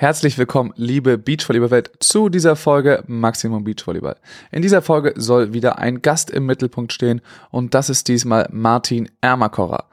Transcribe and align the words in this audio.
Herzlich 0.00 0.38
willkommen, 0.38 0.72
liebe 0.76 1.18
Beachvolleyball-Welt, 1.18 1.90
zu 2.00 2.30
dieser 2.30 2.56
Folge 2.56 3.04
Maximum 3.06 3.64
Beachvolleyball. 3.64 4.16
In 4.50 4.62
dieser 4.62 4.80
Folge 4.80 5.12
soll 5.14 5.52
wieder 5.52 5.78
ein 5.78 6.00
Gast 6.00 6.30
im 6.30 6.46
Mittelpunkt 6.46 6.94
stehen 6.94 7.20
und 7.50 7.74
das 7.74 7.90
ist 7.90 8.08
diesmal 8.08 8.48
Martin 8.50 9.10
Ermakorer. 9.20 9.84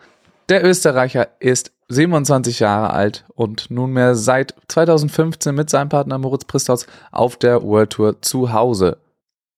Der 0.48 0.64
Österreicher 0.64 1.28
ist 1.42 1.74
27 1.90 2.62
Jahre 2.62 2.92
alt 2.92 3.26
und 3.36 3.70
nunmehr 3.70 4.16
seit 4.16 4.56
2015 4.70 5.54
mit 5.54 5.70
seinem 5.70 5.90
Partner 5.90 6.18
Moritz 6.18 6.46
Pristaus 6.46 6.88
auf 7.12 7.36
der 7.36 7.62
World 7.64 7.90
Tour 7.90 8.22
zu 8.22 8.54
Hause. 8.54 9.00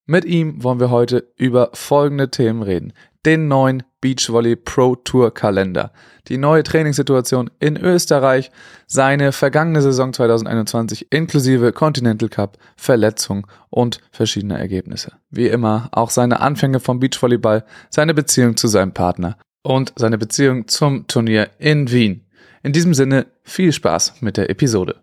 Mit 0.07 0.25
ihm 0.25 0.63
wollen 0.63 0.79
wir 0.79 0.89
heute 0.89 1.27
über 1.38 1.70
folgende 1.73 2.31
Themen 2.31 2.63
reden. 2.63 2.93
Den 3.25 3.47
neuen 3.47 3.83
Beachvolley 4.01 4.55
Pro 4.55 4.95
Tour 4.95 5.33
Kalender, 5.33 5.91
die 6.29 6.38
neue 6.38 6.63
Trainingssituation 6.63 7.49
in 7.59 7.75
Österreich, 7.75 8.49
seine 8.88 9.33
vergangene 9.33 9.81
Saison 9.81 10.13
2021 10.13 11.11
inklusive 11.11 11.73
Continental 11.73 12.29
Cup, 12.29 12.57
Verletzung 12.78 13.45
und 13.69 14.00
verschiedene 14.11 14.57
Ergebnisse. 14.57 15.14
Wie 15.29 15.47
immer 15.47 15.89
auch 15.92 16.11
seine 16.11 16.39
Anfänge 16.39 16.79
vom 16.79 17.00
Beachvolleyball, 17.00 17.65
seine 17.89 18.14
Beziehung 18.14 18.55
zu 18.55 18.68
seinem 18.68 18.93
Partner 18.93 19.37
und 19.64 19.93
seine 19.97 20.17
Beziehung 20.17 20.70
zum 20.70 21.07
Turnier 21.07 21.50
in 21.59 21.92
Wien. 21.92 22.25
In 22.64 22.71
diesem 22.71 22.93
Sinne 22.93 23.28
viel 23.43 23.73
Spaß 23.73 24.21
mit 24.21 24.37
der 24.37 24.50
Episode. 24.50 25.01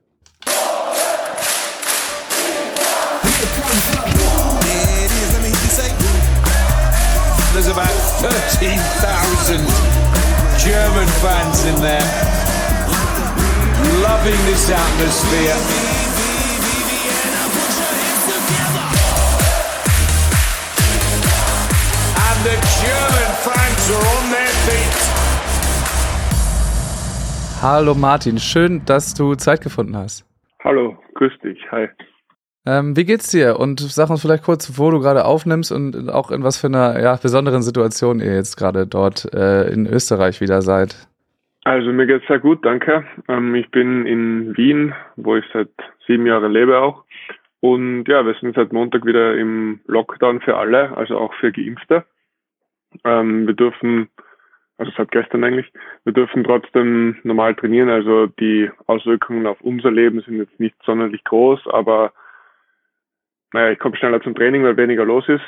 13,000 8.58 9.58
German 10.56 11.06
fans 11.20 11.66
in 11.66 11.74
there, 11.82 12.00
loving 14.00 14.40
this 14.46 14.70
atmosphere. 14.70 15.56
And 22.24 22.38
the 22.46 22.56
German 22.80 23.30
fans 23.44 23.90
are 23.90 24.06
on 24.16 24.30
their 24.30 24.54
feet. 24.64 24.96
Hallo 27.60 27.94
Martin, 27.94 28.38
schön, 28.38 28.82
dass 28.86 29.12
du 29.12 29.34
Zeit 29.34 29.60
gefunden 29.60 29.94
hast. 29.98 30.24
Hallo, 30.64 30.96
grüß 31.14 31.32
dich, 31.44 31.58
hi. 31.70 31.88
Ähm, 32.66 32.96
wie 32.96 33.04
geht's 33.04 33.30
dir? 33.30 33.60
Und 33.60 33.78
sag 33.80 34.10
uns 34.10 34.22
vielleicht 34.22 34.42
kurz, 34.42 34.78
wo 34.78 34.90
du 34.90 34.98
gerade 34.98 35.24
aufnimmst 35.24 35.70
und 35.70 36.10
auch 36.10 36.32
in 36.32 36.42
was 36.42 36.60
für 36.60 36.66
einer 36.66 37.00
ja, 37.00 37.16
besonderen 37.16 37.62
Situation 37.62 38.18
ihr 38.18 38.34
jetzt 38.34 38.56
gerade 38.56 38.86
dort 38.86 39.32
äh, 39.32 39.68
in 39.70 39.86
Österreich 39.86 40.40
wieder 40.40 40.62
seid. 40.62 41.08
Also 41.62 41.92
mir 41.92 42.06
geht's 42.06 42.26
sehr 42.26 42.40
gut, 42.40 42.64
danke. 42.64 43.04
Ähm, 43.28 43.54
ich 43.54 43.70
bin 43.70 44.06
in 44.06 44.56
Wien, 44.56 44.94
wo 45.16 45.36
ich 45.36 45.44
seit 45.52 45.70
sieben 46.06 46.26
Jahren 46.26 46.52
lebe 46.52 46.78
auch. 46.78 47.04
Und 47.60 48.04
ja, 48.06 48.26
wir 48.26 48.34
sind 48.40 48.54
seit 48.54 48.72
Montag 48.72 49.06
wieder 49.06 49.36
im 49.36 49.80
Lockdown 49.86 50.40
für 50.40 50.56
alle, 50.56 50.96
also 50.96 51.18
auch 51.18 51.34
für 51.34 51.52
Geimpfte. 51.52 52.04
Ähm, 53.04 53.46
wir 53.46 53.54
dürfen, 53.54 54.08
also 54.78 54.92
seit 54.96 55.10
gestern 55.10 55.44
eigentlich, 55.44 55.72
wir 56.04 56.12
dürfen 56.12 56.44
trotzdem 56.44 57.16
normal 57.22 57.54
trainieren. 57.54 57.90
Also 57.90 58.26
die 58.26 58.70
Auswirkungen 58.86 59.46
auf 59.46 59.60
unser 59.60 59.90
Leben 59.90 60.20
sind 60.20 60.38
jetzt 60.38 60.58
nicht 60.58 60.76
sonderlich 60.84 61.22
groß, 61.24 61.66
aber 61.68 62.12
naja, 63.56 63.72
ich 63.72 63.78
komme 63.78 63.96
schneller 63.96 64.20
zum 64.22 64.34
Training, 64.34 64.62
weil 64.62 64.76
weniger 64.76 65.04
los 65.04 65.28
ist. 65.28 65.44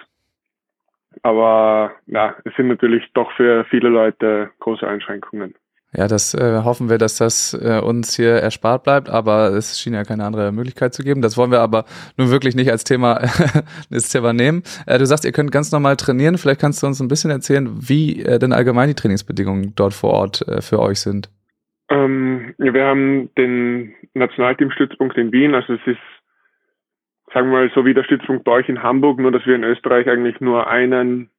Aber 1.22 1.92
ja, 2.06 2.34
es 2.44 2.54
sind 2.56 2.68
natürlich 2.68 3.04
doch 3.12 3.30
für 3.32 3.64
viele 3.66 3.88
Leute 3.88 4.50
große 4.60 4.86
Einschränkungen. 4.86 5.54
Ja, 5.94 6.06
das 6.06 6.34
äh, 6.34 6.62
hoffen 6.64 6.90
wir, 6.90 6.98
dass 6.98 7.16
das 7.16 7.54
äh, 7.54 7.80
uns 7.80 8.14
hier 8.14 8.32
erspart 8.32 8.84
bleibt, 8.84 9.08
aber 9.08 9.52
es 9.52 9.80
schien 9.80 9.94
ja 9.94 10.04
keine 10.04 10.24
andere 10.24 10.52
Möglichkeit 10.52 10.92
zu 10.92 11.02
geben. 11.02 11.22
Das 11.22 11.38
wollen 11.38 11.50
wir 11.50 11.60
aber 11.60 11.84
nun 12.18 12.30
wirklich 12.30 12.54
nicht 12.54 12.70
als 12.70 12.84
Thema, 12.84 13.14
als 13.90 14.10
Thema 14.10 14.32
nehmen. 14.34 14.62
Äh, 14.86 14.98
du 14.98 15.06
sagst, 15.06 15.24
ihr 15.24 15.32
könnt 15.32 15.50
ganz 15.50 15.72
normal 15.72 15.96
trainieren. 15.96 16.36
Vielleicht 16.36 16.60
kannst 16.60 16.82
du 16.82 16.86
uns 16.86 17.00
ein 17.00 17.08
bisschen 17.08 17.30
erzählen, 17.30 17.68
wie 17.80 18.22
äh, 18.22 18.38
denn 18.38 18.52
allgemein 18.52 18.88
die 18.88 18.94
Trainingsbedingungen 18.94 19.72
dort 19.76 19.94
vor 19.94 20.10
Ort 20.10 20.46
äh, 20.46 20.60
für 20.60 20.78
euch 20.78 21.00
sind. 21.00 21.30
Ähm, 21.90 22.54
wir 22.58 22.84
haben 22.84 23.30
den 23.36 23.94
Nationalteamstützpunkt 24.12 25.16
in 25.16 25.32
Wien, 25.32 25.54
also 25.54 25.72
es 25.72 25.80
ist 25.86 26.17
sagen 27.32 27.50
wir 27.50 27.58
mal 27.58 27.70
so 27.74 27.84
wie 27.84 27.94
der 27.94 28.04
Stützpunkt 28.04 28.44
bei 28.44 28.52
euch 28.52 28.68
in 28.68 28.82
Hamburg, 28.82 29.18
nur 29.18 29.32
dass 29.32 29.46
wir 29.46 29.54
in 29.54 29.64
Österreich 29.64 30.08
eigentlich 30.08 30.40
nur 30.40 30.66
einen 30.68 31.30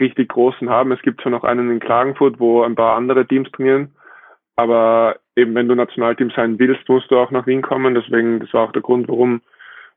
richtig 0.00 0.28
großen 0.28 0.68
haben. 0.68 0.92
Es 0.92 1.02
gibt 1.02 1.20
zwar 1.20 1.32
noch 1.32 1.44
einen 1.44 1.70
in 1.70 1.80
Klagenfurt, 1.80 2.38
wo 2.38 2.62
ein 2.62 2.74
paar 2.74 2.96
andere 2.96 3.26
Teams 3.26 3.50
trainieren, 3.52 3.94
aber 4.56 5.16
eben 5.36 5.54
wenn 5.54 5.68
du 5.68 5.74
Nationalteam 5.74 6.30
sein 6.30 6.58
willst, 6.58 6.88
musst 6.88 7.10
du 7.10 7.18
auch 7.18 7.30
nach 7.30 7.46
Wien 7.46 7.62
kommen. 7.62 7.94
Deswegen, 7.94 8.40
das 8.40 8.52
war 8.52 8.64
auch 8.64 8.72
der 8.72 8.82
Grund, 8.82 9.08
warum, 9.08 9.42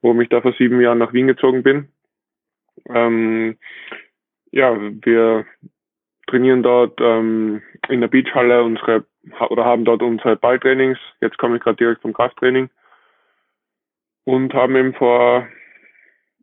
warum 0.01 0.21
ich 0.21 0.29
da 0.29 0.41
vor 0.41 0.53
sieben 0.53 0.79
Jahren 0.81 0.99
nach 0.99 1.13
Wien 1.13 1.27
gezogen 1.27 1.63
bin. 1.63 1.89
Ähm, 2.87 3.57
ja, 4.51 4.75
wir 4.79 5.45
trainieren 6.27 6.63
dort 6.63 6.99
ähm, 7.01 7.61
in 7.89 8.01
der 8.01 8.07
Beachhalle 8.07 8.63
unsere 8.63 9.05
oder 9.49 9.65
haben 9.65 9.85
dort 9.85 10.01
unsere 10.01 10.37
Balltrainings. 10.37 10.97
Jetzt 11.21 11.37
komme 11.37 11.57
ich 11.57 11.63
gerade 11.63 11.77
direkt 11.77 12.01
vom 12.01 12.13
Krafttraining 12.13 12.69
und 14.29 14.53
haben 14.53 14.75
eben 14.75 14.93
vor 14.93 15.47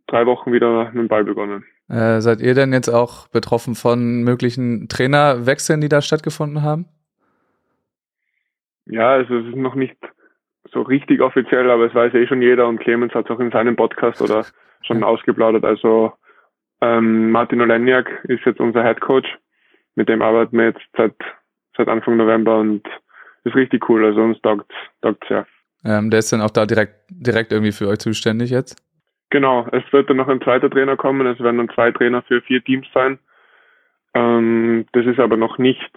drei 0.09 0.27
Wochen 0.27 0.53
wieder 0.53 0.87
mit 0.87 0.95
dem 0.97 1.09
Ball 1.09 1.25
begonnen. 1.25 1.65
Äh, 1.89 2.21
seid 2.21 2.41
ihr 2.41 2.55
denn 2.55 2.73
jetzt 2.73 2.89
auch 2.89 3.29
betroffen 3.29 3.77
von 3.77 4.25
möglichen 4.25 4.89
Trainerwechseln, 4.89 5.81
die 5.81 5.89
da 5.89 6.03
stattgefunden 6.03 6.63
haben? 6.63 6.87
Ja, 8.87 9.11
also 9.11 9.37
es 9.37 9.47
ist 9.47 9.57
noch 9.57 9.77
nicht 9.77 9.97
so 10.73 10.83
richtig 10.83 11.21
offiziell, 11.21 11.71
aber 11.71 11.87
es 11.87 11.95
weiß 11.95 12.13
eh 12.15 12.27
schon 12.27 12.43
jeder 12.43 12.67
und 12.67 12.81
Clemens 12.81 13.15
hat 13.15 13.27
es 13.27 13.31
auch 13.31 13.41
in 13.41 13.53
seinem 13.53 13.77
Podcast 13.77 14.21
oder 14.21 14.45
schon 14.83 15.01
ja. 15.01 15.07
ausgeplaudert. 15.07 15.65
Also 15.65 16.13
ähm, 16.81 17.31
Martin 17.31 17.61
Oleniak 17.61 18.25
ist 18.25 18.45
jetzt 18.45 18.61
unser 18.61 18.83
Head 18.83 19.01
Coach. 19.01 19.29
Mit 19.95 20.09
dem 20.09 20.23
arbeiten 20.23 20.59
wir 20.59 20.67
jetzt 20.67 20.83
seit, 20.97 21.15
seit 21.77 21.89
Anfang 21.89 22.17
November 22.17 22.59
und 22.59 22.83
ist 23.45 23.55
richtig 23.55 23.89
cool. 23.89 24.05
Also 24.05 24.23
uns 24.23 24.41
taugt 24.43 24.73
taugt 25.03 25.25
sehr. 25.29 25.47
Ähm, 25.87 26.11
der 26.11 26.19
ist 26.19 26.33
dann 26.33 26.41
auch 26.41 26.51
da 26.51 26.67
direkt, 26.67 26.95
direkt 27.09 27.53
irgendwie 27.53 27.73
für 27.73 27.89
euch 27.89 27.99
zuständig 27.99 28.51
jetzt? 28.51 28.83
Genau, 29.31 29.67
es 29.73 29.85
wird 29.93 30.11
dann 30.11 30.17
noch 30.17 30.29
ein 30.29 30.41
zweiter 30.41 30.69
Trainer 30.69 30.97
kommen. 30.97 31.27
Es 31.27 31.41
werden 31.41 31.59
dann 31.59 31.71
zwei 31.75 31.93
Trainer 31.93 32.23
für 32.23 32.41
vier 32.43 32.63
Teams 32.63 32.87
sein. 32.93 33.19
Ähm, 34.15 34.87
das 34.93 35.07
ist 35.07 35.21
aber 35.21 35.37
noch 35.37 35.59
nicht 35.59 35.93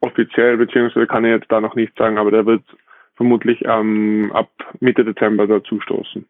offiziell, 0.00 0.56
beziehungsweise 0.56 1.06
kann 1.06 1.24
ich 1.24 1.32
jetzt 1.32 1.50
da 1.50 1.60
noch 1.60 1.74
nicht 1.74 1.96
sagen, 1.98 2.18
aber 2.18 2.30
der 2.30 2.46
wird 2.46 2.62
vermutlich 3.16 3.64
ähm, 3.64 4.30
ab 4.32 4.50
Mitte 4.80 5.04
Dezember 5.04 5.46
dazu 5.46 5.80
stoßen. 5.80 6.24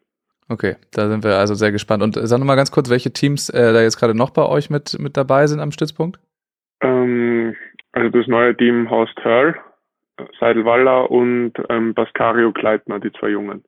Okay, 0.49 0.75
da 0.91 1.07
sind 1.07 1.23
wir 1.23 1.37
also 1.37 1.53
sehr 1.53 1.71
gespannt. 1.71 2.01
Und 2.01 2.15
sag 2.15 2.39
nochmal 2.39 2.55
ganz 2.55 2.71
kurz, 2.71 2.89
welche 2.89 3.13
Teams 3.13 3.49
äh, 3.49 3.71
da 3.71 3.81
jetzt 3.83 3.99
gerade 3.99 4.15
noch 4.15 4.31
bei 4.31 4.43
euch 4.43 4.71
mit, 4.71 4.97
mit 4.99 5.15
dabei 5.15 5.45
sind 5.45 5.59
am 5.59 5.71
Stützpunkt? 5.71 6.19
Ähm, 6.81 7.55
also 7.91 8.09
das 8.09 8.27
neue 8.27 8.57
Team 8.57 8.89
Horst 8.89 9.13
Hörl, 9.23 9.55
Seidelwaller 10.39 11.09
und 11.09 11.53
ähm, 11.69 11.93
Bascario 11.93 12.51
Kleitner, 12.51 12.99
die 12.99 13.11
zwei 13.13 13.29
Jungen. 13.29 13.63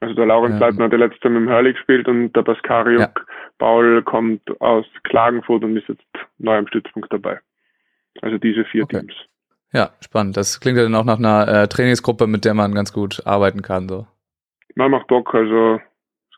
Also 0.00 0.14
der 0.14 0.26
Lauren 0.26 0.52
ja. 0.52 0.58
Kleitner 0.58 0.84
hat 0.84 0.92
ja 0.92 0.98
letztes 0.98 1.22
Jahr 1.22 1.32
mit 1.32 1.42
dem 1.42 1.52
Hurley 1.52 1.72
gespielt 1.72 2.06
und 2.08 2.32
der 2.32 2.42
Bascario 2.42 3.00
ja. 3.00 3.12
Paul 3.58 4.02
kommt 4.02 4.42
aus 4.60 4.84
Klagenfurt 5.04 5.64
und 5.64 5.76
ist 5.76 5.88
jetzt 5.88 6.04
neu 6.38 6.56
am 6.56 6.66
Stützpunkt 6.66 7.12
dabei. 7.12 7.40
Also 8.22 8.38
diese 8.38 8.64
vier 8.64 8.84
okay. 8.84 9.00
Teams. 9.00 9.14
Ja, 9.72 9.90
spannend. 10.00 10.36
Das 10.36 10.60
klingt 10.60 10.78
ja 10.78 10.84
dann 10.84 10.94
auch 10.94 11.04
nach 11.04 11.18
einer 11.18 11.48
äh, 11.48 11.68
Trainingsgruppe, 11.68 12.26
mit 12.26 12.44
der 12.44 12.54
man 12.54 12.74
ganz 12.74 12.92
gut 12.92 13.22
arbeiten 13.26 13.62
kann. 13.62 13.88
So. 13.88 14.06
Man 14.74 14.90
macht 14.90 15.06
Bock, 15.08 15.34
also 15.34 15.80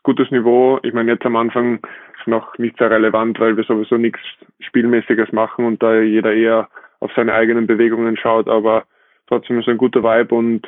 gutes 0.09 0.31
Niveau. 0.31 0.79
Ich 0.81 0.93
meine, 0.93 1.11
jetzt 1.11 1.25
am 1.25 1.35
Anfang 1.35 1.75
ist 2.17 2.27
noch 2.27 2.57
nicht 2.57 2.77
sehr 2.79 2.89
relevant, 2.89 3.39
weil 3.39 3.55
wir 3.55 3.63
sowieso 3.63 3.97
nichts 3.97 4.19
Spielmäßiges 4.59 5.31
machen 5.31 5.65
und 5.65 5.83
da 5.83 5.99
jeder 5.99 6.33
eher 6.33 6.67
auf 6.99 7.11
seine 7.15 7.33
eigenen 7.33 7.67
Bewegungen 7.67 8.17
schaut, 8.17 8.49
aber 8.49 8.85
trotzdem 9.29 9.59
ist 9.59 9.69
ein 9.69 9.77
guter 9.77 10.03
Vibe 10.03 10.35
und 10.35 10.67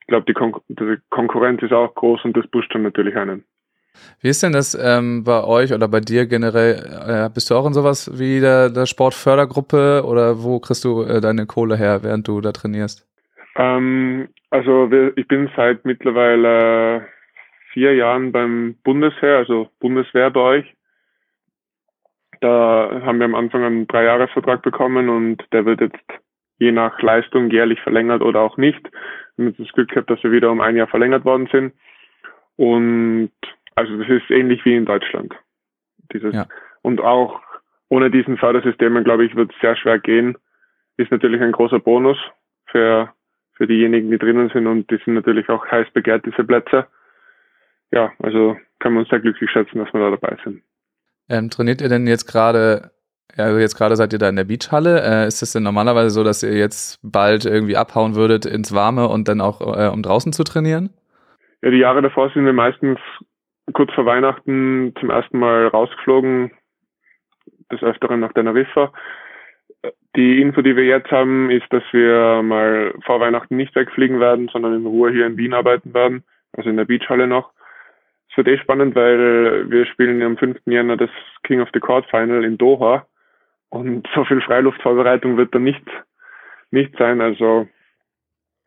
ich 0.00 0.06
glaube, 0.06 0.26
die, 0.26 0.34
Kon 0.34 0.54
die, 0.68 0.98
Konkurrenz 1.08 1.62
ist 1.62 1.72
auch 1.72 1.94
groß 1.94 2.24
und 2.24 2.36
das 2.36 2.46
pusht 2.48 2.74
dann 2.74 2.82
natürlich 2.82 3.16
einen. 3.16 3.44
Wie 4.20 4.28
ist 4.28 4.42
denn 4.42 4.52
das 4.52 4.74
ähm, 4.74 5.24
bei 5.24 5.42
euch 5.44 5.72
oder 5.72 5.88
bei 5.88 6.00
dir 6.00 6.26
generell? 6.26 6.74
Äh, 7.06 7.30
bist 7.32 7.50
du 7.50 7.54
auch 7.54 7.66
in 7.66 7.72
sowas 7.72 8.10
wie 8.18 8.40
der, 8.40 8.70
der 8.70 8.86
Sportfördergruppe 8.86 10.04
oder 10.06 10.42
wo 10.42 10.60
kriegst 10.60 10.84
du 10.84 11.02
äh, 11.02 11.20
deine 11.20 11.46
Kohle 11.46 11.76
her, 11.76 12.02
während 12.02 12.28
du 12.28 12.40
da 12.40 12.52
trainierst? 12.52 13.06
Ähm, 13.56 14.28
also 14.50 14.90
wir, 14.90 15.16
ich 15.16 15.26
bin 15.26 15.50
seit 15.56 15.84
mittlerweile 15.84 17.06
vier 17.72 17.94
Jahren 17.94 18.32
beim 18.32 18.76
Bundesheer, 18.84 19.38
also 19.38 19.68
Bundeswehr 19.80 20.30
bei 20.30 20.40
euch. 20.40 20.74
Da 22.40 23.02
haben 23.02 23.18
wir 23.18 23.26
am 23.26 23.34
Anfang 23.34 23.64
einen 23.64 23.86
Dreijahresvertrag 23.86 24.62
bekommen 24.62 25.08
und 25.08 25.44
der 25.52 25.66
wird 25.66 25.80
jetzt 25.80 25.98
je 26.60 26.70
nach 26.70 27.00
Leistung 27.02 27.50
jährlich 27.50 27.80
verlängert 27.80 28.22
oder 28.22 28.40
auch 28.40 28.56
nicht. 28.56 28.80
Wir 29.36 29.46
haben 29.46 29.56
das 29.58 29.72
Glück 29.72 29.88
gehabt, 29.88 30.10
dass 30.10 30.22
wir 30.22 30.30
wieder 30.30 30.50
um 30.52 30.60
ein 30.60 30.76
Jahr 30.76 30.86
verlängert 30.86 31.24
worden 31.24 31.48
sind. 31.50 31.72
Und 32.56 33.32
also 33.74 33.96
das 33.96 34.08
ist 34.08 34.30
ähnlich 34.30 34.64
wie 34.64 34.76
in 34.76 34.84
Deutschland. 34.84 35.34
Dieses 36.12 36.34
ja. 36.34 36.46
und 36.82 37.00
auch 37.00 37.40
ohne 37.88 38.10
diesen 38.10 38.36
Fördersystemen, 38.36 39.02
glaube 39.02 39.24
ich, 39.24 39.34
wird 39.34 39.52
es 39.52 39.60
sehr 39.60 39.74
schwer 39.74 39.98
gehen. 39.98 40.36
Ist 40.96 41.10
natürlich 41.10 41.40
ein 41.40 41.52
großer 41.52 41.80
Bonus 41.80 42.18
für, 42.66 43.12
für 43.54 43.66
diejenigen, 43.66 44.10
die 44.10 44.18
drinnen 44.18 44.50
sind 44.50 44.66
und 44.66 44.90
die 44.90 44.98
sind 45.04 45.14
natürlich 45.14 45.48
auch 45.48 45.66
heiß 45.66 45.90
begehrt, 45.92 46.26
diese 46.26 46.44
Plätze. 46.44 46.86
Ja, 47.90 48.12
also 48.18 48.56
können 48.78 48.96
wir 48.96 49.00
uns 49.00 49.08
sehr 49.08 49.20
glücklich 49.20 49.50
schätzen, 49.50 49.78
dass 49.78 49.92
wir 49.92 50.00
da 50.00 50.10
dabei 50.10 50.36
sind. 50.44 50.62
Ähm, 51.28 51.48
trainiert 51.48 51.80
ihr 51.80 51.88
denn 51.88 52.06
jetzt 52.06 52.26
gerade, 52.26 52.90
also 53.36 53.58
jetzt 53.58 53.76
gerade 53.76 53.96
seid 53.96 54.12
ihr 54.12 54.18
da 54.18 54.28
in 54.28 54.36
der 54.36 54.44
Beachhalle. 54.44 55.02
Äh, 55.02 55.26
ist 55.26 55.42
es 55.42 55.52
denn 55.52 55.62
normalerweise 55.62 56.10
so, 56.10 56.24
dass 56.24 56.42
ihr 56.42 56.56
jetzt 56.56 56.98
bald 57.02 57.44
irgendwie 57.44 57.76
abhauen 57.76 58.14
würdet 58.14 58.46
ins 58.46 58.74
Warme 58.74 59.08
und 59.08 59.28
dann 59.28 59.40
auch, 59.40 59.60
äh, 59.60 59.88
um 59.88 60.02
draußen 60.02 60.32
zu 60.32 60.44
trainieren? 60.44 60.90
Ja, 61.62 61.70
die 61.70 61.78
Jahre 61.78 62.02
davor 62.02 62.30
sind 62.30 62.44
wir 62.44 62.52
meistens 62.52 62.98
kurz 63.72 63.92
vor 63.92 64.06
Weihnachten 64.06 64.94
zum 64.98 65.10
ersten 65.10 65.38
Mal 65.38 65.68
rausgeflogen, 65.68 66.50
des 67.70 67.82
Öfteren 67.82 68.20
nach 68.20 68.32
Teneriffa. 68.32 68.92
Die 70.16 70.40
Info, 70.40 70.60
die 70.60 70.74
wir 70.74 70.84
jetzt 70.84 71.10
haben, 71.10 71.50
ist, 71.50 71.66
dass 71.70 71.84
wir 71.92 72.42
mal 72.42 72.92
vor 73.04 73.20
Weihnachten 73.20 73.56
nicht 73.56 73.74
wegfliegen 73.76 74.18
werden, 74.18 74.48
sondern 74.52 74.74
in 74.74 74.86
Ruhe 74.86 75.12
hier 75.12 75.26
in 75.26 75.36
Wien 75.36 75.54
arbeiten 75.54 75.94
werden, 75.94 76.24
also 76.52 76.68
in 76.68 76.76
der 76.76 76.84
Beachhalle 76.84 77.26
noch. 77.26 77.52
Es 78.30 78.36
wird 78.36 78.48
eh 78.48 78.58
spannend, 78.58 78.94
weil 78.94 79.70
wir 79.70 79.86
spielen 79.86 80.22
am 80.22 80.36
5. 80.36 80.60
Jänner 80.66 80.96
das 80.96 81.10
King 81.44 81.60
of 81.60 81.68
the 81.72 81.80
Court 81.80 82.06
Final 82.10 82.44
in 82.44 82.58
Doha 82.58 83.06
und 83.70 84.06
so 84.14 84.24
viel 84.24 84.40
Freiluftvorbereitung 84.42 85.36
wird 85.36 85.54
da 85.54 85.58
nicht, 85.58 85.84
nicht 86.70 86.96
sein. 86.98 87.20
Also 87.20 87.66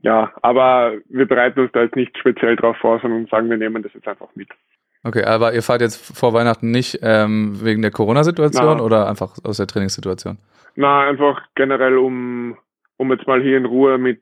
ja, 0.04 0.34
aber 0.42 0.94
wir 1.08 1.26
bereiten 1.26 1.62
uns 1.62 1.72
da 1.72 1.84
jetzt 1.84 1.96
nicht 1.96 2.18
speziell 2.18 2.56
drauf 2.56 2.76
vor, 2.78 3.00
sondern 3.00 3.28
sagen, 3.28 3.50
wir 3.50 3.58
nehmen 3.58 3.84
das 3.84 3.94
jetzt 3.94 4.08
einfach 4.08 4.28
mit. 4.36 4.50
Okay, 5.06 5.24
aber 5.24 5.54
ihr 5.54 5.62
fahrt 5.62 5.82
jetzt 5.82 6.18
vor 6.18 6.34
Weihnachten 6.34 6.72
nicht 6.72 7.00
ähm, 7.02 7.60
wegen 7.62 7.82
der 7.82 7.92
Corona-Situation 7.92 8.80
oder 8.80 9.10
einfach 9.10 9.36
aus 9.44 9.58
der 9.58 9.68
Trainingssituation? 9.68 10.38
Na, 10.76 11.08
einfach 11.08 11.42
generell, 11.56 11.98
um, 11.98 12.58
um 12.98 13.12
jetzt 13.12 13.28
mal 13.28 13.42
hier 13.42 13.58
in 13.58 13.66
Ruhe 13.66 13.98
mit 13.98 14.22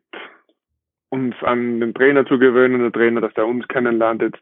uns 1.10 1.36
an 1.42 1.80
den 1.80 1.94
Trainer 1.94 2.26
zu 2.26 2.40
gewöhnen, 2.40 2.82
der 2.82 2.92
Trainer, 2.92 3.22
dass 3.22 3.34
der 3.34 3.46
uns 3.46 3.68
kennenlernt 3.68 4.22
jetzt. 4.22 4.40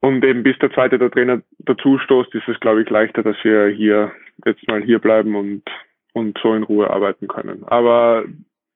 Und 0.00 0.24
eben 0.24 0.42
bis 0.42 0.58
der 0.58 0.70
zweite 0.72 0.98
der 0.98 1.10
Trainer 1.10 1.40
dazu 1.60 1.98
stoßt, 1.98 2.34
ist 2.34 2.48
es, 2.48 2.60
glaube 2.60 2.82
ich, 2.82 2.90
leichter, 2.90 3.22
dass 3.22 3.36
wir 3.42 3.68
hier 3.68 4.12
jetzt 4.44 4.66
mal 4.68 4.82
hier 4.82 4.98
bleiben 4.98 5.36
und, 5.36 5.62
und 6.12 6.38
so 6.42 6.54
in 6.54 6.62
Ruhe 6.62 6.90
arbeiten 6.90 7.28
können. 7.28 7.64
Aber 7.66 8.24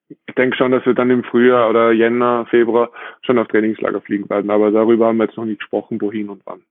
ich 0.09 0.35
denke 0.35 0.57
schon, 0.57 0.73
dass 0.73 0.87
wir 0.87 0.95
dann 0.95 1.11
im 1.11 1.25
Frühjahr 1.25 1.69
oder 1.69 1.93
Jänner, 1.93 2.47
Februar 2.47 2.91
schon 3.23 3.39
auf 3.39 3.49
Trainingslager 3.49 4.01
fliegen 4.01 4.29
werden. 4.31 4.51
Aber 4.51 4.71
darüber 4.71 5.07
haben 5.07 5.19
wir 5.19 5.25
jetzt 5.25 5.37
noch 5.37 5.45
nicht 5.45 5.61
gesprochen, 5.61 6.01
wohin 6.01 6.31
und 6.31 6.43
wann. 6.47 6.63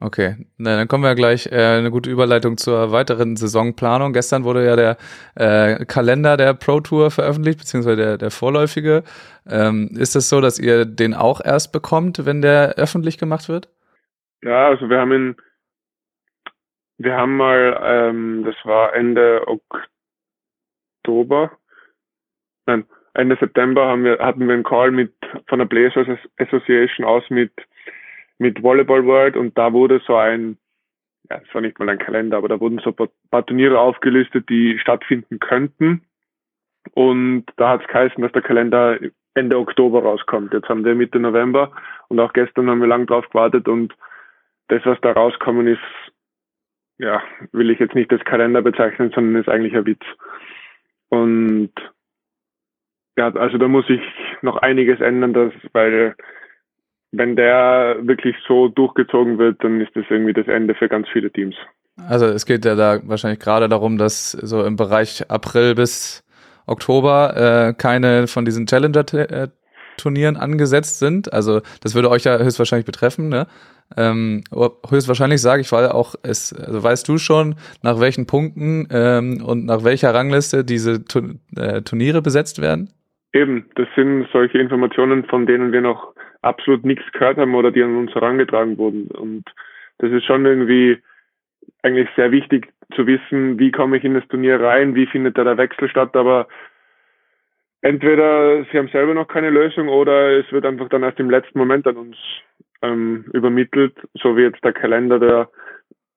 Okay, 0.00 0.34
Na, 0.58 0.76
dann 0.76 0.88
kommen 0.88 1.04
wir 1.04 1.14
gleich 1.14 1.46
äh, 1.46 1.78
eine 1.78 1.90
gute 1.90 2.10
Überleitung 2.10 2.56
zur 2.56 2.90
weiteren 2.90 3.36
Saisonplanung. 3.36 4.12
Gestern 4.12 4.42
wurde 4.42 4.66
ja 4.66 4.74
der 4.74 4.96
äh, 5.36 5.84
Kalender 5.84 6.36
der 6.36 6.52
Pro 6.52 6.80
Tour 6.80 7.12
veröffentlicht, 7.12 7.60
beziehungsweise 7.60 7.96
der, 7.96 8.18
der 8.18 8.30
vorläufige. 8.32 9.04
Ähm, 9.48 9.90
ist 9.96 10.16
es 10.16 10.28
so, 10.28 10.40
dass 10.40 10.58
ihr 10.58 10.84
den 10.84 11.14
auch 11.14 11.40
erst 11.42 11.72
bekommt, 11.72 12.26
wenn 12.26 12.42
der 12.42 12.74
öffentlich 12.76 13.18
gemacht 13.18 13.48
wird? 13.48 13.68
Ja, 14.42 14.66
also 14.66 14.90
wir 14.90 14.98
haben 14.98 15.12
ihn, 15.12 15.36
wir 16.98 17.16
haben 17.16 17.36
mal, 17.36 17.80
ähm, 17.82 18.44
das 18.44 18.56
war 18.64 18.94
Ende 18.94 19.46
Oktober, 21.02 21.52
nein, 22.66 22.84
Ende 23.14 23.36
September 23.38 23.86
haben 23.86 24.04
wir, 24.04 24.18
hatten 24.18 24.46
wir 24.46 24.54
einen 24.54 24.64
Call 24.64 24.90
mit 24.90 25.12
von 25.48 25.58
der 25.60 25.66
Blazers 25.66 26.18
Association 26.38 27.06
aus 27.06 27.28
mit 27.30 27.52
mit 28.38 28.62
Volleyball 28.62 29.04
World 29.06 29.36
und 29.36 29.56
da 29.56 29.72
wurde 29.72 30.00
so 30.06 30.16
ein, 30.16 30.58
ja, 31.30 31.40
es 31.46 31.54
war 31.54 31.60
nicht 31.60 31.78
mal 31.78 31.88
ein 31.88 31.98
Kalender, 31.98 32.36
aber 32.36 32.48
da 32.48 32.60
wurden 32.60 32.80
so 32.80 32.94
ein 32.96 33.08
paar 33.30 33.46
Turniere 33.46 33.78
aufgelistet, 33.78 34.48
die 34.48 34.78
stattfinden 34.78 35.38
könnten. 35.38 36.02
Und 36.92 37.46
da 37.56 37.70
hat 37.70 37.82
es 37.82 37.88
geheißen, 37.88 38.22
dass 38.22 38.32
der 38.32 38.42
Kalender 38.42 38.98
Ende 39.34 39.58
Oktober 39.58 40.02
rauskommt. 40.02 40.52
Jetzt 40.52 40.68
haben 40.68 40.84
wir 40.84 40.94
Mitte 40.94 41.18
November 41.18 41.72
und 42.08 42.20
auch 42.20 42.32
gestern 42.32 42.68
haben 42.68 42.80
wir 42.80 42.88
lang 42.88 43.06
drauf 43.06 43.28
gewartet 43.30 43.68
und 43.68 43.94
das, 44.68 44.84
was 44.84 45.00
da 45.00 45.12
rauskommen 45.12 45.66
ist, 45.66 45.80
ja, 46.98 47.22
will 47.52 47.70
ich 47.70 47.78
jetzt 47.78 47.94
nicht 47.94 48.12
als 48.12 48.24
Kalender 48.24 48.62
bezeichnen, 48.62 49.10
sondern 49.14 49.40
ist 49.40 49.48
eigentlich 49.48 49.74
ein 49.74 49.86
Witz. 49.86 50.04
Und 51.08 51.72
ja, 53.16 53.32
also 53.34 53.58
da 53.58 53.68
muss 53.68 53.88
ich 53.88 54.00
noch 54.42 54.56
einiges 54.56 55.00
ändern, 55.00 55.32
dass, 55.32 55.52
weil 55.72 56.14
wenn 57.12 57.36
der 57.36 57.98
wirklich 58.02 58.36
so 58.46 58.68
durchgezogen 58.68 59.38
wird, 59.38 59.62
dann 59.62 59.80
ist 59.80 59.94
das 59.94 60.04
irgendwie 60.08 60.32
das 60.32 60.48
Ende 60.48 60.74
für 60.74 60.88
ganz 60.88 61.08
viele 61.12 61.30
Teams. 61.30 61.54
Also 62.08 62.26
es 62.26 62.44
geht 62.44 62.64
ja 62.64 62.74
da 62.74 62.98
wahrscheinlich 63.04 63.38
gerade 63.38 63.68
darum, 63.68 63.98
dass 63.98 64.32
so 64.32 64.64
im 64.64 64.74
Bereich 64.74 65.30
April 65.30 65.76
bis 65.76 66.24
Oktober 66.66 67.68
äh, 67.68 67.74
keine 67.74 68.26
von 68.26 68.44
diesen 68.44 68.66
Challenger-Turnieren 69.96 70.36
angesetzt 70.36 70.98
sind. 70.98 71.32
Also 71.32 71.60
das 71.82 71.94
würde 71.94 72.10
euch 72.10 72.24
ja 72.24 72.38
höchstwahrscheinlich 72.38 72.86
betreffen, 72.86 73.28
ne? 73.28 73.46
Ähm, 73.96 74.42
höchstwahrscheinlich 74.88 75.42
sage 75.42 75.60
ich, 75.60 75.70
weil 75.70 75.88
auch 75.88 76.14
es, 76.22 76.54
also 76.54 76.82
weißt 76.82 77.06
du 77.06 77.18
schon, 77.18 77.56
nach 77.82 78.00
welchen 78.00 78.26
Punkten 78.26 78.88
ähm, 78.90 79.44
und 79.44 79.66
nach 79.66 79.84
welcher 79.84 80.14
Rangliste 80.14 80.64
diese 80.64 81.04
tu 81.04 81.34
äh, 81.56 81.82
Turniere 81.82 82.22
besetzt 82.22 82.62
werden? 82.62 82.90
Eben, 83.34 83.66
das 83.74 83.86
sind 83.94 84.26
solche 84.32 84.58
Informationen, 84.58 85.24
von 85.24 85.44
denen 85.44 85.72
wir 85.72 85.82
noch 85.82 86.14
absolut 86.40 86.84
nichts 86.84 87.04
gehört 87.12 87.36
haben 87.36 87.54
oder 87.54 87.70
die 87.70 87.82
an 87.82 87.96
uns 87.96 88.14
herangetragen 88.14 88.78
wurden. 88.78 89.08
Und 89.08 89.44
das 89.98 90.10
ist 90.10 90.24
schon 90.24 90.46
irgendwie 90.46 90.98
eigentlich 91.82 92.08
sehr 92.16 92.30
wichtig 92.32 92.72
zu 92.94 93.06
wissen, 93.06 93.58
wie 93.58 93.70
komme 93.70 93.98
ich 93.98 94.04
in 94.04 94.14
das 94.14 94.26
Turnier 94.28 94.60
rein, 94.60 94.94
wie 94.94 95.06
findet 95.06 95.36
da 95.36 95.44
der 95.44 95.58
Wechsel 95.58 95.90
statt, 95.90 96.16
aber 96.16 96.48
entweder 97.84 98.64
sie 98.64 98.78
haben 98.78 98.88
selber 98.88 99.14
noch 99.14 99.28
keine 99.28 99.50
Lösung 99.50 99.88
oder 99.88 100.38
es 100.38 100.50
wird 100.52 100.66
einfach 100.66 100.88
dann 100.88 101.02
erst 101.02 101.20
im 101.20 101.30
letzten 101.30 101.58
Moment 101.58 101.86
an 101.86 101.96
uns 101.96 102.16
ähm, 102.82 103.26
übermittelt, 103.32 103.96
so 104.14 104.36
wie 104.36 104.42
jetzt 104.42 104.64
der 104.64 104.72
Kalender, 104.72 105.18
der 105.18 105.48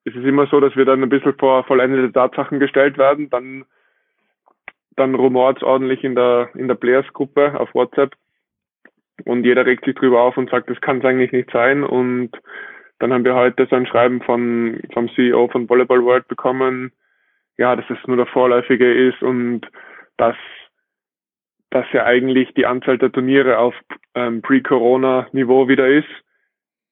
es 0.06 0.16
ist 0.16 0.24
immer 0.24 0.48
so, 0.48 0.62
dass 0.62 0.76
wir 0.78 0.86
dann 0.86 1.04
ein 1.04 1.10
bisschen 1.10 1.36
vor 1.38 1.66
vollendete 1.66 2.14
Tatsachen 2.14 2.60
gestellt 2.60 2.98
werden, 2.98 3.30
dann 3.30 3.66
dann 4.96 5.14
rumort 5.14 5.62
ordentlich 5.62 6.04
in 6.04 6.16
der 6.16 6.50
in 6.56 6.68
der 6.68 6.76
Players-Gruppe 6.76 7.60
auf 7.60 7.74
WhatsApp 7.76 8.16
und 9.26 9.44
jeder 9.44 9.66
regt 9.66 9.86
sich 9.86 9.96
drüber 9.96 10.22
auf 10.22 10.38
und 10.38 10.50
sagt, 10.50 10.70
das 10.70 10.80
kann 10.82 11.00
es 11.00 11.06
eigentlich 11.06 11.32
nicht 11.32 11.52
sein. 11.52 11.84
Und 11.84 12.32
dann 13.00 13.14
haben 13.14 13.26
wir 13.26 13.36
heute 13.36 13.68
so 13.70 13.76
ein 13.76 13.88
Schreiben 13.88 14.22
von, 14.22 14.80
vom 14.94 15.10
CEO 15.10 15.48
von 15.50 15.70
Volleyball 15.70 16.04
World 16.04 16.28
bekommen, 16.28 16.92
ja, 17.58 17.76
dass 17.76 17.90
es 17.90 17.98
nur 18.08 18.18
der 18.18 18.28
Vorläufige 18.28 19.10
ist 19.10 19.22
und 19.22 19.62
dass, 20.18 20.36
dass 21.70 21.86
ja 21.92 22.06
eigentlich 22.06 22.54
die 22.54 22.66
Anzahl 22.66 22.98
der 22.98 23.12
Turniere 23.12 23.60
auf 23.60 23.76
ähm, 24.16 24.42
Pre-Corona-Niveau 24.42 25.68
wieder 25.68 25.88
ist, 25.88 26.08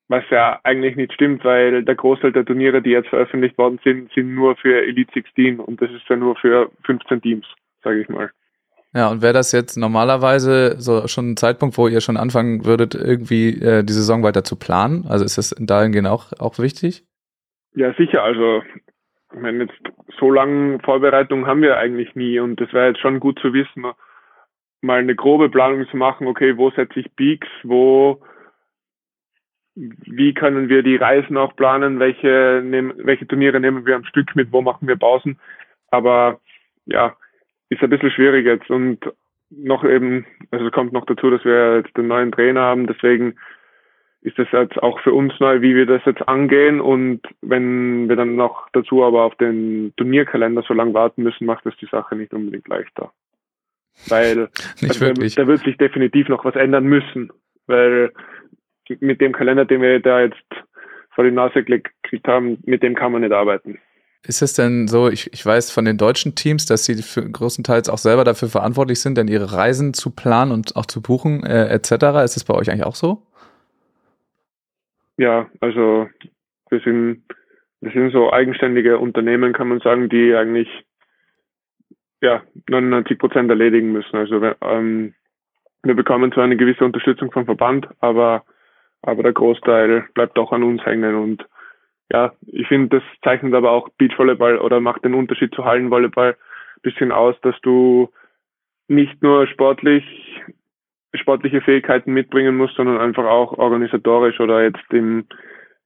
was 0.08 0.24
ja 0.30 0.60
eigentlich 0.64 0.96
nicht 0.96 1.14
stimmt, 1.14 1.44
weil 1.44 1.84
der 1.84 1.96
Großteil 1.96 2.32
der 2.32 2.46
Turniere, 2.46 2.82
die 2.82 2.92
jetzt 2.92 3.10
veröffentlicht 3.10 3.58
worden 3.58 3.80
sind, 3.84 4.12
sind 4.14 4.36
nur 4.36 4.56
für 4.56 4.84
Elite 4.84 5.12
16 5.14 5.60
und 5.60 5.82
das 5.82 5.90
ist 5.92 6.08
ja 6.10 6.16
nur 6.16 6.36
für 6.36 6.70
15 6.84 7.22
Teams, 7.22 7.46
sage 7.84 8.02
ich 8.02 8.10
mal. 8.10 8.30
Ja, 8.94 9.10
und 9.10 9.22
wäre 9.22 9.34
das 9.34 9.52
jetzt 9.52 9.76
normalerweise 9.76 10.80
so 10.80 11.08
schon 11.08 11.32
ein 11.32 11.38
Zeitpunkt, 11.38 11.78
wo 11.78 11.88
ihr 11.90 12.00
schon 12.00 12.16
anfangen 12.16 12.66
würdet, 12.66 12.96
irgendwie 12.96 13.50
äh, 13.62 13.84
die 13.84 13.92
Saison 13.92 14.24
weiter 14.24 14.46
zu 14.46 14.58
planen? 14.58 15.06
Also 15.10 15.26
ist 15.26 15.38
das 15.38 15.54
dahingehend 15.60 16.08
auch, 16.08 16.32
auch 16.40 16.60
wichtig? 16.60 17.04
Ja, 17.74 17.94
sicher. 17.96 18.24
Also, 18.24 18.64
ich 19.34 19.40
meine, 19.40 19.66
jetzt 19.66 19.76
so 20.18 20.32
lange 20.32 20.80
Vorbereitung 20.80 21.46
haben 21.46 21.62
wir 21.62 21.78
eigentlich 21.78 22.16
nie 22.16 22.40
und 22.40 22.62
das 22.62 22.72
wäre 22.72 22.88
jetzt 22.88 23.02
schon 23.02 23.20
gut 23.20 23.38
zu 23.40 23.52
wissen, 23.54 23.86
mal 24.86 25.00
eine 25.00 25.16
grobe 25.16 25.50
Planung 25.50 25.88
zu 25.88 25.98
machen, 25.98 26.28
okay, 26.28 26.58
wo 26.58 26.70
setze 26.72 27.00
ich 27.00 27.16
Peaks, 27.16 27.48
wo, 27.64 28.22
wie 29.76 30.34
können 30.34 30.70
wir 30.70 30.84
die 30.84 30.96
Reisen 30.96 31.38
auch 31.38 31.56
planen, 31.56 32.00
welche, 32.00 32.62
nehm, 32.64 32.94
welche 32.98 33.28
Turniere 33.28 33.60
nehmen 33.60 33.86
wir 33.86 33.96
am 33.96 34.06
Stück 34.06 34.36
mit, 34.36 34.52
wo 34.52 34.62
machen 34.62 34.88
wir 34.88 34.96
Pausen. 34.96 35.40
Aber 35.92 36.40
ja, 36.86 37.16
ist 37.70 37.82
ein 37.82 37.90
bisschen 37.90 38.12
schwierig 38.12 38.46
jetzt 38.46 38.70
und 38.70 39.00
noch 39.50 39.84
eben, 39.84 40.26
also 40.52 40.70
kommt 40.72 40.94
noch 40.94 41.06
dazu, 41.06 41.30
dass 41.30 41.44
wir 41.46 41.78
jetzt 41.78 41.96
den 41.98 42.08
neuen 42.08 42.32
Trainer 42.32 42.62
haben, 42.62 42.88
deswegen 42.88 43.36
ist 44.22 44.40
das 44.40 44.48
jetzt 44.52 44.82
auch 44.82 45.00
für 45.02 45.14
uns 45.14 45.40
neu, 45.40 45.62
wie 45.62 45.76
wir 45.76 45.86
das 45.86 46.02
jetzt 46.06 46.28
angehen 46.28 46.82
und 46.82 47.22
wenn 47.42 48.10
wir 48.10 48.16
dann 48.16 48.36
noch 48.36 48.68
dazu 48.74 49.04
aber 49.04 49.24
auf 49.24 49.36
den 49.36 49.94
Turnierkalender 49.98 50.64
so 50.64 50.74
lange 50.74 50.96
warten 50.96 51.22
müssen, 51.22 51.46
macht 51.46 51.66
das 51.66 51.76
die 51.78 51.86
Sache 51.86 52.16
nicht 52.16 52.34
unbedingt 52.34 52.68
leichter. 52.68 53.12
Weil 54.08 54.50
also 54.82 55.14
da 55.14 55.48
wird 55.48 55.64
sich 55.64 55.78
definitiv 55.78 56.30
noch 56.30 56.46
was 56.46 56.56
ändern 56.56 56.86
müssen, 56.86 57.32
weil 57.68 58.12
mit 59.00 59.22
dem 59.22 59.34
Kalender, 59.34 59.66
den 59.66 59.82
wir 59.82 60.00
da 60.00 60.22
jetzt 60.22 60.44
vor 61.16 61.24
die 61.24 61.32
Nase 61.32 61.64
gekriegt 61.64 62.28
haben, 62.28 62.58
mit 62.66 62.84
dem 62.84 62.94
kann 62.94 63.12
man 63.12 63.22
nicht 63.22 63.34
arbeiten. 63.34 63.80
Ist 64.28 64.42
es 64.42 64.54
denn 64.54 64.88
so, 64.88 65.08
ich, 65.08 65.32
ich 65.34 65.46
weiß 65.46 65.72
von 65.72 65.86
den 65.86 65.98
deutschen 65.98 66.36
Teams, 66.36 66.66
dass 66.66 66.86
sie 66.86 67.02
für 67.04 67.30
größtenteils 67.30 67.90
auch 67.90 68.00
selber 68.00 68.24
dafür 68.24 68.50
verantwortlich 68.50 69.00
sind, 69.00 69.18
denn 69.18 69.28
ihre 69.28 69.54
Reisen 69.54 69.94
zu 69.94 70.10
planen 70.10 70.52
und 70.52 70.76
auch 70.76 70.88
zu 70.88 71.02
buchen, 71.02 71.44
äh, 71.44 71.68
etc. 71.68 72.24
Ist 72.24 72.38
es 72.38 72.44
bei 72.44 72.56
euch 72.56 72.72
eigentlich 72.72 72.86
auch 72.86 72.96
so? 72.96 73.22
Ja, 75.18 75.48
also 75.62 76.10
wir 76.70 76.80
sind, 76.80 77.24
wir 77.82 77.92
sind 77.92 78.12
so 78.12 78.34
eigenständige 78.34 78.98
Unternehmen, 78.98 79.54
kann 79.54 79.70
man 79.70 79.80
sagen, 79.80 80.10
die 80.10 80.34
eigentlich 80.34 80.68
ja, 82.26 82.42
99 82.70 83.20
Prozent 83.20 83.50
erledigen 83.50 83.92
müssen. 83.92 84.16
Also 84.16 84.42
ähm, 84.62 85.14
wir 85.84 85.94
bekommen 85.94 86.32
zwar 86.32 86.44
eine 86.44 86.58
gewisse 86.58 86.84
Unterstützung 86.84 87.32
vom 87.32 87.46
Verband, 87.46 87.88
aber, 88.00 88.44
aber 89.04 89.24
der 89.24 89.34
Großteil 89.34 90.08
bleibt 90.16 90.38
doch 90.38 90.52
an 90.52 90.64
uns 90.64 90.84
hängen 90.84 91.16
und 91.16 91.46
ja, 92.12 92.34
ich 92.46 92.68
finde, 92.68 92.98
das 92.98 93.04
zeichnet 93.24 93.54
aber 93.54 93.72
auch 93.72 93.90
Beachvolleyball 93.98 94.60
oder 94.60 94.80
macht 94.80 95.06
den 95.06 95.16
Unterschied 95.16 95.54
zu 95.56 95.66
Hallenvolleyball 95.66 96.32
ein 96.34 96.82
bisschen 96.82 97.12
aus, 97.12 97.36
dass 97.42 97.56
du 97.62 98.10
nicht 98.88 99.24
nur 99.24 99.48
sportlich 99.48 100.04
sportliche 101.14 101.62
Fähigkeiten 101.62 102.14
mitbringen 102.14 102.58
musst, 102.58 102.76
sondern 102.76 103.00
einfach 103.00 103.26
auch 103.26 103.58
organisatorisch 103.58 104.40
oder 104.40 104.64
jetzt 104.64 104.84
im 104.92 105.26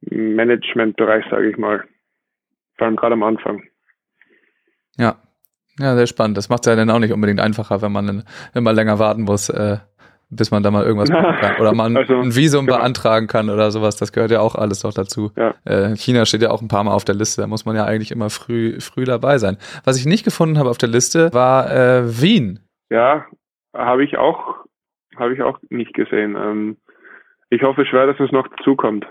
Managementbereich, 0.01 1.25
sage 1.29 1.51
ich 1.51 1.57
mal. 1.57 1.85
Vor 2.77 2.87
allem 2.87 2.95
gerade 2.95 3.13
am 3.13 3.23
Anfang. 3.23 3.63
Ja, 4.97 5.17
ja, 5.79 5.95
sehr 5.95 6.07
spannend. 6.07 6.37
Das 6.37 6.49
macht 6.49 6.65
es 6.65 6.69
ja 6.69 6.75
dann 6.75 6.89
auch 6.89 6.99
nicht 6.99 7.13
unbedingt 7.13 7.39
einfacher, 7.39 7.81
wenn 7.81 7.91
man 7.91 8.23
immer 8.53 8.73
länger 8.73 8.99
warten 8.99 9.23
muss, 9.23 9.49
äh, 9.49 9.77
bis 10.29 10.51
man 10.51 10.61
da 10.61 10.71
mal 10.71 10.85
irgendwas 10.85 11.09
machen 11.09 11.35
kann. 11.39 11.59
Oder 11.59 11.73
man 11.73 11.97
also, 11.97 12.19
ein 12.19 12.35
Visum 12.35 12.65
genau. 12.65 12.77
beantragen 12.77 13.27
kann 13.27 13.49
oder 13.49 13.71
sowas. 13.71 13.95
Das 13.95 14.11
gehört 14.11 14.31
ja 14.31 14.41
auch 14.41 14.55
alles 14.55 14.81
doch 14.81 14.93
dazu. 14.93 15.31
Ja. 15.35 15.55
Äh, 15.65 15.95
China 15.95 16.25
steht 16.25 16.41
ja 16.41 16.51
auch 16.51 16.61
ein 16.61 16.67
paar 16.67 16.83
Mal 16.83 16.93
auf 16.93 17.05
der 17.05 17.15
Liste. 17.15 17.41
Da 17.41 17.47
muss 17.47 17.65
man 17.65 17.75
ja 17.75 17.85
eigentlich 17.85 18.11
immer 18.11 18.29
früh, 18.29 18.79
früh 18.79 19.05
dabei 19.05 19.37
sein. 19.37 19.57
Was 19.85 19.97
ich 19.97 20.05
nicht 20.05 20.23
gefunden 20.23 20.59
habe 20.59 20.69
auf 20.69 20.77
der 20.77 20.89
Liste, 20.89 21.33
war 21.33 21.71
äh, 21.71 22.21
Wien. 22.21 22.59
Ja, 22.89 23.25
habe 23.75 24.03
ich 24.03 24.17
auch, 24.17 24.57
habe 25.15 25.33
ich 25.33 25.41
auch 25.41 25.59
nicht 25.69 25.93
gesehen. 25.93 26.35
Ähm, 26.35 26.77
ich 27.49 27.63
hoffe 27.63 27.85
schwer, 27.85 28.05
dass 28.05 28.19
es 28.19 28.31
noch 28.31 28.47
dazukommt. 28.47 29.05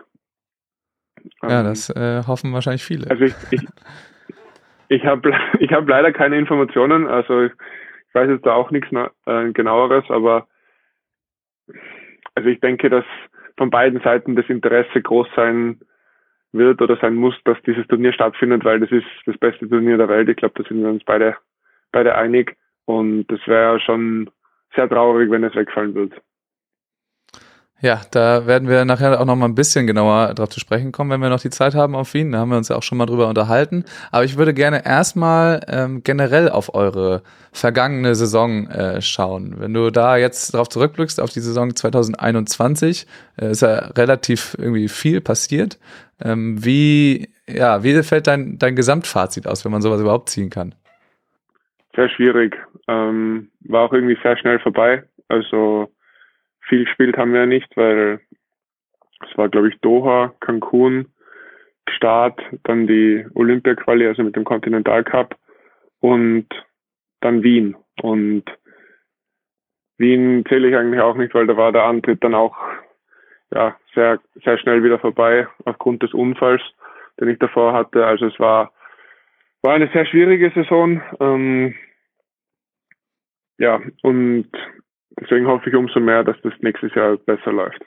Ja, 1.42 1.60
ähm, 1.60 1.66
das 1.66 1.90
äh, 1.90 2.22
hoffen 2.26 2.52
wahrscheinlich 2.52 2.84
viele. 2.84 3.10
Also 3.10 3.25
ich, 3.25 3.34
ich, 3.50 3.60
ich 4.88 5.04
habe 5.04 5.33
ich 5.61 5.73
hab 5.73 5.88
leider 5.88 6.12
keine 6.12 6.38
Informationen, 6.38 7.07
also 7.07 7.45
ich 7.45 7.52
weiß 8.14 8.28
jetzt 8.30 8.47
da 8.47 8.54
auch 8.54 8.71
nichts 8.71 8.88
äh, 9.26 9.52
genaueres, 9.52 10.04
aber 10.09 10.49
also 12.35 12.49
ich 12.49 12.61
denke, 12.61 12.88
dass 12.88 13.04
von 13.57 13.71
beiden 13.71 14.00
Seiten 14.00 14.37
das 14.37 14.49
Interesse 14.49 15.02
groß 15.02 15.28
sein 15.37 15.80
wird 16.52 16.80
oder 16.80 16.97
sein 16.97 17.14
muss, 17.14 17.35
dass 17.45 17.61
dieses 17.62 17.87
Turnier 17.88 18.12
stattfindet, 18.12 18.64
weil 18.64 18.80
das 18.80 18.90
ist 18.90 19.07
das 19.26 19.37
beste 19.37 19.68
Turnier 19.68 19.99
der 19.99 20.09
Welt. 20.09 20.28
Ich 20.28 20.37
glaube, 20.37 20.62
da 20.62 20.68
sind 20.68 20.80
wir 20.83 20.88
uns 20.88 21.04
beide, 21.04 21.37
beide 21.92 22.14
einig. 22.14 22.57
Und 22.87 23.26
das 23.26 23.40
wäre 23.47 23.80
schon 23.80 24.30
sehr 24.75 24.88
traurig, 24.88 25.30
wenn 25.30 25.45
es 25.45 25.54
wegfallen 25.54 25.95
würde. 25.95 26.16
Ja, 27.80 28.00
da 28.11 28.49
werden 28.49 28.68
wir 28.68 28.85
nachher 28.85 29.20
auch 29.20 29.25
noch 29.25 29.37
mal 29.37 29.47
ein 29.47 29.54
bisschen 29.54 29.87
genauer 29.87 30.35
drauf 30.35 30.49
zu 30.49 30.58
sprechen 30.58 30.90
kommen, 30.90 31.12
wenn 31.12 31.20
wir 31.20 31.28
noch 31.28 31.40
die 31.40 31.50
Zeit 31.50 31.76
haben 31.76 31.94
auf 31.94 32.12
Wien. 32.12 32.32
Da 32.32 32.38
haben 32.38 32.50
wir 32.50 32.56
uns 32.56 32.68
ja 32.68 32.75
auch 32.75 32.82
schon 32.82 32.99
mal 32.99 33.06
drüber 33.06 33.28
unterhalten. 33.28 33.85
Aber 34.11 34.25
ich 34.25 34.37
würde 34.37 34.52
gerne 34.52 34.85
erstmal 34.85 35.61
ähm, 35.68 36.02
generell 36.02 36.49
auf 36.49 36.75
eure 36.75 37.23
vergangene 37.52 38.16
Saison 38.16 38.66
äh, 38.66 39.00
schauen. 39.00 39.54
Wenn 39.58 39.75
du 39.75 39.90
da 39.90 40.16
jetzt 40.16 40.54
drauf 40.54 40.68
zurückblickst, 40.68 41.20
auf 41.20 41.30
die 41.30 41.38
Saison 41.38 41.76
2021, 41.76 43.06
äh, 43.40 43.52
ist 43.52 43.62
ja 43.62 43.76
relativ 43.97 44.56
irgendwie 44.58 44.88
viel 44.88 45.20
passiert. 45.20 45.78
Ähm, 46.20 46.64
wie, 46.64 47.28
ja, 47.47 47.85
wie 47.85 48.02
fällt 48.02 48.26
dein, 48.26 48.58
dein 48.58 48.75
Gesamtfazit 48.75 49.47
aus, 49.47 49.64
wenn 49.64 49.70
man 49.70 49.82
sowas 49.82 50.00
überhaupt 50.00 50.30
ziehen 50.30 50.50
kann? 50.50 50.75
Sehr 51.94 52.08
schwierig. 52.08 52.56
Ähm, 52.88 53.50
war 53.61 53.82
auch 53.82 53.92
irgendwie 53.92 54.18
sehr 54.20 54.37
schnell 54.37 54.58
vorbei. 54.58 55.04
Also 55.28 55.92
viel 56.68 56.84
gespielt 56.84 57.16
haben 57.16 57.32
wir 57.32 57.40
ja 57.40 57.46
nicht, 57.46 57.76
weil 57.76 58.20
es 59.28 59.37
war, 59.37 59.48
glaube 59.48 59.68
ich, 59.68 59.80
Doha, 59.80 60.34
Cancun, 60.40 61.06
Start, 61.88 62.40
dann 62.64 62.87
die 62.87 63.26
Olympia-Quali, 63.34 64.06
also 64.06 64.22
mit 64.22 64.37
dem 64.37 64.44
Continental 64.44 65.02
Cup 65.04 65.37
und 66.00 66.46
dann 67.20 67.42
Wien. 67.42 67.76
Und 68.02 68.44
Wien 69.96 70.44
zähle 70.48 70.68
ich 70.68 70.76
eigentlich 70.76 71.00
auch 71.00 71.16
nicht, 71.16 71.34
weil 71.34 71.46
da 71.46 71.56
war 71.56 71.72
der 71.72 71.84
Antritt 71.84 72.22
dann 72.22 72.34
auch 72.34 72.56
ja, 73.52 73.76
sehr, 73.94 74.20
sehr 74.44 74.58
schnell 74.58 74.84
wieder 74.84 74.98
vorbei 74.98 75.48
aufgrund 75.64 76.02
des 76.02 76.12
Unfalls, 76.12 76.62
den 77.18 77.28
ich 77.28 77.38
davor 77.38 77.72
hatte. 77.72 78.06
Also 78.06 78.26
es 78.26 78.38
war, 78.38 78.72
war 79.62 79.75
eine 79.75 79.90
sehr 79.92 80.06
schwierige 80.06 80.50
Saison. 80.50 81.02
Ähm, 81.18 81.75
ja, 83.58 83.80
und 84.02 84.50
deswegen 85.20 85.46
hoffe 85.46 85.68
ich 85.68 85.76
umso 85.76 86.00
mehr, 86.00 86.25
dass 86.25 86.37
das 86.42 86.52
nächstes 86.60 86.94
Jahr 86.94 87.16
besser 87.16 87.52
läuft. 87.52 87.80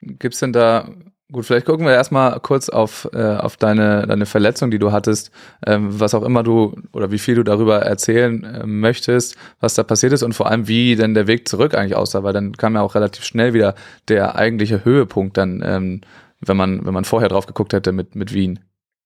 Gibt 0.00 0.34
es 0.34 0.40
denn 0.40 0.52
da, 0.52 0.88
gut, 1.30 1.44
vielleicht 1.44 1.66
gucken 1.66 1.86
wir 1.86 1.92
erstmal 1.92 2.38
kurz 2.40 2.68
auf, 2.68 3.08
äh, 3.12 3.36
auf 3.36 3.56
deine, 3.56 4.06
deine 4.06 4.26
Verletzung, 4.26 4.70
die 4.70 4.78
du 4.78 4.92
hattest, 4.92 5.32
ähm, 5.66 5.88
was 6.00 6.14
auch 6.14 6.24
immer 6.24 6.42
du 6.42 6.74
oder 6.92 7.12
wie 7.12 7.18
viel 7.18 7.36
du 7.36 7.42
darüber 7.42 7.78
erzählen 7.78 8.44
äh, 8.44 8.66
möchtest, 8.66 9.38
was 9.60 9.74
da 9.74 9.84
passiert 9.84 10.12
ist 10.12 10.22
und 10.22 10.34
vor 10.34 10.50
allem, 10.50 10.66
wie 10.66 10.96
denn 10.96 11.14
der 11.14 11.26
Weg 11.26 11.48
zurück 11.48 11.74
eigentlich 11.74 11.96
aussah, 11.96 12.24
weil 12.24 12.32
dann 12.32 12.52
kam 12.52 12.74
ja 12.74 12.82
auch 12.82 12.94
relativ 12.94 13.24
schnell 13.24 13.54
wieder 13.54 13.74
der 14.08 14.36
eigentliche 14.36 14.84
Höhepunkt 14.84 15.36
dann, 15.36 15.62
ähm, 15.64 16.00
wenn 16.44 16.56
man, 16.56 16.84
wenn 16.84 16.94
man 16.94 17.04
vorher 17.04 17.28
drauf 17.28 17.46
geguckt 17.46 17.72
hätte 17.72 17.92
mit, 17.92 18.16
mit 18.16 18.34
Wien. 18.34 18.58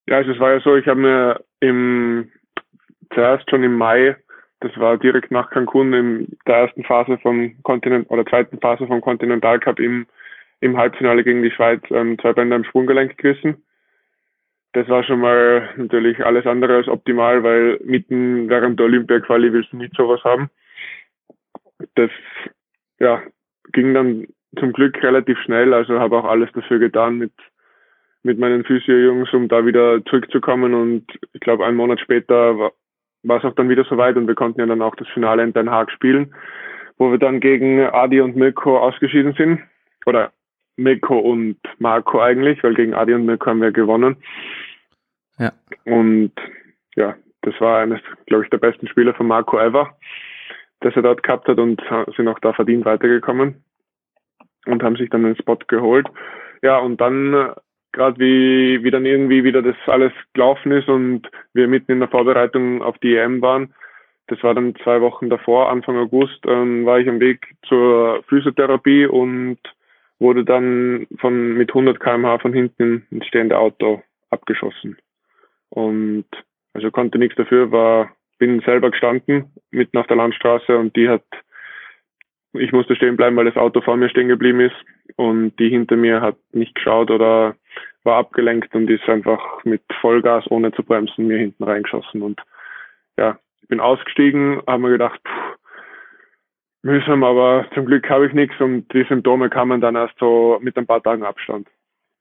Ja, 0.09 0.18
also 0.18 0.30
es 0.30 0.40
war 0.40 0.52
ja 0.52 0.61
so, 0.61 0.76
ich 0.76 0.87
habe 0.87 1.00
mir 1.00 1.40
im 1.61 2.30
zuerst 3.14 3.49
schon 3.50 3.62
im 3.62 3.76
Mai 3.76 4.16
das 4.60 4.76
war 4.78 4.96
direkt 4.96 5.30
nach 5.30 5.50
Cancun 5.50 5.92
in 5.92 6.38
der 6.46 6.56
ersten 6.56 6.82
Phase 6.84 7.18
vom 7.18 7.62
Kontinent 7.62 8.10
oder 8.10 8.25
zweiten 8.25 8.58
Phase 8.58 8.86
vom 8.86 9.00
Continental 9.00 9.60
Cup 9.60 9.78
im, 9.78 10.06
im 10.60 10.76
Halbfinale 10.76 11.25
gegen 11.25 11.42
die 11.42 11.50
Schweiz 11.50 11.82
ähm, 11.90 12.18
zwei 12.18 12.32
Bänder 12.32 12.56
im 12.56 12.64
Sprunggelenk 12.64 13.18
gerissen. 13.18 13.62
Das 14.72 14.88
war 14.88 15.04
schon 15.04 15.20
mal 15.20 15.70
natürlich 15.76 16.25
alles 16.25 16.46
andere 16.46 16.76
als 16.76 16.88
optimal, 16.88 17.42
weil 17.42 17.78
mitten 17.84 18.48
während 18.48 18.78
der 18.78 18.86
Olympia-Quali 18.86 19.52
willst 19.52 19.72
du 19.72 19.76
nicht 19.76 19.94
sowas 19.96 20.22
haben. 20.25 20.50
Das 21.94 22.10
ja, 22.98 23.22
ging 23.72 23.94
dann 23.94 24.26
zum 24.58 24.72
Glück 24.72 25.02
relativ 25.02 25.38
schnell, 25.40 25.75
also 25.75 26.00
habe 26.00 26.16
auch 26.16 26.25
alles 26.25 26.50
dafür 26.52 26.78
getan 26.78 27.18
mit 27.18 27.32
mit 28.22 28.40
meinen 28.40 28.64
Physio-Jungs, 28.64 29.32
um 29.32 29.46
da 29.46 29.64
wieder 29.64 30.04
zurückzukommen 30.04 30.75
und 30.75 31.04
ich 31.32 31.40
glaube, 31.40 31.64
einen 31.64 31.76
Monat 31.76 32.00
später 32.00 32.58
war, 32.58 32.72
war 33.26 33.38
es 33.38 33.45
auch 33.45 33.54
dann 33.54 33.68
wieder 33.68 33.85
soweit 33.85 34.16
und 34.16 34.26
wir 34.26 34.35
konnten 34.35 34.61
ja 34.61 34.66
dann 34.66 34.83
auch 34.83 34.95
das 34.97 35.09
Finale 35.09 35.42
in 35.42 35.52
Den 35.52 35.71
Haag 35.71 35.90
spielen, 35.90 36.35
wo 36.99 37.11
wir 37.11 37.18
dann 37.18 37.40
gegen 37.40 37.80
Adi 37.80 38.21
und 38.21 38.37
Mirko 38.37 38.78
ausgeschieden 38.78 39.35
sind. 39.35 39.61
Oder 40.06 40.33
Mirko 40.76 41.18
und 41.18 41.59
Marco 41.78 42.21
eigentlich, 42.21 42.62
weil 42.62 42.75
gegen 42.75 42.95
Adi 42.95 43.14
und 43.14 43.26
Mirko 43.26 43.47
haben 43.47 43.62
wir 43.62 43.73
gewonnen. 43.73 44.16
Ja. 45.38 45.52
Und 45.85 46.33
ja, 46.95 47.16
das 47.42 47.61
war 47.61 47.80
eines, 47.80 48.00
glaube 48.26 48.45
ich, 48.45 48.50
der 48.50 48.59
besten 48.59 48.88
Spieler 48.88 49.14
von 49.14 49.26
Marco 49.26 49.59
ever, 49.59 49.97
das 50.80 50.95
er 50.97 51.02
dort 51.02 51.23
gehabt 51.23 51.49
hat 51.49 51.59
und 51.59 51.83
sind 52.16 52.28
auch 52.28 52.38
da 52.38 52.52
verdient 52.52 52.85
weitergekommen 52.85 53.62
und 54.66 54.83
haben 54.83 54.97
sich 54.97 55.11
dann 55.11 55.25
den 55.25 55.37
Spot 55.37 55.59
geholt. 55.66 56.06
Ja, 56.62 56.78
und 56.78 57.00
dann 57.00 57.52
gerade 57.97 58.19
wie, 58.21 58.85
wie 58.85 58.91
dann 58.91 59.07
irgendwie 59.07 59.43
wieder 59.43 59.62
das 59.62 59.76
alles 59.87 60.12
gelaufen 60.35 60.71
ist 60.71 60.88
und 60.88 61.29
wir 61.55 61.67
mitten 61.67 61.93
in 61.93 62.00
der 62.00 62.09
Vorbereitung 62.09 62.83
auf 62.83 62.99
die 62.99 63.17
EM 63.17 63.41
waren. 63.41 63.75
Das 64.29 64.43
war 64.43 64.55
dann 64.55 64.75
zwei 64.85 65.00
Wochen 65.00 65.31
davor, 65.31 65.71
Anfang 65.71 65.97
August, 65.97 66.38
ähm, 66.47 66.85
war 66.85 67.00
ich 67.00 67.09
am 67.09 67.21
Weg 67.21 67.55
zur 67.67 68.23
Physiotherapie 68.29 69.07
und 69.07 69.59
wurde 70.19 70.45
dann 70.45 71.07
von 71.19 71.55
mit 71.55 71.71
100 71.71 71.99
km/h 71.99 72.38
von 72.38 72.53
hinten 72.53 73.07
ins 73.11 73.26
stehende 73.26 73.59
Auto 73.59 74.03
abgeschossen. 74.31 74.99
Und 75.71 76.26
also 76.75 76.91
konnte 76.91 77.19
nichts 77.19 77.37
dafür, 77.37 77.73
war 77.73 78.12
bin 78.38 78.61
selber 78.61 78.91
gestanden 78.91 79.53
mitten 79.71 79.97
auf 79.97 80.07
der 80.07 80.17
Landstraße 80.17 80.76
und 80.76 80.95
die 80.97 81.09
hat 81.09 81.25
ich 82.59 82.73
musste 82.73 82.97
stehen 82.97 83.17
bleiben, 83.17 83.37
weil 83.37 83.45
das 83.45 83.57
Auto 83.57 83.81
vor 83.83 83.97
mir 83.97 84.09
stehen 84.09 84.29
geblieben 84.29 84.61
ist 84.61 84.76
und 85.17 85.59
die 85.59 85.69
hinter 85.69 85.97
mir 85.97 86.21
hat 86.21 86.37
nicht 86.53 86.75
geschaut 86.75 87.11
oder 87.11 87.55
war 88.06 88.16
abgelenkt 88.16 88.75
und 88.75 88.88
ist 88.88 89.08
einfach 89.08 89.64
mit 89.64 89.82
Vollgas, 90.00 90.44
ohne 90.50 90.72
zu 90.72 90.82
bremsen, 90.82 91.26
mir 91.26 91.38
hinten 91.38 91.64
reingeschossen. 91.64 92.22
Und 92.22 92.40
ja, 93.18 93.38
ich 93.60 93.68
bin 93.68 93.80
ausgestiegen, 93.80 94.62
habe 94.66 94.82
mir 94.82 94.90
gedacht, 94.90 95.20
pff, 95.20 95.58
mühsam, 96.82 97.25
aber 97.25 97.66
zum 97.75 97.84
Glück 97.84 98.08
habe 98.08 98.26
ich 98.26 98.32
nichts 98.32 98.58
und 98.60 98.90
die 98.94 99.04
Symptome 99.08 99.50
kamen 99.50 99.80
dann 99.80 99.96
erst 99.96 100.18
so 100.18 100.58
mit 100.62 100.78
ein 100.78 100.86
paar 100.86 101.02
Tagen 101.02 101.25
Abstand. 101.25 101.68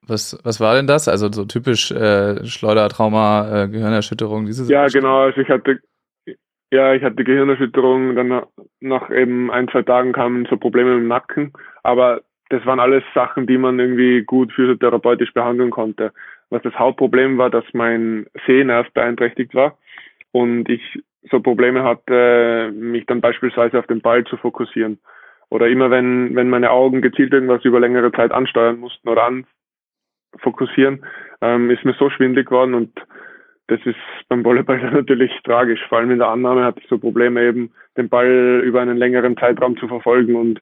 Was, 0.07 0.37
was 0.43 0.59
war 0.59 0.75
denn 0.75 0.87
das? 0.87 1.07
Also 1.07 1.31
so 1.31 1.45
typisch 1.45 1.91
äh, 1.91 2.45
Schleudertrauma, 2.45 3.63
äh, 3.63 3.67
Gehirnerschütterung, 3.69 4.45
diese 4.45 4.71
Ja, 4.71 4.87
genau. 4.87 5.21
Also 5.21 5.41
ich 5.41 5.49
hatte 5.49 5.79
ja, 6.71 6.93
ich 6.93 7.03
hatte 7.03 7.23
Gehirnerschütterung, 7.23 8.15
dann 8.15 8.43
nach 8.79 9.09
eben 9.09 9.51
ein, 9.51 9.67
zwei 9.69 9.83
Tagen 9.83 10.13
kamen 10.13 10.47
so 10.49 10.57
Probleme 10.57 10.95
im 10.95 11.07
Nacken, 11.07 11.53
aber 11.83 12.21
das 12.49 12.65
waren 12.65 12.79
alles 12.79 13.03
Sachen, 13.13 13.47
die 13.47 13.57
man 13.57 13.79
irgendwie 13.79 14.23
gut 14.23 14.53
physiotherapeutisch 14.53 15.33
behandeln 15.33 15.71
konnte. 15.71 16.13
Was 16.49 16.61
das 16.61 16.75
Hauptproblem 16.75 17.37
war, 17.37 17.49
dass 17.49 17.65
mein 17.73 18.27
Sehnerv 18.45 18.91
beeinträchtigt 18.93 19.55
war 19.55 19.77
und 20.31 20.69
ich 20.69 20.81
so 21.31 21.39
Probleme 21.39 21.83
hatte, 21.83 22.71
mich 22.75 23.05
dann 23.07 23.21
beispielsweise 23.21 23.79
auf 23.79 23.87
den 23.87 24.01
Ball 24.01 24.23
zu 24.25 24.37
fokussieren. 24.37 24.99
Oder 25.49 25.67
immer 25.67 25.89
wenn, 25.89 26.35
wenn 26.35 26.49
meine 26.49 26.71
Augen 26.71 27.01
gezielt 27.01 27.33
irgendwas 27.33 27.65
über 27.65 27.79
längere 27.79 28.11
Zeit 28.11 28.31
ansteuern 28.31 28.79
mussten 28.79 29.09
oder 29.09 29.23
anfokussieren, 30.33 31.05
ähm, 31.41 31.71
ist 31.71 31.83
mir 31.83 31.93
so 31.93 32.09
schwindlig 32.09 32.47
geworden 32.47 32.73
und 32.73 32.91
das 33.67 33.79
ist 33.85 33.97
beim 34.29 34.43
Volleyball 34.43 34.77
natürlich 34.91 35.31
tragisch. 35.43 35.81
Vor 35.89 35.97
allem 35.97 36.11
in 36.11 36.19
der 36.19 36.29
Annahme 36.29 36.63
hatte 36.63 36.79
ich 36.81 36.87
so 36.87 36.99
Probleme 36.99 37.43
eben, 37.43 37.71
den 37.97 38.09
Ball 38.09 38.61
über 38.63 38.81
einen 38.81 38.97
längeren 38.97 39.37
Zeitraum 39.37 39.77
zu 39.77 39.87
verfolgen 39.87 40.35
und 40.35 40.61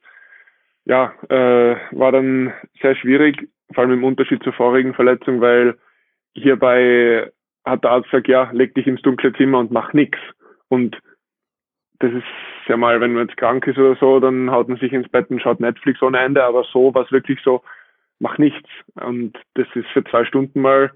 ja, 0.86 1.14
äh, 1.30 1.76
war 1.92 2.12
dann 2.12 2.54
sehr 2.82 2.96
schwierig, 2.96 3.50
vor 3.74 3.84
allem 3.84 3.94
im 3.94 4.04
Unterschied 4.04 4.44
zur 4.44 4.54
vorigen 4.54 4.94
Verletzung, 4.94 5.42
weil 5.42 5.78
hierbei 6.34 7.32
hat 7.66 7.84
der 7.84 7.92
Arzt 7.92 8.10
gesagt, 8.10 8.28
ja, 8.28 8.50
leg 8.52 8.74
dich 8.76 8.88
ins 8.88 9.02
dunkle 9.02 9.34
Zimmer 9.34 9.60
und 9.60 9.72
mach 9.72 9.94
nix. 9.94 10.20
Und 10.68 11.00
das 12.00 12.12
ist 12.12 12.24
ja 12.68 12.76
mal, 12.76 13.00
wenn 13.00 13.14
man 13.14 13.28
jetzt 13.28 13.38
krank 13.38 13.66
ist 13.68 13.78
oder 13.78 13.96
so, 13.96 14.20
dann 14.20 14.52
haut 14.52 14.68
man 14.68 14.78
sich 14.78 14.92
ins 14.92 15.10
Bett 15.10 15.30
und 15.30 15.42
schaut 15.42 15.60
Netflix 15.60 16.02
ohne 16.02 16.20
Ende, 16.20 16.44
aber 16.44 16.66
so 16.66 16.94
war 16.94 17.06
es 17.06 17.12
wirklich 17.12 17.40
so, 17.44 17.64
mach 18.20 18.38
nichts. 18.38 18.70
Und 18.96 19.38
das 19.54 19.68
ist 19.76 19.88
für 19.94 20.04
zwei 20.04 20.26
Stunden 20.26 20.62
mal 20.62 20.92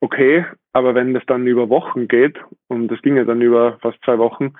okay, 0.00 0.46
aber 0.72 0.94
wenn 0.94 1.14
das 1.14 1.24
dann 1.26 1.46
über 1.46 1.68
Wochen 1.68 2.08
geht, 2.08 2.38
und 2.68 2.88
das 2.88 3.02
ging 3.02 3.16
ja 3.16 3.24
dann 3.24 3.42
über 3.42 3.78
fast 3.80 3.98
zwei 4.04 4.18
Wochen, 4.18 4.54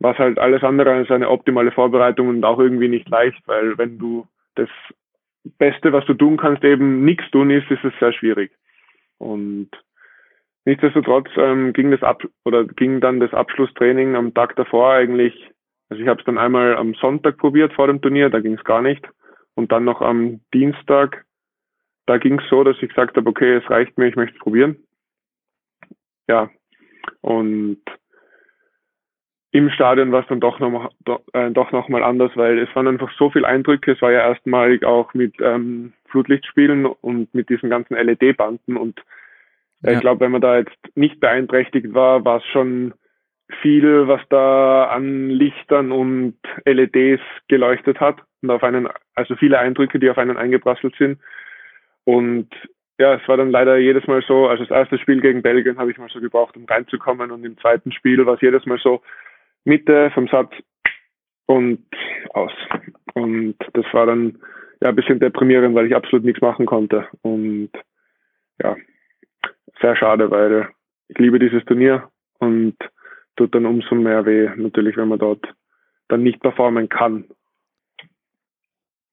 war 0.00 0.12
es 0.12 0.18
halt 0.18 0.38
alles 0.38 0.62
andere 0.62 0.92
als 0.92 1.10
eine 1.10 1.28
optimale 1.28 1.72
Vorbereitung 1.72 2.28
und 2.28 2.44
auch 2.44 2.58
irgendwie 2.58 2.88
nicht 2.88 3.08
leicht, 3.08 3.40
weil 3.46 3.76
wenn 3.78 3.98
du 3.98 4.26
das 4.54 4.68
Beste, 5.58 5.92
was 5.92 6.04
du 6.06 6.14
tun 6.14 6.36
kannst, 6.36 6.64
eben 6.64 7.04
nichts 7.04 7.30
tun 7.30 7.50
ist, 7.50 7.70
ist 7.70 7.84
es 7.84 7.92
sehr 7.98 8.12
schwierig. 8.12 8.52
Und 9.18 9.70
nichtsdestotrotz 10.64 11.28
ähm, 11.36 11.72
ging 11.72 11.90
das 11.90 12.02
ab 12.02 12.22
oder 12.44 12.64
ging 12.64 13.00
dann 13.00 13.20
das 13.20 13.32
Abschlusstraining 13.32 14.14
am 14.14 14.34
Tag 14.34 14.54
davor 14.56 14.92
eigentlich. 14.92 15.50
Also 15.88 16.02
ich 16.02 16.08
habe 16.08 16.20
es 16.20 16.26
dann 16.26 16.38
einmal 16.38 16.76
am 16.76 16.94
Sonntag 16.94 17.38
probiert 17.38 17.72
vor 17.72 17.86
dem 17.86 18.00
Turnier, 18.00 18.30
da 18.30 18.40
ging 18.40 18.54
es 18.54 18.64
gar 18.64 18.82
nicht. 18.82 19.08
Und 19.54 19.72
dann 19.72 19.84
noch 19.84 20.02
am 20.02 20.40
Dienstag, 20.54 21.24
da 22.06 22.18
ging 22.18 22.38
es 22.38 22.48
so, 22.48 22.62
dass 22.62 22.76
ich 22.80 22.90
gesagt 22.90 23.16
habe, 23.16 23.28
okay, 23.28 23.56
es 23.56 23.68
reicht 23.70 23.98
mir, 23.98 24.06
ich 24.06 24.16
möchte 24.16 24.36
es 24.36 24.42
probieren. 24.42 24.76
Ja, 26.28 26.50
und 27.22 27.80
im 29.58 29.70
Stadion 29.70 30.12
war 30.12 30.20
es 30.20 30.28
dann 30.28 30.38
doch 30.38 30.60
noch, 30.60 30.92
äh, 31.32 31.50
doch 31.50 31.72
noch 31.72 31.88
mal 31.88 32.04
anders, 32.04 32.30
weil 32.36 32.60
es 32.60 32.74
waren 32.76 32.86
einfach 32.86 33.10
so 33.18 33.28
viele 33.28 33.48
Eindrücke. 33.48 33.90
Es 33.90 34.00
war 34.00 34.12
ja 34.12 34.20
erstmalig 34.20 34.84
auch 34.84 35.12
mit 35.14 35.34
ähm, 35.40 35.92
Flutlichtspielen 36.10 36.86
und 36.86 37.34
mit 37.34 37.48
diesen 37.48 37.68
ganzen 37.68 37.96
LED-Banden. 37.96 38.76
Und 38.76 39.00
äh, 39.82 39.90
ja. 39.90 39.92
ich 39.94 40.00
glaube, 40.00 40.20
wenn 40.20 40.30
man 40.30 40.42
da 40.42 40.58
jetzt 40.58 40.78
nicht 40.94 41.18
beeinträchtigt 41.18 41.92
war, 41.92 42.24
war 42.24 42.36
es 42.36 42.44
schon 42.52 42.94
viel, 43.60 44.06
was 44.06 44.20
da 44.28 44.84
an 44.84 45.30
Lichtern 45.30 45.90
und 45.90 46.36
LEDs 46.64 47.22
geleuchtet 47.48 47.98
hat 47.98 48.18
und 48.42 48.50
auf 48.52 48.62
einen, 48.62 48.88
also 49.16 49.34
viele 49.34 49.58
Eindrücke, 49.58 49.98
die 49.98 50.08
auf 50.08 50.18
einen 50.18 50.36
eingeprasselt 50.36 50.94
sind. 50.98 51.18
Und 52.04 52.48
ja, 53.00 53.14
es 53.14 53.26
war 53.26 53.36
dann 53.36 53.50
leider 53.50 53.76
jedes 53.78 54.06
Mal 54.06 54.22
so, 54.22 54.46
also 54.46 54.62
das 54.64 54.76
erste 54.76 54.98
Spiel 54.98 55.20
gegen 55.20 55.42
Belgien 55.42 55.78
habe 55.78 55.90
ich 55.90 55.98
mal 55.98 56.10
so 56.10 56.20
gebraucht, 56.20 56.56
um 56.56 56.64
reinzukommen 56.64 57.32
und 57.32 57.44
im 57.44 57.58
zweiten 57.58 57.90
Spiel 57.90 58.24
war 58.24 58.34
es 58.34 58.40
jedes 58.40 58.64
Mal 58.66 58.78
so, 58.78 59.02
Mitte 59.68 60.10
vom 60.12 60.26
Satz 60.28 60.52
und 61.46 61.84
aus. 62.30 62.52
Und 63.14 63.56
das 63.74 63.84
war 63.92 64.06
dann 64.06 64.38
ja 64.80 64.88
ein 64.88 64.96
bisschen 64.96 65.20
deprimierend, 65.20 65.74
weil 65.74 65.86
ich 65.86 65.94
absolut 65.94 66.24
nichts 66.24 66.40
machen 66.40 66.66
konnte. 66.66 67.06
Und 67.22 67.70
ja, 68.62 68.76
sehr 69.80 69.96
schade, 69.96 70.30
weil 70.30 70.68
ich 71.08 71.18
liebe 71.18 71.38
dieses 71.38 71.64
Turnier 71.64 72.10
und 72.38 72.76
tut 73.36 73.54
dann 73.54 73.66
umso 73.66 73.94
mehr 73.94 74.26
weh, 74.26 74.50
natürlich, 74.56 74.96
wenn 74.96 75.08
man 75.08 75.18
dort 75.18 75.44
dann 76.08 76.22
nicht 76.22 76.40
performen 76.40 76.88
kann. 76.88 77.24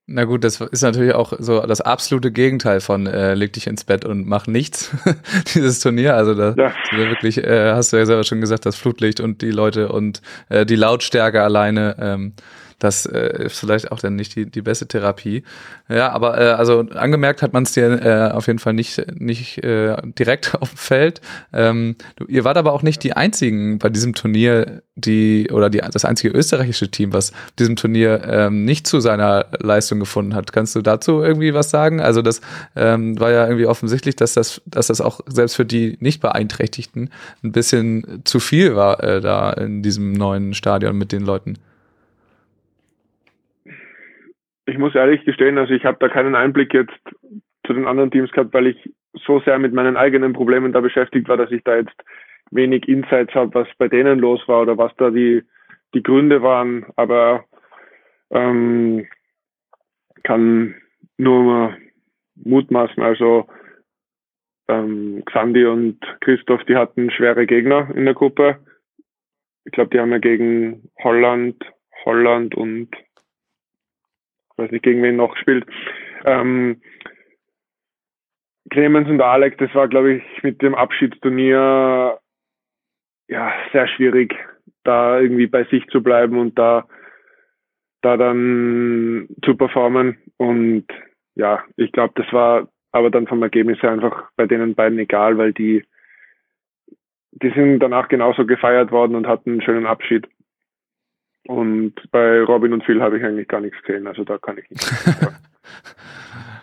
Na 0.07 0.25
gut, 0.25 0.43
das 0.43 0.61
ist 0.61 0.83
natürlich 0.83 1.15
auch 1.15 1.33
so 1.39 1.61
das 1.61 1.81
absolute 1.81 2.31
Gegenteil 2.31 2.79
von 2.79 3.07
äh, 3.07 3.33
leg 3.33 3.53
dich 3.53 3.65
ins 3.65 3.83
Bett 3.83 4.05
und 4.05 4.27
mach 4.27 4.45
nichts, 4.45 4.91
dieses 5.55 5.79
Turnier. 5.79 6.15
Also 6.15 6.35
da 6.35 6.53
ja. 6.55 6.73
wirklich, 6.95 7.43
äh, 7.43 7.71
hast 7.71 7.91
du 7.91 7.97
ja 7.97 8.05
selber 8.05 8.23
schon 8.23 8.39
gesagt, 8.39 8.67
das 8.67 8.75
Flutlicht 8.75 9.19
und 9.19 9.41
die 9.41 9.49
Leute 9.49 9.89
und 9.89 10.21
äh, 10.49 10.63
die 10.63 10.75
Lautstärke 10.75 11.41
alleine 11.41 11.95
ähm, 11.99 12.33
das 12.79 13.05
äh, 13.05 13.45
ist 13.45 13.59
vielleicht 13.59 13.91
auch 13.91 13.99
dann 13.99 14.15
nicht 14.15 14.35
die, 14.35 14.45
die 14.45 14.61
beste 14.61 14.87
Therapie. 14.87 15.43
Ja, 15.87 16.11
aber 16.11 16.39
äh, 16.39 16.51
also 16.51 16.81
angemerkt 16.93 17.41
hat 17.41 17.53
man 17.53 17.63
es 17.63 17.71
dir 17.71 18.01
äh, 18.01 18.31
auf 18.31 18.47
jeden 18.47 18.59
Fall 18.59 18.73
nicht, 18.73 19.01
nicht 19.19 19.63
äh, 19.63 19.95
direkt 20.17 20.55
auf 20.61 20.69
dem 20.69 20.77
Feld. 20.77 21.21
Ähm, 21.53 21.95
du, 22.17 22.25
ihr 22.25 22.43
wart 22.43 22.57
aber 22.57 22.73
auch 22.73 22.81
nicht 22.81 23.03
die 23.03 23.13
einzigen 23.13 23.79
bei 23.79 23.89
diesem 23.89 24.13
Turnier, 24.13 24.81
die 24.95 25.49
oder 25.51 25.69
die, 25.69 25.79
das 25.79 26.05
einzige 26.05 26.35
österreichische 26.35 26.89
Team, 26.89 27.13
was 27.13 27.31
diesem 27.59 27.75
Turnier 27.75 28.23
ähm, 28.25 28.65
nicht 28.65 28.87
zu 28.87 28.99
seiner 28.99 29.45
Leistung 29.59 29.99
gefunden 29.99 30.35
hat. 30.35 30.51
Kannst 30.51 30.75
du 30.75 30.81
dazu 30.81 31.21
irgendwie 31.21 31.53
was 31.53 31.69
sagen? 31.69 32.01
Also 32.01 32.21
das 32.21 32.41
ähm, 32.75 33.19
war 33.19 33.31
ja 33.31 33.45
irgendwie 33.45 33.67
offensichtlich, 33.67 34.15
dass 34.15 34.33
das, 34.33 34.61
dass 34.65 34.87
das 34.87 35.01
auch 35.01 35.21
selbst 35.27 35.55
für 35.55 35.65
die 35.65 35.97
nicht 35.99 36.21
Beeinträchtigten 36.21 37.09
ein 37.43 37.51
bisschen 37.51 38.21
zu 38.25 38.39
viel 38.39 38.75
war 38.75 39.03
äh, 39.03 39.21
da 39.21 39.51
in 39.51 39.81
diesem 39.81 40.13
neuen 40.13 40.53
Stadion 40.53 40.97
mit 40.97 41.11
den 41.11 41.23
Leuten 41.23 41.57
ich 44.65 44.77
muss 44.77 44.95
ehrlich 44.95 45.23
gestehen, 45.25 45.57
also 45.57 45.73
ich 45.73 45.85
habe 45.85 45.97
da 45.99 46.09
keinen 46.09 46.35
Einblick 46.35 46.73
jetzt 46.73 46.99
zu 47.65 47.73
den 47.73 47.87
anderen 47.87 48.11
Teams 48.11 48.31
gehabt, 48.31 48.53
weil 48.53 48.67
ich 48.67 48.93
so 49.25 49.39
sehr 49.41 49.59
mit 49.59 49.73
meinen 49.73 49.97
eigenen 49.97 50.33
Problemen 50.33 50.73
da 50.73 50.81
beschäftigt 50.81 51.27
war, 51.27 51.37
dass 51.37 51.51
ich 51.51 51.63
da 51.63 51.75
jetzt 51.75 51.95
wenig 52.51 52.87
Insights 52.87 53.33
habe, 53.33 53.53
was 53.53 53.67
bei 53.77 53.87
denen 53.87 54.19
los 54.19 54.41
war 54.47 54.61
oder 54.61 54.77
was 54.77 54.95
da 54.97 55.09
die, 55.09 55.43
die 55.93 56.03
Gründe 56.03 56.41
waren. 56.41 56.85
Aber 56.95 57.45
ähm, 58.31 59.07
kann 60.23 60.75
nur 61.17 61.75
mutmaßen. 62.35 63.01
Also 63.01 63.47
ähm, 64.67 65.23
Xandi 65.25 65.65
und 65.65 65.99
Christoph, 66.21 66.63
die 66.65 66.75
hatten 66.75 67.11
schwere 67.11 67.45
Gegner 67.45 67.89
in 67.95 68.05
der 68.05 68.13
Gruppe. 68.13 68.59
Ich 69.65 69.71
glaube, 69.71 69.89
die 69.91 69.99
haben 69.99 70.11
ja 70.11 70.19
gegen 70.19 70.89
Holland, 71.03 71.63
Holland 72.03 72.55
und 72.55 72.89
weiß 74.57 74.71
nicht, 74.71 74.83
gegen 74.83 75.03
wen 75.03 75.15
noch 75.15 75.33
gespielt. 75.33 75.65
Ähm, 76.25 76.81
Clemens 78.69 79.09
und 79.09 79.21
Alex, 79.21 79.57
das 79.57 79.73
war, 79.75 79.87
glaube 79.87 80.13
ich, 80.13 80.43
mit 80.43 80.61
dem 80.61 80.75
Abschiedsturnier 80.75 82.19
ja 83.27 83.53
sehr 83.71 83.87
schwierig, 83.87 84.35
da 84.83 85.19
irgendwie 85.19 85.47
bei 85.47 85.63
sich 85.65 85.85
zu 85.87 86.01
bleiben 86.01 86.37
und 86.39 86.57
da, 86.57 86.87
da 88.01 88.17
dann 88.17 89.27
zu 89.43 89.55
performen. 89.55 90.17
Und 90.37 90.85
ja, 91.35 91.63
ich 91.75 91.91
glaube, 91.91 92.13
das 92.15 92.31
war 92.33 92.67
aber 92.91 93.09
dann 93.11 93.27
vom 93.27 93.43
Ergebnis 93.43 93.81
her 93.81 93.91
einfach 93.91 94.29
bei 94.35 94.45
denen 94.45 94.73
beiden 94.73 94.97
egal, 94.99 95.37
weil 95.37 95.53
die, 95.53 95.83
die 97.31 97.49
sind 97.51 97.79
danach 97.79 98.07
genauso 98.07 98.45
gefeiert 98.45 98.91
worden 98.91 99.15
und 99.15 99.27
hatten 99.27 99.51
einen 99.51 99.61
schönen 99.61 99.85
Abschied. 99.85 100.27
Und 101.47 101.93
bei 102.11 102.41
Robin 102.41 102.73
und 102.73 102.83
Phil 102.83 103.01
habe 103.01 103.17
ich 103.17 103.23
eigentlich 103.23 103.47
gar 103.47 103.61
nichts 103.61 103.81
gesehen, 103.83 104.07
also 104.07 104.23
da 104.23 104.37
kann 104.37 104.57
ich 104.57 104.69
nicht. 104.69 104.83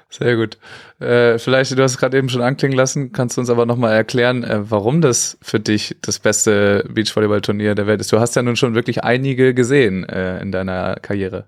Sehr 0.08 0.36
gut. 0.36 0.58
Äh, 1.00 1.38
vielleicht, 1.38 1.76
du 1.76 1.82
hast 1.82 1.92
es 1.92 1.98
gerade 1.98 2.18
eben 2.18 2.28
schon 2.28 2.42
anklingen 2.42 2.76
lassen, 2.76 3.12
kannst 3.12 3.36
du 3.36 3.40
uns 3.40 3.48
aber 3.48 3.64
nochmal 3.64 3.94
erklären, 3.94 4.44
äh, 4.44 4.70
warum 4.70 5.00
das 5.00 5.38
für 5.42 5.58
dich 5.58 5.96
das 6.04 6.18
beste 6.18 6.84
Beachvolleyball-Turnier 6.92 7.74
der 7.74 7.86
Welt 7.86 8.00
ist. 8.00 8.12
Du 8.12 8.18
hast 8.18 8.36
ja 8.36 8.42
nun 8.42 8.56
schon 8.56 8.74
wirklich 8.74 9.04
einige 9.04 9.54
gesehen 9.54 10.06
äh, 10.06 10.42
in 10.42 10.52
deiner 10.52 10.96
Karriere. 11.00 11.46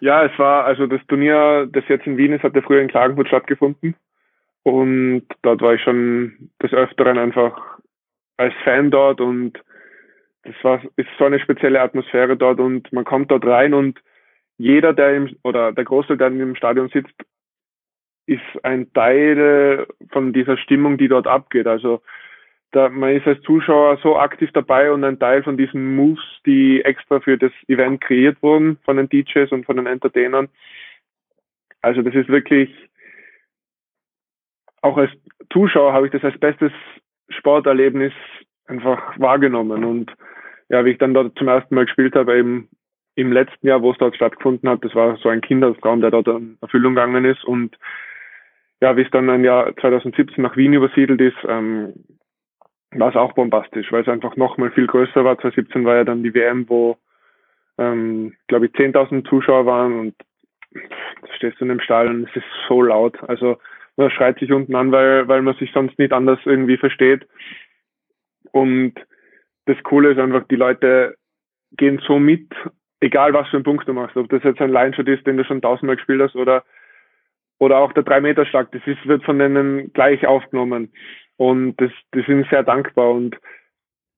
Ja, 0.00 0.24
es 0.24 0.38
war, 0.38 0.64
also 0.64 0.86
das 0.86 1.00
Turnier, 1.08 1.66
das 1.72 1.84
jetzt 1.88 2.06
in 2.06 2.18
Wien 2.18 2.34
ist, 2.34 2.42
hat 2.42 2.54
ja 2.54 2.60
früher 2.60 2.82
in 2.82 2.88
Klagenfurt 2.88 3.28
stattgefunden. 3.28 3.94
Und 4.62 5.24
dort 5.42 5.62
war 5.62 5.74
ich 5.74 5.82
schon 5.82 6.50
des 6.62 6.72
Öfteren 6.72 7.16
einfach 7.16 7.78
als 8.36 8.52
Fan 8.64 8.90
dort 8.90 9.20
und 9.20 9.58
das 10.46 10.54
war, 10.62 10.82
ist 10.96 11.08
so 11.18 11.24
eine 11.24 11.40
spezielle 11.40 11.80
Atmosphäre 11.80 12.36
dort 12.36 12.60
und 12.60 12.92
man 12.92 13.04
kommt 13.04 13.30
dort 13.30 13.44
rein 13.44 13.74
und 13.74 14.00
jeder, 14.58 14.92
der 14.92 15.14
im, 15.14 15.36
oder 15.42 15.72
der 15.72 15.84
Großteil, 15.84 16.16
der 16.16 16.28
im 16.28 16.56
Stadion 16.56 16.88
sitzt, 16.88 17.14
ist 18.26 18.64
ein 18.64 18.92
Teil 18.92 19.86
von 20.10 20.32
dieser 20.32 20.56
Stimmung, 20.56 20.98
die 20.98 21.08
dort 21.08 21.26
abgeht. 21.26 21.66
Also 21.66 22.02
da, 22.72 22.88
man 22.88 23.14
ist 23.14 23.26
als 23.26 23.40
Zuschauer 23.42 23.98
so 24.02 24.18
aktiv 24.18 24.50
dabei 24.52 24.90
und 24.92 25.04
ein 25.04 25.18
Teil 25.18 25.42
von 25.42 25.56
diesen 25.56 25.94
Moves, 25.94 26.24
die 26.44 26.82
extra 26.84 27.20
für 27.20 27.38
das 27.38 27.52
Event 27.68 28.00
kreiert 28.00 28.42
wurden 28.42 28.78
von 28.84 28.96
den 28.96 29.08
DJs 29.08 29.52
und 29.52 29.64
von 29.64 29.76
den 29.76 29.86
Entertainern. 29.86 30.48
Also 31.82 32.02
das 32.02 32.14
ist 32.14 32.28
wirklich, 32.28 32.70
auch 34.82 34.96
als 34.96 35.10
Zuschauer 35.52 35.92
habe 35.92 36.06
ich 36.06 36.12
das 36.12 36.24
als 36.24 36.38
bestes 36.38 36.72
Sporterlebnis 37.28 38.12
einfach 38.66 39.18
wahrgenommen 39.18 39.84
und 39.84 40.12
ja, 40.68 40.84
wie 40.84 40.90
ich 40.90 40.98
dann 40.98 41.14
dort 41.14 41.38
zum 41.38 41.48
ersten 41.48 41.74
Mal 41.74 41.86
gespielt 41.86 42.14
habe, 42.14 42.36
eben 42.36 42.68
im 43.14 43.32
letzten 43.32 43.66
Jahr, 43.66 43.82
wo 43.82 43.92
es 43.92 43.98
dort 43.98 44.14
stattgefunden 44.14 44.68
hat, 44.68 44.84
das 44.84 44.94
war 44.94 45.16
so 45.16 45.28
ein 45.28 45.40
Kindertraum, 45.40 46.00
der 46.00 46.10
dort 46.10 46.28
in 46.28 46.58
Erfüllung 46.60 46.94
gegangen 46.94 47.24
ist. 47.24 47.44
Und 47.44 47.76
ja, 48.80 48.96
wie 48.96 49.02
es 49.02 49.10
dann 49.10 49.30
ein 49.30 49.42
Jahr 49.42 49.74
2017 49.76 50.42
nach 50.42 50.56
Wien 50.56 50.74
übersiedelt 50.74 51.20
ist, 51.20 51.36
ähm, 51.48 51.94
war 52.92 53.08
es 53.08 53.16
auch 53.16 53.32
bombastisch, 53.32 53.90
weil 53.90 54.02
es 54.02 54.08
einfach 54.08 54.36
nochmal 54.36 54.70
viel 54.70 54.86
größer 54.86 55.24
war. 55.24 55.38
2017 55.38 55.84
war 55.84 55.96
ja 55.96 56.04
dann 56.04 56.22
die 56.22 56.34
WM, 56.34 56.68
wo, 56.68 56.98
ähm, 57.78 58.34
glaube 58.48 58.66
ich, 58.66 58.72
10.000 58.72 59.28
Zuschauer 59.28 59.66
waren 59.66 59.98
und 59.98 60.14
da 60.72 61.32
stehst 61.36 61.58
du 61.58 61.64
in 61.64 61.70
dem 61.70 61.80
Stadion, 61.80 62.28
es 62.28 62.36
ist 62.36 62.46
so 62.68 62.82
laut. 62.82 63.16
Also 63.28 63.58
man 63.96 64.10
schreit 64.10 64.38
sich 64.38 64.52
unten 64.52 64.74
an, 64.74 64.92
weil, 64.92 65.26
weil 65.26 65.40
man 65.40 65.56
sich 65.56 65.72
sonst 65.72 65.98
nicht 65.98 66.12
anders 66.12 66.38
irgendwie 66.44 66.76
versteht. 66.76 67.26
Und 68.52 68.94
das 69.66 69.82
Coole 69.82 70.12
ist 70.12 70.18
einfach, 70.18 70.44
die 70.48 70.56
Leute 70.56 71.16
gehen 71.76 72.00
so 72.06 72.18
mit, 72.18 72.48
egal 73.00 73.32
was 73.32 73.48
für 73.48 73.56
einen 73.56 73.64
Punkt 73.64 73.86
du 73.86 73.92
machst, 73.92 74.16
ob 74.16 74.28
das 74.30 74.42
jetzt 74.42 74.60
ein 74.60 74.72
Line-Shot 74.72 75.08
ist, 75.08 75.26
den 75.26 75.36
du 75.36 75.44
schon 75.44 75.62
tausendmal 75.62 75.96
gespielt 75.96 76.22
hast 76.22 76.36
oder 76.36 76.64
oder 77.58 77.78
auch 77.78 77.92
der 77.92 78.04
3-Meter-Schlag, 78.04 78.70
das 78.72 78.82
ist, 78.86 79.06
wird 79.06 79.24
von 79.24 79.38
denen 79.38 79.92
gleich 79.92 80.26
aufgenommen. 80.26 80.92
Und 81.36 81.76
das, 81.80 81.90
die 82.14 82.22
sind 82.22 82.46
sehr 82.50 82.62
dankbar. 82.62 83.10
Und 83.10 83.36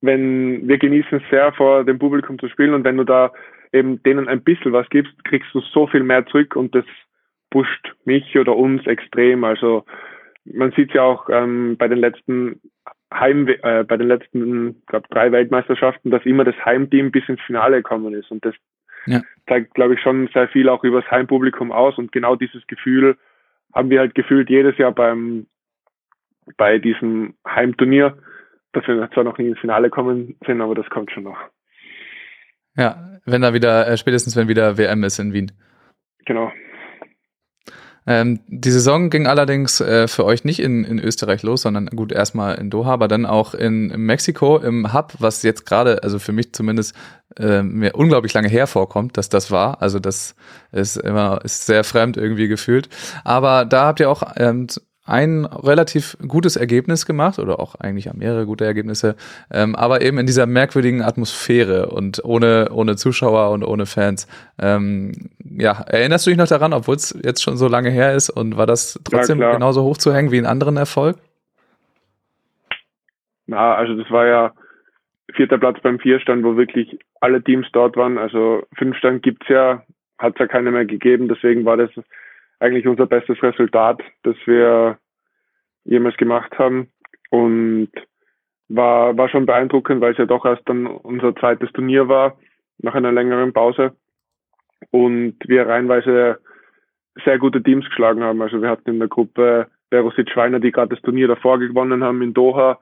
wenn 0.01 0.67
wir 0.67 0.79
genießen 0.79 1.23
sehr, 1.31 1.53
vor 1.53 1.85
dem 1.85 1.99
Publikum 1.99 2.39
zu 2.39 2.49
spielen 2.49 2.75
und 2.75 2.85
wenn 2.85 2.97
du 2.97 3.05
da 3.05 3.33
eben 3.73 4.03
denen 4.03 4.29
ein 4.29 4.43
bisschen 4.43 4.73
was 4.73 4.89
gibst, 4.91 5.13
kriegst 5.25 5.53
du 5.53 5.61
so 5.61 5.87
viel 5.87 6.03
mehr 6.03 6.27
zurück 6.27 6.57
und 6.57 6.75
das 6.75 6.85
pusht 7.51 7.95
mich 8.05 8.37
oder 8.39 8.57
uns 8.57 8.87
extrem. 8.87 9.45
Also 9.45 9.85
man 10.45 10.73
sieht 10.73 10.93
ja 10.95 11.03
auch 11.03 11.29
ähm, 11.31 11.77
bei 11.77 11.89
den 11.89 11.99
letzten 11.99 12.61
Heim, 13.13 13.49
äh, 13.49 13.85
bei 13.85 13.97
den 13.97 14.09
letzten, 14.09 14.83
glaube 14.87 15.09
drei 15.11 15.33
Weltmeisterschaften, 15.33 16.11
dass 16.11 16.25
immer 16.27 16.45
das 16.45 16.57
Heimteam 16.65 17.11
bis 17.11 17.29
ins 17.29 17.41
Finale 17.43 17.77
gekommen 17.79 18.15
ist 18.15 18.31
und 18.31 18.45
das 18.45 18.55
ja. 19.07 19.23
zeigt, 19.49 19.75
glaube 19.75 19.95
ich, 19.95 20.01
schon 20.01 20.29
sehr 20.35 20.49
viel 20.49 20.69
auch 20.69 20.85
über 20.85 21.01
das 21.01 21.11
Heimpublikum 21.11 21.73
aus 21.73 21.97
und 21.97 22.13
genau 22.13 22.37
dieses 22.37 22.67
Gefühl 22.67 23.17
haben 23.75 23.91
wir 23.91 24.01
halt 24.01 24.15
gefühlt 24.15 24.51
jedes 24.51 24.77
Jahr 24.79 24.93
beim 24.93 25.47
bei 26.57 26.79
diesem 26.79 27.35
Heimturnier, 27.47 28.17
dass 28.73 28.87
wir 28.87 29.11
zwar 29.13 29.25
noch 29.25 29.39
nie 29.39 29.49
ins 29.49 29.59
Finale 29.59 29.91
kommen 29.91 30.37
sind, 30.47 30.61
aber 30.61 30.75
das 30.75 30.89
kommt 30.89 31.11
schon 31.11 31.25
noch. 31.25 31.39
Ja, 32.77 33.19
wenn 33.25 33.43
da 33.43 33.53
wieder, 33.53 33.89
äh, 33.89 33.97
spätestens 33.97 34.37
wenn 34.37 34.49
wieder 34.49 34.79
WM 34.79 35.05
ist 35.05 35.19
in 35.19 35.33
Wien. 35.33 35.53
Genau. 36.25 36.53
Ähm, 38.11 38.41
die 38.49 38.71
Saison 38.71 39.11
ging 39.11 39.27
allerdings 39.27 39.83
äh, 39.83 40.09
für 40.09 40.25
euch 40.25 40.43
nicht 40.43 40.61
in, 40.61 40.85
in 40.85 40.99
Österreich 40.99 41.43
los, 41.43 41.61
sondern 41.61 41.89
gut 41.89 42.11
erstmal 42.11 42.55
in 42.55 42.71
Doha, 42.71 42.91
aber 42.91 43.07
dann 43.07 43.27
auch 43.27 43.53
in, 43.53 43.91
in 43.91 44.01
Mexiko 44.01 44.57
im 44.57 44.95
Hub, 44.95 45.13
was 45.19 45.43
jetzt 45.43 45.67
gerade, 45.67 46.03
also 46.03 46.19
für 46.19 46.33
mich 46.33 46.55
zumindest 46.55 46.95
äh, 47.37 47.63
mir 47.63 47.95
unglaublich 47.95 48.33
lange 48.33 48.49
hervorkommt, 48.49 49.19
dass 49.19 49.29
das 49.29 49.51
war. 49.51 49.83
Also 49.83 49.99
das 49.99 50.35
ist 50.73 50.97
immer 50.97 51.41
ist 51.45 51.67
sehr 51.67 51.85
fremd 51.85 52.17
irgendwie 52.17 52.49
gefühlt. 52.49 52.89
Aber 53.25 53.67
da 53.67 53.85
habt 53.85 54.01
ihr 54.01 54.09
auch 54.09 54.23
ähm, 54.37 54.69
ein 55.09 55.47
relativ 55.47 56.17
gutes 56.27 56.57
Ergebnis 56.57 57.07
gemacht 57.07 57.39
oder 57.39 57.59
auch 57.61 57.75
eigentlich 57.77 58.13
mehrere 58.13 58.47
gute 58.47 58.65
Ergebnisse, 58.65 59.17
ähm, 59.51 59.75
aber 59.75 60.03
eben 60.03 60.19
in 60.19 60.27
dieser 60.27 60.47
merkwürdigen 60.47 61.03
Atmosphäre 61.03 61.87
und 61.87 62.23
ohne, 62.25 62.69
ohne 62.73 62.97
Zuschauer 62.97 63.51
und 63.51 63.65
ohne 63.65 63.87
Fans. 63.87 64.29
Ähm, 64.61 65.13
ja, 65.59 65.81
erinnerst 65.87 66.27
du 66.27 66.31
dich 66.31 66.39
noch 66.39 66.47
daran, 66.47 66.73
obwohl 66.73 66.97
es 66.97 67.19
jetzt 67.25 67.43
schon 67.43 67.57
so 67.57 67.69
lange 67.69 67.91
her 67.91 68.15
ist 68.15 68.29
und 68.31 68.57
war 68.57 68.67
das 68.67 69.01
trotzdem 69.05 69.41
ja, 69.41 69.53
genauso 69.53 69.83
hoch 69.83 69.97
zu 69.97 70.13
hängen 70.13 70.31
wie 70.31 70.39
in 70.39 70.47
anderen 70.47 70.77
Erfolg? 70.77 71.17
Na, 73.47 73.75
also 73.75 73.95
das 73.95 74.11
war 74.11 74.27
ja 74.27 74.53
vierter 75.33 75.59
Platz 75.59 75.81
beim 75.83 75.99
Vierstand, 75.99 76.45
wo 76.45 76.57
wirklich 76.57 76.99
alle 77.21 77.43
Teams 77.43 77.67
dort 77.73 77.97
waren. 77.97 78.19
Also 78.19 78.63
Fünfstand 78.77 79.23
gibt's 79.23 79.49
ja, 79.49 79.83
hat 80.19 80.35
es 80.35 80.39
ja 80.39 80.47
keine 80.47 80.71
mehr 80.71 80.85
gegeben, 80.85 81.29
deswegen 81.29 81.65
war 81.65 81.79
das 81.79 81.91
eigentlich 82.61 82.87
unser 82.87 83.07
bestes 83.07 83.43
Resultat, 83.43 84.01
das 84.23 84.37
wir 84.47 84.99
jemals 85.85 86.17
gemacht 86.17 86.59
haben. 86.59 86.89
Und 87.31 87.91
war, 88.69 89.17
war 89.17 89.29
schon 89.29 89.47
beeindruckend, 89.47 90.01
weil 90.01 90.13
es 90.13 90.19
ja 90.19 90.27
doch 90.27 90.45
erst 90.45 90.69
dann 90.69 90.87
unser 90.87 91.35
zweites 91.37 91.73
Turnier 91.73 92.09
war, 92.09 92.37
nach 92.79 92.95
einer 92.95 93.13
längeren 93.13 93.53
Pause. 93.53 93.97
Und 94.91 95.37
wir 95.47 95.67
reinweise 95.67 96.39
sehr 97.25 97.39
gute 97.39 97.63
Teams 97.63 97.85
geschlagen 97.87 98.23
haben. 98.23 98.41
Also 98.43 98.63
wir 98.63 98.69
hatten 98.69 98.91
in 98.91 98.99
der 98.99 99.09
Gruppe 99.09 99.69
Verosit 99.91 100.31
Schweiner, 100.31 100.61
die 100.61 100.71
gerade 100.71 100.95
das 100.95 101.03
Turnier 101.03 101.29
davor 101.29 101.59
gewonnen 101.59 102.05
haben 102.05 102.23
in 102.23 102.35
Doha, 102.35 102.79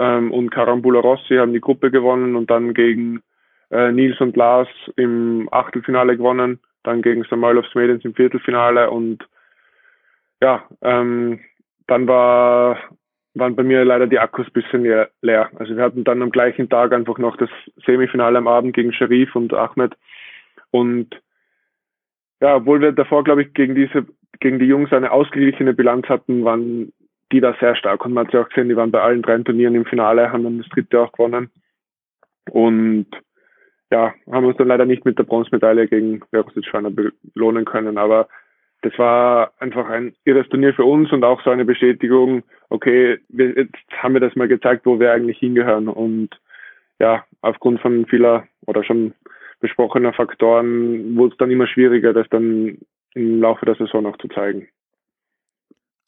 ähm, 0.00 0.32
und 0.32 0.50
Carambula 0.50 1.00
Rossi 1.00 1.36
haben 1.36 1.52
die 1.52 1.60
Gruppe 1.60 1.90
gewonnen 1.90 2.34
und 2.34 2.50
dann 2.50 2.72
gegen 2.72 3.22
äh, 3.70 3.92
Nils 3.92 4.18
und 4.20 4.34
Lars 4.34 4.68
im 4.96 5.48
Achtelfinale 5.52 6.16
gewonnen 6.16 6.58
dann 6.82 7.02
gegen 7.02 7.24
Samuel 7.24 7.58
of 7.58 7.66
Smedens 7.66 8.04
im 8.04 8.14
Viertelfinale 8.14 8.90
und 8.90 9.26
ja, 10.42 10.64
ähm, 10.82 11.40
dann 11.86 12.06
war, 12.08 12.78
waren 13.34 13.56
bei 13.56 13.62
mir 13.62 13.84
leider 13.84 14.06
die 14.06 14.18
Akkus 14.18 14.46
ein 14.46 14.52
bisschen 14.52 14.84
leer. 15.20 15.50
Also 15.56 15.76
wir 15.76 15.82
hatten 15.82 16.04
dann 16.04 16.22
am 16.22 16.30
gleichen 16.30 16.68
Tag 16.68 16.92
einfach 16.92 17.18
noch 17.18 17.36
das 17.36 17.50
Semifinale 17.84 18.38
am 18.38 18.48
Abend 18.48 18.74
gegen 18.74 18.92
Sharif 18.92 19.34
und 19.36 19.52
Ahmed 19.52 19.94
und 20.70 21.20
ja, 22.40 22.56
obwohl 22.56 22.80
wir 22.80 22.92
davor, 22.92 23.22
glaube 23.22 23.42
ich, 23.42 23.52
gegen 23.52 23.74
diese, 23.74 24.06
gegen 24.40 24.58
die 24.58 24.66
Jungs 24.66 24.92
eine 24.92 25.12
ausgeglichene 25.12 25.74
Bilanz 25.74 26.08
hatten, 26.08 26.44
waren 26.44 26.92
die 27.32 27.40
da 27.40 27.54
sehr 27.60 27.76
stark. 27.76 28.04
Und 28.04 28.14
man 28.14 28.26
hat 28.26 28.32
ja 28.32 28.42
auch 28.42 28.48
gesehen, 28.48 28.68
die 28.68 28.76
waren 28.76 28.90
bei 28.90 29.00
allen 29.00 29.22
drei 29.22 29.38
Turnieren 29.38 29.74
im 29.74 29.84
Finale, 29.84 30.32
haben 30.32 30.44
dann 30.44 30.58
das 30.58 30.68
dritte 30.68 31.00
auch 31.00 31.12
gewonnen. 31.12 31.50
Und 32.50 33.06
ja, 33.90 34.14
haben 34.30 34.46
uns 34.46 34.56
dann 34.56 34.68
leider 34.68 34.86
nicht 34.86 35.04
mit 35.04 35.18
der 35.18 35.24
Bronzemedaille 35.24 35.88
gegen 35.88 36.22
Verosic 36.30 36.64
Schweiner 36.64 36.90
belohnen 36.90 37.64
können. 37.64 37.98
Aber 37.98 38.28
das 38.82 38.96
war 38.98 39.52
einfach 39.58 39.88
ein 39.88 40.14
irres 40.24 40.48
Turnier 40.48 40.72
für 40.74 40.84
uns 40.84 41.12
und 41.12 41.24
auch 41.24 41.42
so 41.42 41.50
eine 41.50 41.64
Bestätigung, 41.64 42.42
okay, 42.68 43.18
wir, 43.28 43.50
jetzt 43.50 43.76
haben 43.98 44.14
wir 44.14 44.20
das 44.20 44.36
mal 44.36 44.48
gezeigt, 44.48 44.86
wo 44.86 44.98
wir 45.00 45.12
eigentlich 45.12 45.38
hingehören. 45.38 45.88
Und 45.88 46.30
ja, 46.98 47.24
aufgrund 47.42 47.80
von 47.80 48.06
vieler 48.06 48.46
oder 48.66 48.84
schon 48.84 49.12
besprochener 49.60 50.12
Faktoren 50.12 51.16
wurde 51.16 51.32
es 51.32 51.38
dann 51.38 51.50
immer 51.50 51.66
schwieriger, 51.66 52.12
das 52.12 52.28
dann 52.30 52.78
im 53.14 53.40
Laufe 53.40 53.66
der 53.66 53.74
Saison 53.74 54.04
noch 54.04 54.16
zu 54.18 54.28
zeigen. 54.28 54.68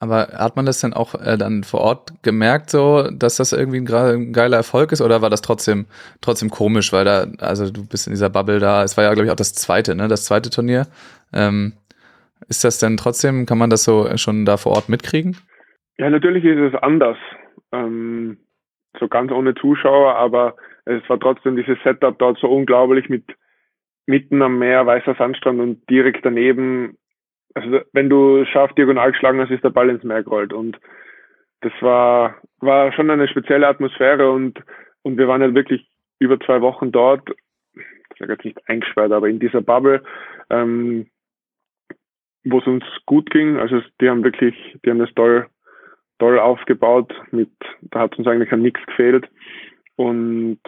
Aber 0.03 0.27
hat 0.37 0.57
man 0.57 0.67
das 0.67 0.81
denn 0.81 0.95
auch 0.95 1.15
äh, 1.15 1.38
dann 1.38 1.62
vor 1.62 1.81
Ort 1.81 2.25
gemerkt, 2.25 2.71
so, 2.71 3.09
dass 3.12 3.37
das 3.37 3.53
irgendwie 3.53 3.77
ein, 3.79 3.87
ein, 3.88 4.33
geiler 4.33 4.57
Erfolg 4.57 4.91
ist, 4.91 5.01
oder 5.01 5.23
war 5.23 5.31
das 5.31 5.43
trotzdem 5.43 5.87
trotzdem 6.21 6.51
komisch, 6.51 6.93
weil 6.93 7.05
da, 7.05 7.27
also 7.38 7.71
du 7.71 7.87
bist 7.87 8.09
in 8.09 8.12
dieser 8.12 8.29
Bubble 8.29 8.59
da. 8.59 8.83
Es 8.83 8.97
war 8.97 9.05
ja, 9.05 9.15
glaube 9.15 9.27
ich, 9.27 9.31
auch 9.31 9.37
das 9.37 9.55
zweite, 9.55 9.95
ne, 9.95 10.09
das 10.09 10.25
zweite 10.25 10.51
Turnier. 10.51 10.88
Ähm, 11.33 11.75
ist 12.49 12.65
das 12.65 12.81
denn 12.81 12.97
trotzdem, 12.97 13.47
kann 13.47 13.59
man 13.59 13.71
das 13.71 13.85
so 13.85 14.09
schon 14.17 14.45
da 14.45 14.57
vor 14.57 14.73
Ort 14.73 14.88
mitkriegen? 14.88 15.37
Ja, 15.99 16.11
natürlich 16.11 16.45
ist 16.45 16.75
es 16.75 16.83
anders. 16.83 17.17
Ähm, 17.71 18.38
so 18.99 19.07
ganz 19.07 19.31
ohne 19.31 19.55
Zuschauer, 19.55 20.17
aber 20.17 20.57
es 20.85 21.09
war 21.09 21.21
trotzdem 21.21 21.55
dieses 21.55 21.79
Setup 21.85 22.19
dort 22.19 22.41
so 22.41 22.49
unglaublich 22.49 23.09
mit 23.09 23.23
mitten 24.07 24.43
am 24.43 24.59
Meer, 24.59 24.85
weißer 24.85 25.15
Sandstrand 25.15 25.61
und 25.61 25.88
direkt 25.88 26.27
daneben 26.27 26.99
also 27.55 27.81
wenn 27.93 28.09
du 28.09 28.45
scharf 28.47 28.73
diagonal 28.75 29.12
geschlagen 29.12 29.41
hast, 29.41 29.51
ist 29.51 29.65
der 29.65 29.71
Ball 29.71 29.91
ins 29.91 30.05
Meer 30.05 30.23
gerollt. 30.23 30.53
Und 30.53 30.79
das 31.61 31.73
war, 31.81 32.37
war 32.59 32.93
schon 32.93 33.11
eine 33.11 33.29
spezielle 33.29 33.69
Atmosphäre 33.69 34.31
und, 34.31 34.61
und 35.03 35.17
wir 35.17 35.29
waren 35.29 35.43
ja 35.43 35.55
wirklich 35.55 35.88
über 36.19 36.38
zwei 36.41 36.61
Wochen 36.61 36.93
dort, 36.93 37.29
ich 37.75 38.19
sage 38.19 38.33
jetzt 38.35 38.45
nicht 38.45 38.69
eingesperrt, 38.69 39.12
aber 39.12 39.29
in 39.29 39.38
dieser 39.38 39.61
Bubble, 39.61 40.03
ähm, 40.51 41.09
wo 42.45 42.59
es 42.59 42.67
uns 42.67 42.85
gut 43.07 43.31
ging. 43.31 43.59
Also 43.59 43.81
die 44.01 44.09
haben 44.09 44.25
wirklich, 44.25 44.55
die 44.85 44.91
haben 44.91 44.99
das 44.99 45.12
toll, 45.15 45.47
toll 46.19 46.38
aufgebaut. 46.38 47.12
Mit, 47.31 47.51
da 47.83 48.01
hat 48.01 48.19
uns 48.19 48.27
eigentlich 48.27 48.53
an 48.53 48.62
nichts 48.62 48.85
gefehlt. 48.87 49.29
Und 49.97 50.61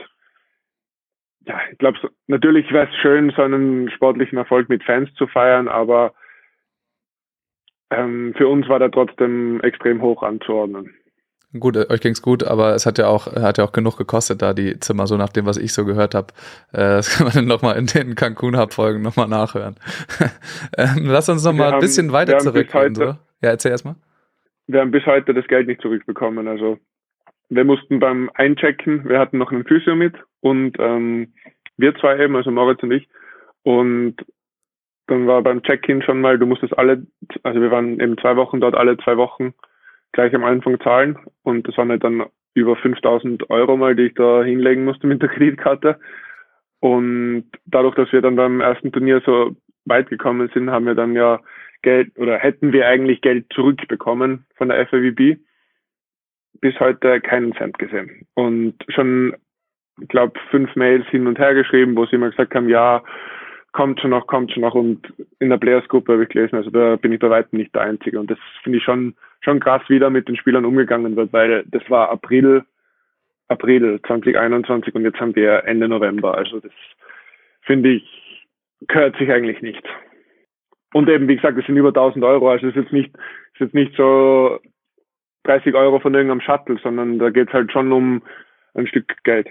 ja, 1.46 1.60
ich 1.70 1.78
glaube, 1.78 1.98
natürlich 2.26 2.70
wäre 2.72 2.88
es 2.88 2.96
schön, 2.96 3.30
so 3.36 3.42
einen 3.42 3.90
sportlichen 3.90 4.38
Erfolg 4.38 4.68
mit 4.68 4.82
Fans 4.84 5.12
zu 5.14 5.26
feiern, 5.26 5.68
aber 5.68 6.14
ähm, 7.90 8.34
für 8.36 8.48
uns 8.48 8.68
war 8.68 8.78
der 8.78 8.90
trotzdem 8.90 9.60
extrem 9.60 10.02
hoch 10.02 10.22
anzuordnen. 10.22 10.94
Gut, 11.58 11.76
euch 11.76 12.00
ging's 12.00 12.20
gut, 12.20 12.42
aber 12.42 12.74
es 12.74 12.84
hat 12.84 12.98
ja 12.98 13.06
auch 13.06 13.26
hat 13.26 13.58
ja 13.58 13.64
auch 13.64 13.70
genug 13.70 13.96
gekostet 13.96 14.42
da 14.42 14.54
die 14.54 14.80
Zimmer, 14.80 15.06
so 15.06 15.16
nach 15.16 15.28
dem, 15.28 15.46
was 15.46 15.56
ich 15.56 15.72
so 15.72 15.84
gehört 15.84 16.14
habe. 16.14 16.28
Äh, 16.72 16.78
das 16.98 17.16
kann 17.16 17.26
man 17.26 17.34
dann 17.34 17.46
nochmal 17.46 17.76
in 17.76 17.86
den 17.86 18.16
Cancun 18.16 18.58
Hub 18.58 18.72
Folgen 18.72 19.02
nochmal 19.02 19.28
nachhören. 19.28 19.76
ähm, 20.76 21.04
lass 21.04 21.28
uns 21.28 21.44
nochmal 21.44 21.74
ein 21.74 21.80
bisschen 21.80 22.10
weiter 22.10 22.38
zurückgehen. 22.38 22.94
So. 22.96 23.04
Ja, 23.04 23.50
erzähl 23.50 23.70
erstmal. 23.70 23.94
Wir 24.66 24.80
haben 24.80 24.90
bis 24.90 25.06
heute 25.06 25.32
das 25.32 25.46
Geld 25.46 25.68
nicht 25.68 25.80
zurückbekommen. 25.80 26.48
Also 26.48 26.78
wir 27.50 27.64
mussten 27.64 28.00
beim 28.00 28.30
Einchecken, 28.34 29.08
wir 29.08 29.18
hatten 29.18 29.38
noch 29.38 29.52
einen 29.52 29.64
Physio 29.64 29.94
mit 29.94 30.14
und 30.40 30.76
ähm, 30.80 31.34
wir 31.76 31.94
zwei 31.96 32.18
eben, 32.18 32.34
also 32.34 32.50
Moritz 32.50 32.82
und 32.82 32.92
ich. 32.92 33.08
Und 33.62 34.16
dann 35.06 35.26
war 35.26 35.42
beim 35.42 35.62
Check-in 35.62 36.02
schon 36.02 36.20
mal, 36.20 36.38
du 36.38 36.46
musstest 36.46 36.76
alle, 36.78 37.06
also 37.42 37.60
wir 37.60 37.70
waren 37.70 38.00
eben 38.00 38.16
zwei 38.18 38.36
Wochen 38.36 38.60
dort, 38.60 38.74
alle 38.74 38.96
zwei 38.98 39.16
Wochen 39.16 39.54
gleich 40.12 40.34
am 40.34 40.44
Anfang 40.44 40.80
zahlen 40.80 41.18
und 41.42 41.68
das 41.68 41.76
waren 41.76 41.90
halt 41.90 42.04
dann 42.04 42.24
über 42.54 42.76
5000 42.76 43.50
Euro 43.50 43.76
mal, 43.76 43.96
die 43.96 44.04
ich 44.04 44.14
da 44.14 44.42
hinlegen 44.42 44.84
musste 44.84 45.06
mit 45.06 45.20
der 45.20 45.28
Kreditkarte. 45.34 45.98
Und 46.80 47.46
dadurch, 47.66 47.94
dass 47.96 48.12
wir 48.12 48.22
dann 48.22 48.36
beim 48.36 48.60
ersten 48.60 48.92
Turnier 48.92 49.22
so 49.24 49.56
weit 49.84 50.08
gekommen 50.08 50.50
sind, 50.54 50.70
haben 50.70 50.86
wir 50.86 50.94
dann 50.94 51.14
ja 51.14 51.40
Geld 51.82 52.16
oder 52.18 52.38
hätten 52.38 52.72
wir 52.72 52.86
eigentlich 52.86 53.20
Geld 53.20 53.46
zurückbekommen 53.52 54.46
von 54.56 54.68
der 54.68 54.86
FAWB. 54.86 55.38
Bis 56.60 56.78
heute 56.80 57.20
keinen 57.20 57.54
Cent 57.54 57.78
gesehen. 57.78 58.26
Und 58.34 58.74
schon, 58.88 59.34
ich 60.00 60.08
glaube, 60.08 60.38
fünf 60.50 60.74
Mails 60.76 61.06
hin 61.08 61.26
und 61.26 61.38
her 61.38 61.54
geschrieben, 61.54 61.96
wo 61.96 62.06
sie 62.06 62.16
immer 62.16 62.30
gesagt 62.30 62.54
haben, 62.54 62.68
ja, 62.68 63.02
kommt 63.74 64.00
schon 64.00 64.10
noch, 64.10 64.26
kommt 64.26 64.52
schon 64.52 64.62
noch 64.62 64.74
und 64.74 65.12
in 65.40 65.50
der 65.50 65.58
Players-Gruppe 65.58 66.12
habe 66.12 66.22
ich 66.22 66.28
gelesen, 66.30 66.56
also 66.56 66.70
da 66.70 66.96
bin 66.96 67.12
ich 67.12 67.18
bei 67.18 67.28
weitem 67.28 67.58
nicht 67.58 67.74
der 67.74 67.82
Einzige 67.82 68.18
und 68.18 68.30
das 68.30 68.38
finde 68.62 68.78
ich 68.78 68.84
schon, 68.84 69.14
schon 69.40 69.60
krass, 69.60 69.82
wie 69.88 69.98
da 69.98 70.08
mit 70.08 70.28
den 70.28 70.36
Spielern 70.36 70.64
umgegangen 70.64 71.16
wird, 71.16 71.32
weil 71.32 71.64
das 71.66 71.82
war 71.90 72.08
April, 72.08 72.64
April 73.48 74.00
2021 74.06 74.94
und 74.94 75.02
jetzt 75.02 75.20
haben 75.20 75.34
wir 75.34 75.64
Ende 75.64 75.88
November, 75.88 76.38
also 76.38 76.60
das 76.60 76.72
finde 77.62 77.90
ich, 77.90 78.46
gehört 78.86 79.16
sich 79.18 79.30
eigentlich 79.30 79.60
nicht. 79.60 79.82
Und 80.92 81.08
eben, 81.08 81.26
wie 81.26 81.36
gesagt, 81.36 81.58
das 81.58 81.66
sind 81.66 81.76
über 81.76 81.88
1000 81.88 82.24
Euro, 82.24 82.50
also 82.50 82.68
es 82.68 82.76
ist 82.76 82.82
jetzt 82.82 82.92
nicht, 82.92 83.12
ist 83.54 83.60
jetzt 83.60 83.74
nicht 83.74 83.96
so 83.96 84.60
30 85.42 85.74
Euro 85.74 85.98
von 85.98 86.14
irgendeinem 86.14 86.40
Shuttle, 86.40 86.78
sondern 86.80 87.18
da 87.18 87.30
geht 87.30 87.48
es 87.48 87.54
halt 87.54 87.72
schon 87.72 87.92
um 87.92 88.22
ein 88.74 88.86
Stück 88.86 89.12
Geld. 89.24 89.48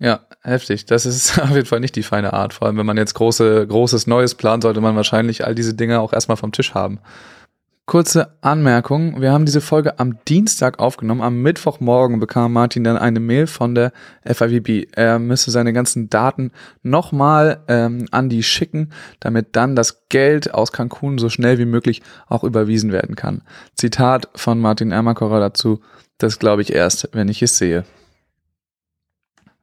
Ja, 0.00 0.20
heftig. 0.42 0.86
Das 0.86 1.06
ist 1.06 1.38
auf 1.42 1.50
jeden 1.50 1.66
Fall 1.66 1.80
nicht 1.80 1.94
die 1.94 2.02
feine 2.02 2.32
Art. 2.32 2.54
Vor 2.54 2.66
allem, 2.66 2.78
wenn 2.78 2.86
man 2.86 2.96
jetzt 2.96 3.14
große, 3.14 3.66
großes 3.66 4.06
Neues 4.06 4.34
plant, 4.34 4.64
sollte 4.64 4.80
man 4.80 4.96
wahrscheinlich 4.96 5.46
all 5.46 5.54
diese 5.54 5.74
Dinge 5.74 6.00
auch 6.00 6.12
erstmal 6.12 6.38
vom 6.38 6.52
Tisch 6.52 6.74
haben. 6.74 6.98
Kurze 7.84 8.36
Anmerkung. 8.40 9.20
Wir 9.20 9.32
haben 9.32 9.46
diese 9.46 9.60
Folge 9.60 9.98
am 9.98 10.24
Dienstag 10.24 10.78
aufgenommen. 10.78 11.22
Am 11.22 11.42
Mittwochmorgen 11.42 12.20
bekam 12.20 12.52
Martin 12.52 12.84
dann 12.84 12.96
eine 12.96 13.18
Mail 13.18 13.48
von 13.48 13.74
der 13.74 13.92
FIVB. 14.24 14.96
Er 14.96 15.18
müsste 15.18 15.50
seine 15.50 15.72
ganzen 15.72 16.08
Daten 16.08 16.52
nochmal 16.82 17.64
ähm, 17.66 18.06
an 18.12 18.28
die 18.28 18.44
schicken, 18.44 18.92
damit 19.18 19.56
dann 19.56 19.74
das 19.74 20.08
Geld 20.08 20.54
aus 20.54 20.70
Cancun 20.70 21.18
so 21.18 21.28
schnell 21.28 21.58
wie 21.58 21.64
möglich 21.64 22.00
auch 22.28 22.44
überwiesen 22.44 22.92
werden 22.92 23.16
kann. 23.16 23.42
Zitat 23.74 24.28
von 24.36 24.60
Martin 24.60 24.92
Ermakora 24.92 25.40
dazu. 25.40 25.80
Das 26.16 26.38
glaube 26.38 26.62
ich 26.62 26.72
erst, 26.72 27.08
wenn 27.12 27.28
ich 27.28 27.42
es 27.42 27.58
sehe. 27.58 27.84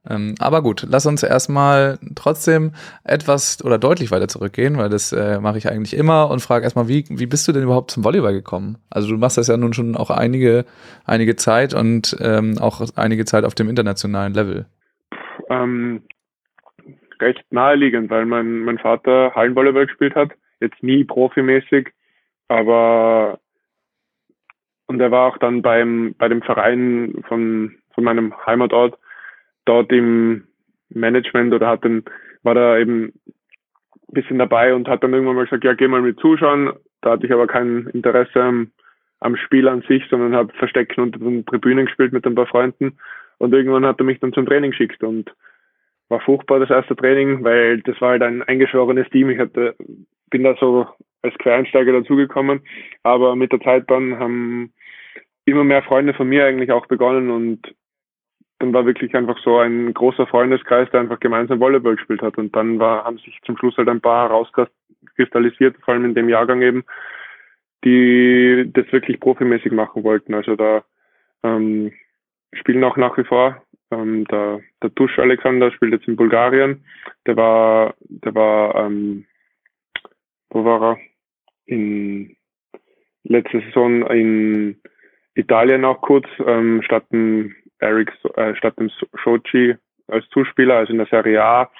Ähm, 0.08 0.34
aber 0.38 0.62
gut, 0.62 0.86
lass 0.88 1.06
uns 1.06 1.22
erstmal 1.22 1.98
trotzdem 2.14 2.72
etwas 3.04 3.64
oder 3.64 3.78
deutlich 3.78 4.10
weiter 4.10 4.28
zurückgehen, 4.28 4.78
weil 4.78 4.88
das 4.88 5.12
äh, 5.12 5.40
mache 5.40 5.58
ich 5.58 5.68
eigentlich 5.68 5.96
immer 5.96 6.30
und 6.30 6.40
frage 6.40 6.64
erstmal, 6.64 6.88
wie, 6.88 7.04
wie 7.08 7.26
bist 7.26 7.46
du 7.48 7.52
denn 7.52 7.62
überhaupt 7.62 7.90
zum 7.90 8.04
Volleyball 8.04 8.32
gekommen? 8.32 8.78
Also 8.90 9.08
du 9.08 9.18
machst 9.18 9.36
das 9.36 9.48
ja 9.48 9.56
nun 9.56 9.72
schon 9.72 9.96
auch 9.96 10.10
einige, 10.10 10.64
einige 11.04 11.36
Zeit 11.36 11.74
und 11.74 12.16
ähm, 12.20 12.58
auch 12.58 12.80
einige 12.96 13.24
Zeit 13.24 13.44
auf 13.44 13.54
dem 13.54 13.68
internationalen 13.68 14.34
Level. 14.34 14.66
Ähm, 15.50 16.02
recht 17.20 17.44
naheliegend, 17.50 18.10
weil 18.10 18.24
mein, 18.26 18.60
mein 18.60 18.78
Vater 18.78 19.32
Hallenvolleyball 19.34 19.86
gespielt 19.86 20.14
hat, 20.14 20.30
jetzt 20.60 20.82
nie 20.82 21.04
profimäßig, 21.04 21.90
aber 22.48 23.38
und 24.86 25.00
er 25.00 25.10
war 25.10 25.28
auch 25.28 25.38
dann 25.38 25.60
beim, 25.60 26.14
bei 26.16 26.28
dem 26.28 26.40
Verein 26.40 27.22
von, 27.28 27.76
von 27.92 28.04
meinem 28.04 28.34
Heimatort 28.46 28.98
dort 29.68 29.92
im 29.92 30.44
Management 30.90 31.52
oder 31.52 31.68
hat 31.68 31.84
dann, 31.84 32.04
war 32.42 32.54
da 32.54 32.78
eben 32.78 33.12
ein 34.08 34.14
bisschen 34.14 34.38
dabei 34.38 34.74
und 34.74 34.88
hat 34.88 35.02
dann 35.02 35.12
irgendwann 35.12 35.36
mal 35.36 35.44
gesagt, 35.44 35.64
ja, 35.64 35.74
geh 35.74 35.88
mal 35.88 36.02
mit 36.02 36.18
zuschauen. 36.20 36.72
Da 37.02 37.10
hatte 37.10 37.26
ich 37.26 37.32
aber 37.32 37.46
kein 37.46 37.86
Interesse 37.92 38.42
am, 38.42 38.70
am 39.20 39.36
Spiel 39.36 39.68
an 39.68 39.82
sich, 39.82 40.02
sondern 40.08 40.34
habe 40.34 40.52
Verstecken 40.54 41.00
unter 41.02 41.18
den 41.18 41.44
Tribünen 41.44 41.86
gespielt 41.86 42.12
mit 42.12 42.26
ein 42.26 42.34
paar 42.34 42.46
Freunden. 42.46 42.98
Und 43.38 43.52
irgendwann 43.52 43.86
hat 43.86 44.00
er 44.00 44.04
mich 44.04 44.18
dann 44.20 44.32
zum 44.32 44.46
Training 44.46 44.70
geschickt 44.70 45.02
und 45.04 45.32
war 46.08 46.20
furchtbar 46.20 46.58
das 46.58 46.70
erste 46.70 46.96
Training, 46.96 47.44
weil 47.44 47.80
das 47.82 48.00
war 48.00 48.10
halt 48.10 48.22
ein 48.22 48.42
eingeschworenes 48.42 49.08
Team. 49.10 49.30
Ich 49.30 49.38
hatte, 49.38 49.76
bin 50.30 50.42
da 50.42 50.56
so 50.58 50.86
als 51.22 51.36
Quereinsteiger 51.38 51.92
dazugekommen, 51.92 52.60
aber 53.02 53.36
mit 53.36 53.52
der 53.52 53.60
Zeit 53.60 53.84
dann 53.88 54.18
haben 54.18 54.72
immer 55.44 55.64
mehr 55.64 55.82
Freunde 55.82 56.14
von 56.14 56.28
mir 56.28 56.46
eigentlich 56.46 56.72
auch 56.72 56.86
begonnen 56.86 57.30
und 57.30 57.74
dann 58.58 58.72
war 58.72 58.86
wirklich 58.86 59.14
einfach 59.14 59.38
so 59.42 59.58
ein 59.58 59.94
großer 59.94 60.26
Freundeskreis, 60.26 60.90
der 60.90 61.00
einfach 61.00 61.20
gemeinsam 61.20 61.60
Volleyball 61.60 61.96
gespielt 61.96 62.22
hat. 62.22 62.38
Und 62.38 62.54
dann 62.56 62.78
war, 62.78 63.04
haben 63.04 63.18
sich 63.18 63.38
zum 63.44 63.56
Schluss 63.56 63.76
halt 63.76 63.88
ein 63.88 64.00
paar 64.00 64.28
herauskristallisiert, 64.28 65.76
vor 65.84 65.94
allem 65.94 66.06
in 66.06 66.14
dem 66.14 66.28
Jahrgang 66.28 66.62
eben, 66.62 66.84
die 67.84 68.68
das 68.72 68.90
wirklich 68.90 69.20
profimäßig 69.20 69.70
machen 69.70 70.02
wollten. 70.02 70.34
Also 70.34 70.56
da 70.56 70.82
ähm, 71.44 71.92
spielen 72.52 72.82
auch 72.82 72.96
nach 72.96 73.16
wie 73.16 73.24
vor. 73.24 73.62
Ähm, 73.90 74.24
der, 74.26 74.60
der 74.82 74.94
Tusch 74.94 75.18
Alexander 75.18 75.70
spielt 75.70 75.92
jetzt 75.92 76.08
in 76.08 76.16
Bulgarien. 76.16 76.84
Der 77.26 77.36
war, 77.36 77.94
der 78.00 78.34
war, 78.34 78.74
ähm, 78.74 79.24
wo 80.50 80.64
war 80.64 80.82
er? 80.82 80.98
In 81.66 82.36
letzte 83.24 83.60
Saison 83.60 84.06
in 84.06 84.80
Italien 85.34 85.84
auch 85.84 86.00
kurz, 86.00 86.26
ähm, 86.44 86.82
statt 86.82 87.04
ein 87.12 87.54
Eric 87.80 88.12
äh, 88.36 88.54
statt 88.54 88.78
dem 88.78 88.90
Shoji 89.14 89.76
als 90.08 90.28
Zuspieler, 90.30 90.76
also 90.76 90.92
in 90.92 90.98
der 90.98 91.06
Serie 91.06 91.42
A. 91.42 91.70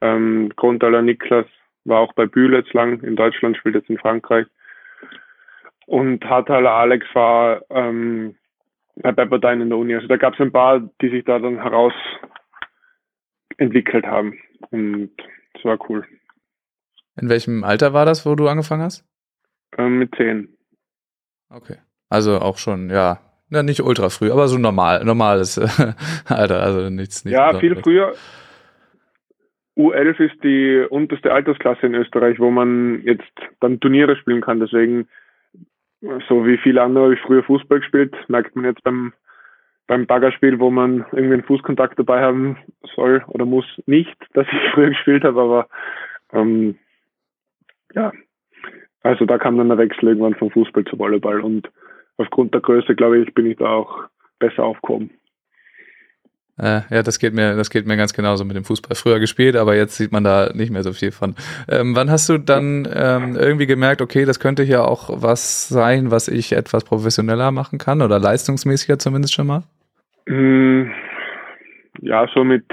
Ähm, 0.00 0.52
Grundaler 0.56 1.02
Niklas 1.02 1.46
war 1.84 2.00
auch 2.00 2.12
bei 2.14 2.26
Bühl 2.26 2.54
jetzt 2.54 2.72
lang 2.72 3.00
in 3.00 3.16
Deutschland, 3.16 3.56
spielt 3.56 3.76
jetzt 3.76 3.90
in 3.90 3.98
Frankreich. 3.98 4.46
Und 5.86 6.24
Hartaler 6.24 6.72
Alex 6.72 7.06
war 7.14 7.62
ähm, 7.70 8.34
bei 8.96 9.12
Pepperdine 9.12 9.62
in 9.62 9.68
der 9.68 9.78
Uni. 9.78 9.94
Also 9.94 10.08
da 10.08 10.16
gab 10.16 10.34
es 10.34 10.40
ein 10.40 10.52
paar, 10.52 10.80
die 11.00 11.10
sich 11.10 11.24
da 11.24 11.38
dann 11.38 11.62
heraus 11.62 11.92
entwickelt 13.56 14.04
haben. 14.04 14.38
Und 14.70 15.12
das 15.54 15.64
war 15.64 15.78
cool. 15.88 16.04
In 17.18 17.28
welchem 17.28 17.64
Alter 17.64 17.92
war 17.94 18.04
das, 18.04 18.26
wo 18.26 18.34
du 18.34 18.48
angefangen 18.48 18.82
hast? 18.82 19.04
Ähm, 19.78 19.98
mit 19.98 20.14
zehn. 20.16 20.48
Okay. 21.48 21.76
Also 22.08 22.40
auch 22.40 22.58
schon, 22.58 22.90
ja, 22.90 23.20
ja, 23.50 23.62
nicht 23.62 23.80
ultra 23.80 24.08
früh, 24.08 24.30
aber 24.30 24.48
so 24.48 24.58
normal, 24.58 25.04
normales 25.04 25.58
Alter, 26.28 26.62
also 26.62 26.90
nichts, 26.90 27.24
nichts 27.24 27.38
Ja, 27.38 27.58
viel 27.58 27.76
früher. 27.76 28.14
U11 29.76 30.20
ist 30.20 30.42
die 30.42 30.86
unterste 30.88 31.32
Altersklasse 31.32 31.86
in 31.86 31.94
Österreich, 31.94 32.40
wo 32.40 32.50
man 32.50 33.02
jetzt 33.04 33.30
dann 33.60 33.78
Turniere 33.78 34.16
spielen 34.16 34.40
kann. 34.40 34.58
Deswegen, 34.58 35.06
so 36.28 36.46
wie 36.46 36.56
viele 36.56 36.82
andere 36.82 37.04
habe 37.04 37.14
ich 37.14 37.20
früher 37.20 37.42
Fußball 37.42 37.80
gespielt, 37.80 38.16
merkt 38.28 38.56
man 38.56 38.64
jetzt 38.64 38.82
beim, 38.82 39.12
beim 39.86 40.06
Baggerspiel, 40.06 40.58
wo 40.58 40.70
man 40.70 41.04
irgendwie 41.12 41.34
einen 41.34 41.44
Fußkontakt 41.44 41.98
dabei 41.98 42.22
haben 42.22 42.56
soll 42.94 43.22
oder 43.28 43.44
muss, 43.44 43.66
nicht, 43.84 44.16
dass 44.32 44.46
ich 44.50 44.70
früher 44.74 44.88
gespielt 44.88 45.24
habe, 45.24 45.40
aber 45.40 45.68
ähm, 46.32 46.76
ja, 47.94 48.12
also 49.02 49.24
da 49.26 49.38
kam 49.38 49.58
dann 49.58 49.68
der 49.68 49.78
Wechsel 49.78 50.08
irgendwann 50.08 50.34
vom 50.34 50.50
Fußball 50.50 50.84
zu 50.84 50.98
Volleyball 50.98 51.40
und 51.40 51.70
aufgrund 52.16 52.54
der 52.54 52.60
Größe, 52.60 52.94
glaube 52.94 53.18
ich, 53.18 53.34
bin 53.34 53.46
ich 53.46 53.56
da 53.58 53.66
auch 53.66 54.04
besser 54.38 54.64
aufgehoben. 54.64 55.10
Äh, 56.58 56.80
ja, 56.90 57.02
das 57.02 57.18
geht 57.18 57.34
mir, 57.34 57.54
das 57.54 57.68
geht 57.68 57.86
mir 57.86 57.98
ganz 57.98 58.14
genauso 58.14 58.44
mit 58.44 58.56
dem 58.56 58.64
Fußball. 58.64 58.96
Früher 58.96 59.20
gespielt, 59.20 59.56
aber 59.56 59.76
jetzt 59.76 59.96
sieht 59.96 60.10
man 60.10 60.24
da 60.24 60.50
nicht 60.54 60.70
mehr 60.70 60.82
so 60.82 60.92
viel 60.92 61.12
von. 61.12 61.34
Ähm, 61.68 61.94
wann 61.94 62.10
hast 62.10 62.30
du 62.30 62.38
dann 62.38 62.88
ähm, 62.94 63.36
irgendwie 63.36 63.66
gemerkt, 63.66 64.00
okay, 64.00 64.24
das 64.24 64.40
könnte 64.40 64.62
hier 64.62 64.84
auch 64.86 65.10
was 65.22 65.68
sein, 65.68 66.10
was 66.10 66.28
ich 66.28 66.52
etwas 66.52 66.84
professioneller 66.84 67.50
machen 67.50 67.78
kann 67.78 68.00
oder 68.00 68.18
leistungsmäßiger 68.18 68.98
zumindest 68.98 69.34
schon 69.34 69.48
mal? 69.48 69.64
Mm, 70.26 70.90
ja, 72.00 72.26
so 72.34 72.42
mit 72.42 72.64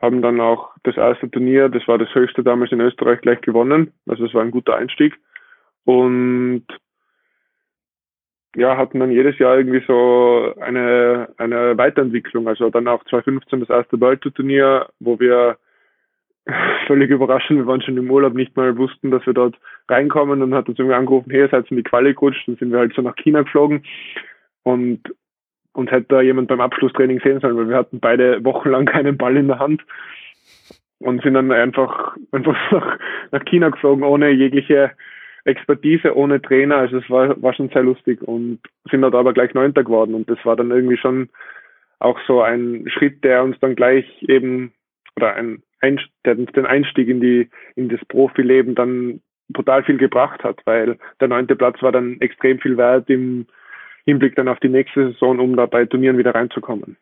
haben 0.00 0.22
dann 0.22 0.40
auch 0.40 0.70
das 0.84 0.96
erste 0.96 1.28
Turnier, 1.30 1.68
das 1.68 1.86
war 1.88 1.98
das 1.98 2.12
höchste 2.14 2.44
damals 2.44 2.70
in 2.70 2.80
Österreich, 2.80 3.20
gleich 3.22 3.40
gewonnen. 3.40 3.92
Also 4.06 4.24
es 4.24 4.34
war 4.34 4.42
ein 4.42 4.52
guter 4.52 4.76
Einstieg. 4.76 5.18
Und 5.84 6.64
ja, 8.54 8.76
hatten 8.76 9.00
dann 9.00 9.10
jedes 9.10 9.36
Jahr 9.38 9.56
irgendwie 9.56 9.82
so 9.86 10.54
eine, 10.60 11.28
eine 11.38 11.76
Weiterentwicklung. 11.76 12.46
Also 12.46 12.70
dann 12.70 12.86
auch 12.86 13.02
2015 13.04 13.60
das 13.60 13.68
erste 13.68 14.00
World 14.00 14.20
Turnier, 14.20 14.88
wo 15.00 15.18
wir 15.18 15.56
völlig 16.86 17.10
überraschend, 17.10 17.58
wir 17.58 17.66
waren 17.66 17.82
schon 17.82 17.96
im 17.96 18.10
Urlaub, 18.10 18.34
nicht 18.34 18.56
mal 18.56 18.76
wussten, 18.76 19.10
dass 19.10 19.24
wir 19.26 19.34
dort 19.34 19.56
reinkommen. 19.88 20.42
Und 20.42 20.54
hat 20.54 20.68
uns 20.68 20.78
irgendwie 20.78 20.96
angerufen, 20.96 21.30
hey, 21.30 21.40
ihr 21.40 21.48
seid 21.48 21.70
in 21.70 21.76
die 21.76 21.82
Quali 21.82 22.14
gerutscht, 22.14 22.46
dann 22.48 22.56
sind 22.56 22.72
wir 22.72 22.80
halt 22.80 22.94
so 22.94 23.02
nach 23.02 23.16
China 23.16 23.42
geflogen 23.42 23.84
und 24.64 25.00
uns 25.74 25.90
hätte 25.90 26.06
da 26.08 26.20
jemand 26.20 26.48
beim 26.48 26.60
Abschlusstraining 26.60 27.20
sehen 27.20 27.40
sollen, 27.40 27.56
weil 27.56 27.68
wir 27.68 27.76
hatten 27.76 28.00
beide 28.00 28.44
wochenlang 28.44 28.86
keinen 28.86 29.16
Ball 29.16 29.36
in 29.36 29.48
der 29.48 29.58
Hand 29.58 29.82
und 30.98 31.22
sind 31.22 31.34
dann 31.34 31.50
einfach, 31.50 32.16
einfach 32.32 32.56
nach, 32.72 32.98
nach 33.30 33.44
China 33.44 33.70
geflogen, 33.70 34.04
ohne 34.04 34.30
jegliche 34.30 34.92
Expertise, 35.44 36.16
ohne 36.16 36.40
Trainer. 36.40 36.76
Also 36.76 36.98
es 36.98 37.10
war, 37.10 37.40
war 37.42 37.54
schon 37.54 37.70
sehr 37.70 37.82
lustig 37.82 38.22
und 38.22 38.60
sind 38.90 39.02
dort 39.02 39.14
aber 39.14 39.32
gleich 39.32 39.54
Neunter 39.54 39.82
geworden. 39.82 40.14
Und 40.14 40.30
das 40.30 40.38
war 40.44 40.56
dann 40.56 40.70
irgendwie 40.70 40.98
schon 40.98 41.30
auch 41.98 42.18
so 42.26 42.42
ein 42.42 42.84
Schritt, 42.88 43.24
der 43.24 43.42
uns 43.42 43.58
dann 43.60 43.74
gleich 43.74 44.04
eben 44.22 44.72
oder 45.16 45.34
ein, 45.34 45.62
der 45.82 46.34
den 46.34 46.66
Einstieg 46.66 47.08
in 47.08 47.20
die 47.20 47.48
in 47.74 47.88
das 47.88 48.00
Profileben 48.06 48.74
dann 48.74 49.20
total 49.54 49.84
viel 49.84 49.98
gebracht 49.98 50.42
hat, 50.44 50.60
weil 50.64 50.98
der 51.20 51.28
neunte 51.28 51.56
Platz 51.56 51.82
war 51.82 51.92
dann 51.92 52.20
extrem 52.20 52.58
viel 52.58 52.76
wert 52.76 53.10
im 53.10 53.46
Hinblick 54.04 54.36
dann 54.36 54.48
auf 54.48 54.58
die 54.60 54.68
nächste 54.68 55.12
Saison, 55.12 55.38
um 55.38 55.56
da 55.56 55.66
bei 55.66 55.84
Turnieren 55.84 56.18
wieder 56.18 56.34
reinzukommen. 56.34 56.96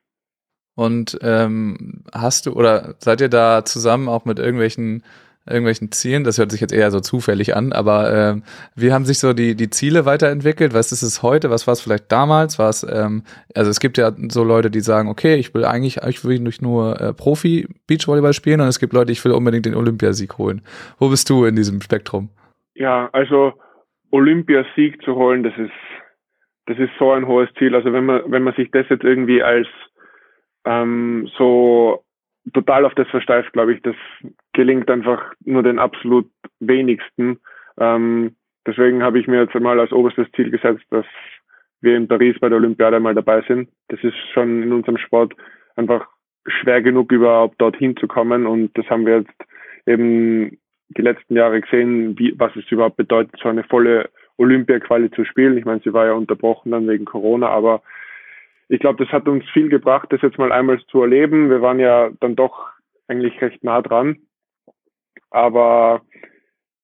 Und 0.74 1.18
ähm, 1.22 2.04
hast 2.12 2.46
du 2.46 2.52
oder 2.52 2.94
seid 2.98 3.20
ihr 3.20 3.28
da 3.28 3.64
zusammen 3.64 4.08
auch 4.08 4.24
mit 4.24 4.38
irgendwelchen 4.38 5.02
irgendwelchen 5.46 5.90
Zielen? 5.92 6.24
Das 6.24 6.38
hört 6.38 6.50
sich 6.52 6.60
jetzt 6.60 6.72
eher 6.72 6.90
so 6.90 7.00
zufällig 7.00 7.56
an, 7.56 7.72
aber 7.72 8.12
ähm, 8.12 8.42
wie 8.74 8.92
haben 8.92 9.04
sich 9.04 9.18
so 9.18 9.32
die 9.32 9.54
die 9.54 9.70
Ziele 9.70 10.04
weiterentwickelt? 10.04 10.74
Was 10.74 10.92
ist 10.92 11.02
es 11.02 11.22
heute? 11.22 11.50
Was 11.50 11.66
war 11.66 11.72
es 11.72 11.80
vielleicht 11.80 12.10
damals? 12.12 12.58
War 12.58 12.68
es 12.68 12.82
ähm, 12.82 13.22
also 13.54 13.70
es 13.70 13.80
gibt 13.80 13.98
ja 13.98 14.12
so 14.28 14.44
Leute, 14.44 14.70
die 14.70 14.80
sagen, 14.80 15.08
okay, 15.08 15.36
ich 15.36 15.54
will 15.54 15.64
eigentlich 15.64 15.98
ich 15.98 16.24
will 16.24 16.40
nicht 16.40 16.62
nur 16.62 17.00
äh, 17.00 17.12
Profi 17.12 17.68
Beachvolleyball 17.86 18.32
spielen, 18.32 18.60
und 18.60 18.68
es 18.68 18.80
gibt 18.80 18.92
Leute, 18.92 19.12
ich 19.12 19.24
will 19.24 19.32
unbedingt 19.32 19.66
den 19.66 19.74
Olympiasieg 19.74 20.38
holen. 20.38 20.62
Wo 20.98 21.08
bist 21.08 21.28
du 21.30 21.44
in 21.44 21.56
diesem 21.56 21.80
Spektrum? 21.80 22.30
Ja, 22.74 23.08
also 23.12 23.54
Olympiasieg 24.10 25.02
zu 25.02 25.14
holen, 25.14 25.42
das 25.42 25.54
ist 25.56 25.72
das 26.70 26.78
ist 26.78 26.92
so 26.98 27.10
ein 27.10 27.26
hohes 27.26 27.48
Ziel. 27.58 27.74
Also 27.74 27.92
wenn 27.92 28.04
man, 28.04 28.22
wenn 28.26 28.44
man 28.44 28.54
sich 28.54 28.70
das 28.70 28.86
jetzt 28.88 29.02
irgendwie 29.02 29.42
als 29.42 29.66
ähm, 30.64 31.28
so 31.36 32.04
total 32.52 32.84
auf 32.84 32.94
das 32.94 33.08
versteift, 33.08 33.52
glaube 33.52 33.74
ich, 33.74 33.82
das 33.82 33.96
gelingt 34.52 34.90
einfach 34.90 35.32
nur 35.44 35.62
den 35.62 35.78
absolut 35.78 36.30
wenigsten. 36.58 37.38
Ähm, 37.78 38.36
deswegen 38.66 39.02
habe 39.02 39.18
ich 39.18 39.26
mir 39.26 39.42
jetzt 39.42 39.54
einmal 39.54 39.78
als 39.78 39.92
oberstes 39.92 40.30
Ziel 40.32 40.50
gesetzt, 40.50 40.84
dass 40.90 41.06
wir 41.80 41.96
in 41.96 42.08
Paris 42.08 42.38
bei 42.40 42.48
der 42.48 42.58
Olympiade 42.58 43.00
mal 43.00 43.14
dabei 43.14 43.42
sind. 43.42 43.68
Das 43.88 44.02
ist 44.02 44.16
schon 44.32 44.62
in 44.62 44.72
unserem 44.72 44.98
Sport 44.98 45.34
einfach 45.76 46.06
schwer 46.46 46.82
genug, 46.82 47.12
überhaupt 47.12 47.60
dorthin 47.60 47.96
zu 47.96 48.06
kommen. 48.06 48.46
Und 48.46 48.76
das 48.76 48.86
haben 48.88 49.06
wir 49.06 49.18
jetzt 49.18 49.44
eben 49.86 50.58
die 50.90 51.02
letzten 51.02 51.36
Jahre 51.36 51.60
gesehen, 51.60 52.18
wie, 52.18 52.34
was 52.38 52.54
es 52.56 52.70
überhaupt 52.70 52.96
bedeutet, 52.96 53.34
so 53.40 53.48
eine 53.48 53.64
volle 53.64 54.10
Olympia-Quali 54.38 55.10
zu 55.12 55.24
spielen. 55.24 55.56
Ich 55.56 55.64
meine, 55.64 55.80
sie 55.80 55.92
war 55.92 56.06
ja 56.06 56.12
unterbrochen 56.12 56.72
dann 56.72 56.88
wegen 56.88 57.04
Corona, 57.04 57.48
aber 57.48 57.82
ich 58.70 58.78
glaube, 58.78 59.04
das 59.04 59.12
hat 59.12 59.26
uns 59.26 59.44
viel 59.52 59.68
gebracht, 59.68 60.06
das 60.10 60.22
jetzt 60.22 60.38
mal 60.38 60.52
einmal 60.52 60.80
zu 60.90 61.02
erleben. 61.02 61.50
Wir 61.50 61.60
waren 61.60 61.80
ja 61.80 62.10
dann 62.20 62.36
doch 62.36 62.68
eigentlich 63.08 63.40
recht 63.42 63.64
nah 63.64 63.82
dran. 63.82 64.18
Aber 65.30 66.02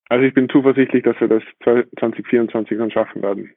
also 0.08 0.24
ich 0.24 0.34
bin 0.34 0.48
zuversichtlich, 0.48 1.04
dass 1.04 1.18
wir 1.20 1.28
das 1.28 1.44
2024 1.62 2.76
dann 2.76 2.90
schaffen 2.90 3.22
werden. 3.22 3.52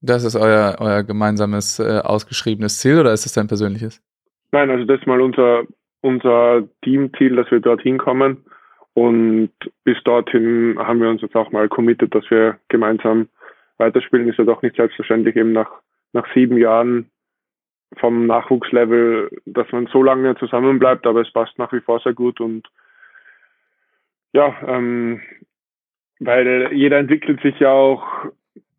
Das 0.00 0.24
ist 0.24 0.34
euer, 0.34 0.76
euer 0.80 1.04
gemeinsames 1.04 1.78
äh, 1.78 2.00
ausgeschriebenes 2.00 2.80
Ziel 2.80 2.98
oder 2.98 3.12
ist 3.12 3.24
es 3.24 3.32
dein 3.32 3.46
persönliches? 3.46 4.02
Nein, 4.50 4.70
also 4.70 4.84
das 4.84 5.00
ist 5.00 5.06
mal 5.06 5.20
unser, 5.20 5.62
unser 6.00 6.64
Teamziel, 6.82 7.36
dass 7.36 7.50
wir 7.52 7.60
dorthin 7.60 7.98
kommen. 7.98 8.44
Und 8.94 9.50
bis 9.84 9.96
dorthin 10.04 10.76
haben 10.78 11.00
wir 11.00 11.08
uns 11.08 11.22
jetzt 11.22 11.36
auch 11.36 11.52
mal 11.52 11.68
committed, 11.68 12.12
dass 12.14 12.28
wir 12.30 12.58
gemeinsam 12.68 13.28
weiterspielen. 13.78 14.28
Ist 14.28 14.38
ja 14.38 14.44
doch 14.44 14.62
nicht 14.62 14.74
selbstverständlich 14.74 15.36
eben 15.36 15.52
nach, 15.52 15.70
nach 16.12 16.26
sieben 16.34 16.58
Jahren 16.58 17.10
vom 17.96 18.26
Nachwuchslevel, 18.26 19.30
dass 19.46 19.70
man 19.72 19.86
so 19.86 20.02
lange 20.02 20.34
zusammen 20.36 20.78
bleibt, 20.78 21.06
aber 21.06 21.20
es 21.20 21.32
passt 21.32 21.58
nach 21.58 21.72
wie 21.72 21.80
vor 21.80 22.00
sehr 22.00 22.14
gut 22.14 22.40
und 22.40 22.68
ja, 24.32 24.54
ähm, 24.66 25.20
weil 26.18 26.70
jeder 26.72 26.98
entwickelt 26.98 27.40
sich 27.40 27.58
ja 27.60 27.70
auch 27.70 28.04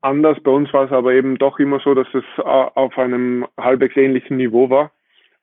anders. 0.01 0.37
Bei 0.43 0.51
uns 0.51 0.71
war 0.73 0.85
es 0.85 0.91
aber 0.91 1.13
eben 1.13 1.37
doch 1.37 1.59
immer 1.59 1.79
so, 1.79 1.93
dass 1.93 2.07
es 2.13 2.23
auf 2.43 2.97
einem 2.97 3.47
halbwegs 3.57 3.95
ähnlichen 3.95 4.37
Niveau 4.37 4.69
war 4.69 4.91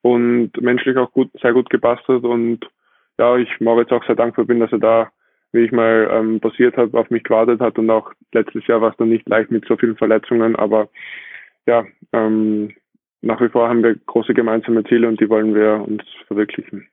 und 0.03 0.53
menschlich 0.61 0.97
auch 0.97 1.13
gut, 1.13 1.31
sehr 1.41 1.53
gut 1.53 1.71
gepasst 1.71 2.07
hat 2.09 2.25
und 2.25 2.61
ja, 3.19 3.37
ich 3.37 3.61
Moritz 3.61 3.91
auch 3.93 4.05
sehr 4.05 4.17
dankbar 4.17 4.45
bin, 4.45 4.61
dass 4.61 4.73
er 4.73 4.79
da, 4.79 5.13
wie 5.53 5.65
ich 5.65 5.73
mal 5.73 6.09
ähm, 6.11 6.41
passiert 6.41 6.77
habe, 6.77 6.99
auf 6.99 7.11
mich 7.11 7.25
gewartet 7.25 7.61
hat 7.61 7.79
und 7.79 7.91
auch 7.91 8.13
letztes 8.33 8.67
Jahr 8.67 8.81
war 8.81 8.91
es 8.91 8.97
dann 8.97 9.11
nicht 9.11 9.29
leicht 9.29 9.51
mit 9.51 9.67
so 9.67 9.77
vielen 9.77 9.97
Verletzungen, 9.97 10.57
aber 10.57 10.89
ja, 11.67 11.85
ähm, 12.13 12.75
nach 13.23 13.41
wie 13.41 13.49
vor 13.49 13.69
haben 13.69 13.83
wir 13.83 13.95
große 13.95 14.35
gemeinsame 14.35 14.85
Ziele 14.85 15.09
und 15.09 15.21
die 15.21 15.29
wollen 15.29 15.55
wir 15.55 15.85
uns 15.87 16.03
verwirklichen. 16.27 16.89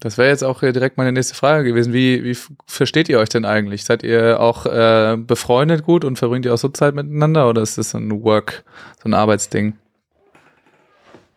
Das 0.00 0.18
wäre 0.18 0.28
jetzt 0.28 0.42
auch 0.42 0.60
direkt 0.60 0.98
meine 0.98 1.12
nächste 1.12 1.34
Frage 1.34 1.64
gewesen. 1.64 1.92
Wie, 1.94 2.24
wie 2.24 2.36
versteht 2.66 3.08
ihr 3.08 3.18
euch 3.18 3.28
denn 3.28 3.44
eigentlich? 3.44 3.84
Seid 3.84 4.02
ihr 4.02 4.40
auch 4.40 4.66
äh, 4.66 5.16
befreundet 5.16 5.84
gut 5.84 6.04
und 6.04 6.18
verbringt 6.18 6.44
ihr 6.44 6.52
auch 6.52 6.58
so 6.58 6.68
Zeit 6.68 6.94
miteinander 6.94 7.48
oder 7.48 7.62
ist 7.62 7.78
das 7.78 7.94
ein 7.94 8.22
Work, 8.22 8.64
so 9.02 9.08
ein 9.08 9.14
Arbeitsding? 9.14 9.74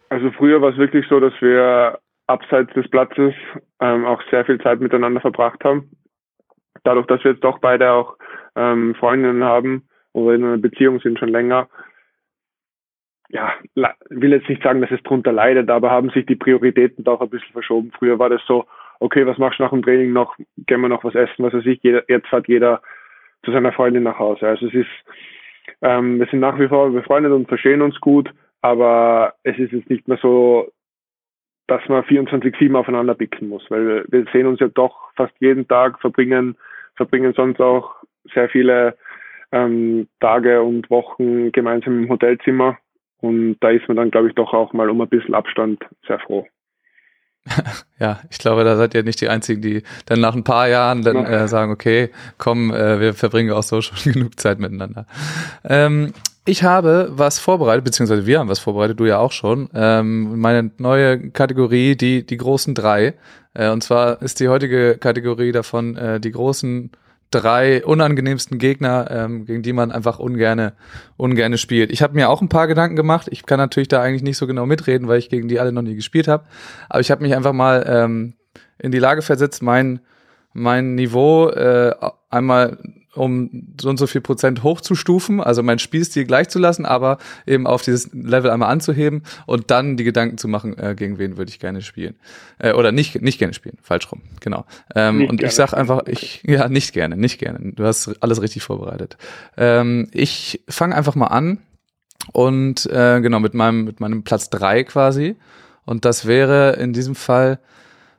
Also 0.09 0.31
früher 0.31 0.61
war 0.61 0.71
es 0.71 0.77
wirklich 0.77 1.05
so, 1.07 1.19
dass 1.19 1.33
wir 1.39 1.99
abseits 2.27 2.73
des 2.73 2.89
Platzes 2.89 3.33
ähm, 3.79 4.05
auch 4.05 4.21
sehr 4.31 4.45
viel 4.45 4.59
Zeit 4.59 4.81
miteinander 4.81 5.21
verbracht 5.21 5.63
haben. 5.63 5.89
Dadurch, 6.83 7.07
dass 7.07 7.23
wir 7.23 7.31
jetzt 7.31 7.43
doch 7.43 7.59
beide 7.59 7.91
auch 7.91 8.17
ähm, 8.55 8.95
Freundinnen 8.95 9.43
haben 9.43 9.87
oder 10.13 10.35
in 10.35 10.43
einer 10.43 10.57
Beziehung 10.57 10.99
sind 10.99 11.19
schon 11.19 11.29
länger, 11.29 11.69
ja, 13.29 13.53
will 14.09 14.31
jetzt 14.31 14.47
nicht 14.47 14.63
sagen, 14.63 14.81
dass 14.81 14.91
es 14.91 15.03
drunter 15.03 15.33
leidet, 15.33 15.69
aber 15.69 15.91
haben 15.91 16.09
sich 16.11 16.25
die 16.25 16.35
Prioritäten 16.35 17.03
doch 17.03 17.19
ein 17.19 17.29
bisschen 17.29 17.51
verschoben. 17.51 17.91
Früher 17.97 18.19
war 18.19 18.29
das 18.29 18.41
so, 18.47 18.65
okay, 18.99 19.25
was 19.25 19.37
machst 19.37 19.59
du 19.59 19.63
nach 19.63 19.71
dem 19.71 19.83
Training 19.83 20.13
noch? 20.13 20.35
Gehen 20.65 20.81
wir 20.81 20.89
noch 20.89 21.03
was 21.03 21.15
essen? 21.15 21.43
Was 21.43 21.53
weiß 21.53 21.65
ich, 21.65 21.81
jeder, 21.83 22.03
jetzt 22.07 22.27
fährt 22.27 22.47
jeder 22.47 22.81
zu 23.43 23.51
seiner 23.51 23.73
Freundin 23.73 24.03
nach 24.03 24.17
Hause. 24.17 24.47
Also 24.47 24.67
es 24.67 24.73
ist, 24.73 24.87
ähm, 25.81 26.19
wir 26.19 26.27
sind 26.27 26.39
nach 26.39 26.57
wie 26.57 26.67
vor 26.67 26.89
befreundet 26.89 27.33
und 27.33 27.47
verstehen 27.47 27.81
uns 27.81 27.99
gut, 27.99 28.33
aber 28.61 29.33
es 29.43 29.57
ist 29.59 29.73
jetzt 29.73 29.89
nicht 29.89 30.07
mehr 30.07 30.17
so, 30.21 30.71
dass 31.67 31.81
man 31.89 32.03
24-7 32.03 32.73
aufeinander 32.75 33.13
picken 33.13 33.49
muss, 33.49 33.65
weil 33.69 34.05
wir 34.07 34.25
sehen 34.31 34.47
uns 34.47 34.61
ja 34.61 34.69
doch 34.69 35.11
fast 35.15 35.33
jeden 35.39 35.67
Tag, 35.67 35.99
verbringen, 35.99 36.55
verbringen 36.95 37.33
sonst 37.33 37.59
auch 37.59 37.93
sehr 38.33 38.47
viele 38.47 38.97
ähm, 39.51 40.07
Tage 40.21 40.61
und 40.61 40.89
Wochen 40.89 41.51
gemeinsam 41.51 42.03
im 42.03 42.09
Hotelzimmer 42.09 42.77
und 43.19 43.57
da 43.59 43.69
ist 43.69 43.87
man 43.87 43.97
dann, 43.97 44.11
glaube 44.11 44.29
ich, 44.29 44.35
doch 44.35 44.53
auch 44.53 44.73
mal 44.73 44.89
um 44.89 45.01
ein 45.01 45.09
bisschen 45.09 45.33
Abstand 45.33 45.83
sehr 46.07 46.19
froh. 46.19 46.47
ja, 47.99 48.19
ich 48.29 48.37
glaube, 48.39 48.63
da 48.63 48.75
seid 48.75 48.93
ihr 48.93 49.03
nicht 49.03 49.21
die 49.21 49.29
Einzigen, 49.29 49.61
die 49.61 49.83
dann 50.05 50.19
nach 50.19 50.35
ein 50.35 50.43
paar 50.43 50.67
Jahren 50.67 51.01
dann 51.01 51.25
äh, 51.25 51.47
sagen, 51.47 51.71
okay, 51.71 52.09
komm, 52.37 52.73
äh, 52.73 52.99
wir 52.99 53.13
verbringen 53.13 53.51
auch 53.51 53.63
so 53.63 53.81
schon 53.81 54.13
genug 54.13 54.39
Zeit 54.39 54.59
miteinander. 54.59 55.05
Ähm, 55.63 56.13
ich 56.45 56.63
habe 56.63 57.09
was 57.11 57.39
vorbereitet, 57.39 57.83
beziehungsweise 57.83 58.25
wir 58.25 58.39
haben 58.39 58.49
was 58.49 58.59
vorbereitet, 58.59 58.99
du 58.99 59.05
ja 59.05 59.17
auch 59.17 59.33
schon. 59.33 59.69
Ähm, 59.73 60.39
meine 60.39 60.71
neue 60.77 61.29
Kategorie, 61.31 61.95
die, 61.97 62.25
die 62.25 62.37
großen 62.37 62.73
drei. 62.73 63.15
Äh, 63.53 63.69
und 63.69 63.83
zwar 63.83 64.21
ist 64.21 64.39
die 64.39 64.47
heutige 64.47 64.97
Kategorie 64.97 65.51
davon 65.51 65.97
äh, 65.97 66.19
die 66.19 66.31
großen 66.31 66.91
drei 67.31 67.85
unangenehmsten 67.85 68.57
Gegner, 68.57 69.07
ähm, 69.11 69.45
gegen 69.45 69.61
die 69.61 69.73
man 69.73 69.91
einfach 69.91 70.19
ungerne, 70.19 70.73
ungerne 71.17 71.57
spielt. 71.57 71.91
Ich 71.91 72.01
habe 72.01 72.13
mir 72.13 72.29
auch 72.29 72.41
ein 72.41 72.49
paar 72.49 72.67
Gedanken 72.67 72.95
gemacht. 72.95 73.27
Ich 73.31 73.45
kann 73.45 73.59
natürlich 73.59 73.89
da 73.89 74.01
eigentlich 74.01 74.23
nicht 74.23 74.37
so 74.37 74.47
genau 74.47 74.65
mitreden, 74.65 75.07
weil 75.07 75.19
ich 75.19 75.29
gegen 75.29 75.47
die 75.47 75.59
alle 75.59 75.71
noch 75.71 75.81
nie 75.81 75.95
gespielt 75.95 76.27
habe. 76.27 76.45
Aber 76.89 77.01
ich 77.01 77.11
habe 77.11 77.21
mich 77.21 77.35
einfach 77.35 77.53
mal 77.53 77.85
ähm, 77.87 78.33
in 78.79 78.91
die 78.91 78.99
Lage 78.99 79.21
versetzt, 79.21 79.61
mein, 79.61 79.99
mein 80.53 80.95
Niveau 80.95 81.49
äh, 81.49 81.93
einmal 82.29 82.77
um 83.17 83.73
so 83.79 83.89
und 83.89 83.97
so 83.97 84.07
viel 84.07 84.21
Prozent 84.21 84.63
hochzustufen, 84.63 85.41
also 85.41 85.63
mein 85.63 85.79
Spielstil 85.79 86.25
gleich 86.25 86.49
zu 86.49 86.59
lassen, 86.59 86.85
aber 86.85 87.17
eben 87.45 87.67
auf 87.67 87.81
dieses 87.81 88.13
Level 88.13 88.51
einmal 88.51 88.69
anzuheben 88.69 89.23
und 89.45 89.71
dann 89.71 89.97
die 89.97 90.03
Gedanken 90.03 90.37
zu 90.37 90.47
machen, 90.47 90.77
äh, 90.77 90.95
gegen 90.95 91.17
wen 91.17 91.37
würde 91.37 91.49
ich 91.49 91.59
gerne 91.59 91.81
spielen. 91.81 92.15
Äh, 92.59 92.73
oder 92.73 92.91
nicht, 92.91 93.21
nicht 93.21 93.39
gerne 93.39 93.53
spielen, 93.53 93.77
falsch 93.81 94.11
rum, 94.11 94.21
genau. 94.39 94.65
Ähm, 94.95 95.27
und 95.27 95.43
ich 95.43 95.51
sag 95.51 95.73
einfach, 95.73 96.07
ich, 96.07 96.43
ja, 96.45 96.69
nicht 96.69 96.93
gerne, 96.93 97.17
nicht 97.17 97.39
gerne. 97.39 97.73
Du 97.73 97.83
hast 97.83 98.21
alles 98.21 98.41
richtig 98.41 98.63
vorbereitet. 98.63 99.17
Ähm, 99.57 100.07
ich 100.11 100.63
fange 100.69 100.95
einfach 100.95 101.15
mal 101.15 101.27
an 101.27 101.59
und 102.31 102.85
äh, 102.87 103.21
genau 103.21 103.39
mit 103.39 103.53
meinem, 103.53 103.83
mit 103.83 103.99
meinem 103.99 104.23
Platz 104.23 104.49
drei 104.49 104.83
quasi. 104.83 105.35
Und 105.85 106.05
das 106.05 106.25
wäre 106.25 106.73
in 106.73 106.93
diesem 106.93 107.15
Fall 107.15 107.59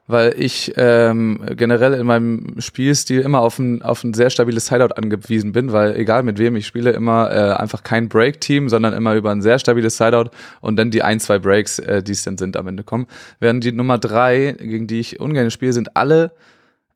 weil 0.09 0.35
ich 0.37 0.73
ähm, 0.77 1.41
generell 1.55 1.93
in 1.93 2.07
meinem 2.07 2.55
Spielstil 2.59 3.21
immer 3.21 3.41
auf 3.41 3.59
ein, 3.59 3.83
auf 3.83 4.03
ein 4.03 4.15
sehr 4.15 4.31
stabiles 4.31 4.67
Sideout 4.67 4.95
angewiesen 4.97 5.53
bin, 5.53 5.73
weil 5.73 5.95
egal 5.97 6.23
mit 6.23 6.39
wem 6.39 6.57
ich 6.57 6.67
spiele, 6.67 6.91
immer 6.91 7.31
äh, 7.31 7.53
einfach 7.53 7.83
kein 7.83 8.09
Break-Team, 8.09 8.69
sondern 8.69 8.95
immer 8.95 9.15
über 9.15 9.31
ein 9.31 9.43
sehr 9.43 9.59
stabiles 9.59 9.99
Sideout 9.99 10.31
und 10.61 10.77
dann 10.77 10.91
die 10.91 11.03
ein, 11.03 11.21
zwei 11.21 11.39
Breaks, 11.39 11.79
äh, 11.79 12.03
die 12.03 12.13
es 12.13 12.25
dann 12.25 12.39
sind, 12.39 12.57
am 12.57 12.67
Ende 12.67 12.83
kommen. 12.83 13.07
Während 13.39 13.63
die 13.63 13.73
Nummer 13.73 13.99
drei, 13.99 14.57
gegen 14.59 14.87
die 14.87 14.99
ich 14.99 15.21
ungern 15.21 15.51
spiele, 15.51 15.75
sind 15.75 15.95
alle 15.95 16.33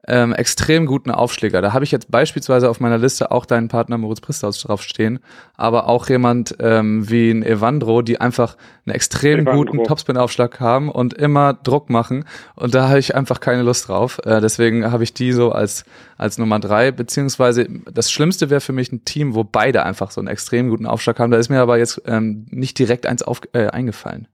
ähm, 0.09 0.33
extrem 0.33 0.87
guten 0.87 1.11
Aufschläger. 1.11 1.63
Da 1.63 1.73
habe 1.73 1.85
ich 1.85 1.93
jetzt 1.93 2.11
beispielsweise 2.11 2.69
auf 2.69 2.81
meiner 2.81 2.99
Liste 2.99 3.31
auch 3.31 3.47
deinen 3.47 3.69
Partner 3.69 3.99
Moritz 3.99 4.21
Pristaus 4.21 4.61
draufstehen, 4.61 5.21
aber 5.57 5.89
auch 5.89 6.09
jemand 6.09 6.57
ähm, 6.59 7.09
wie 7.09 7.31
ein 7.31 7.43
Evandro, 7.45 8.03
die 8.03 8.21
einfach 8.21 8.57
einen 8.85 8.95
extrem 8.95 9.41
Evandro. 9.41 9.65
guten 9.65 9.85
Topspin-Aufschlag 9.85 10.59
haben 10.59 10.91
und 10.91 11.15
immer 11.15 11.55
Druck 11.55 11.89
machen. 11.89 12.25
Und 12.57 12.75
da 12.75 12.89
habe 12.89 12.99
ich 12.99 13.15
einfach 13.15 13.39
keine 13.39 13.63
Lust 13.63 13.89
drauf. 13.89 14.19
Äh, 14.25 14.41
deswegen 14.41 14.91
habe 14.91 15.05
ich 15.05 15.15
die 15.15 15.33
so 15.33 15.53
als, 15.53 15.85
als 16.19 16.37
Nummer 16.37 16.59
drei. 16.59 16.91
Beziehungsweise 16.91 17.69
das 17.93 18.11
Schlimmste 18.11 18.51
wäre 18.51 18.61
für 18.61 18.73
mich 18.73 18.91
ein 18.91 19.05
Team, 19.05 19.35
wo 19.37 19.45
beide 19.45 19.85
einfach 19.85 20.11
so 20.11 20.21
einen 20.21 20.29
extrem 20.29 20.69
guten 20.69 20.87
Aufschlag 20.87 21.21
haben. 21.21 21.31
Da 21.31 21.39
ist 21.39 21.49
mir 21.49 21.61
aber 21.61 21.79
jetzt 21.79 22.03
ähm, 22.07 22.47
nicht 22.51 22.79
direkt 22.79 23.07
eins 23.07 23.23
auf, 23.23 23.41
äh, 23.53 23.69
eingefallen. 23.69 24.27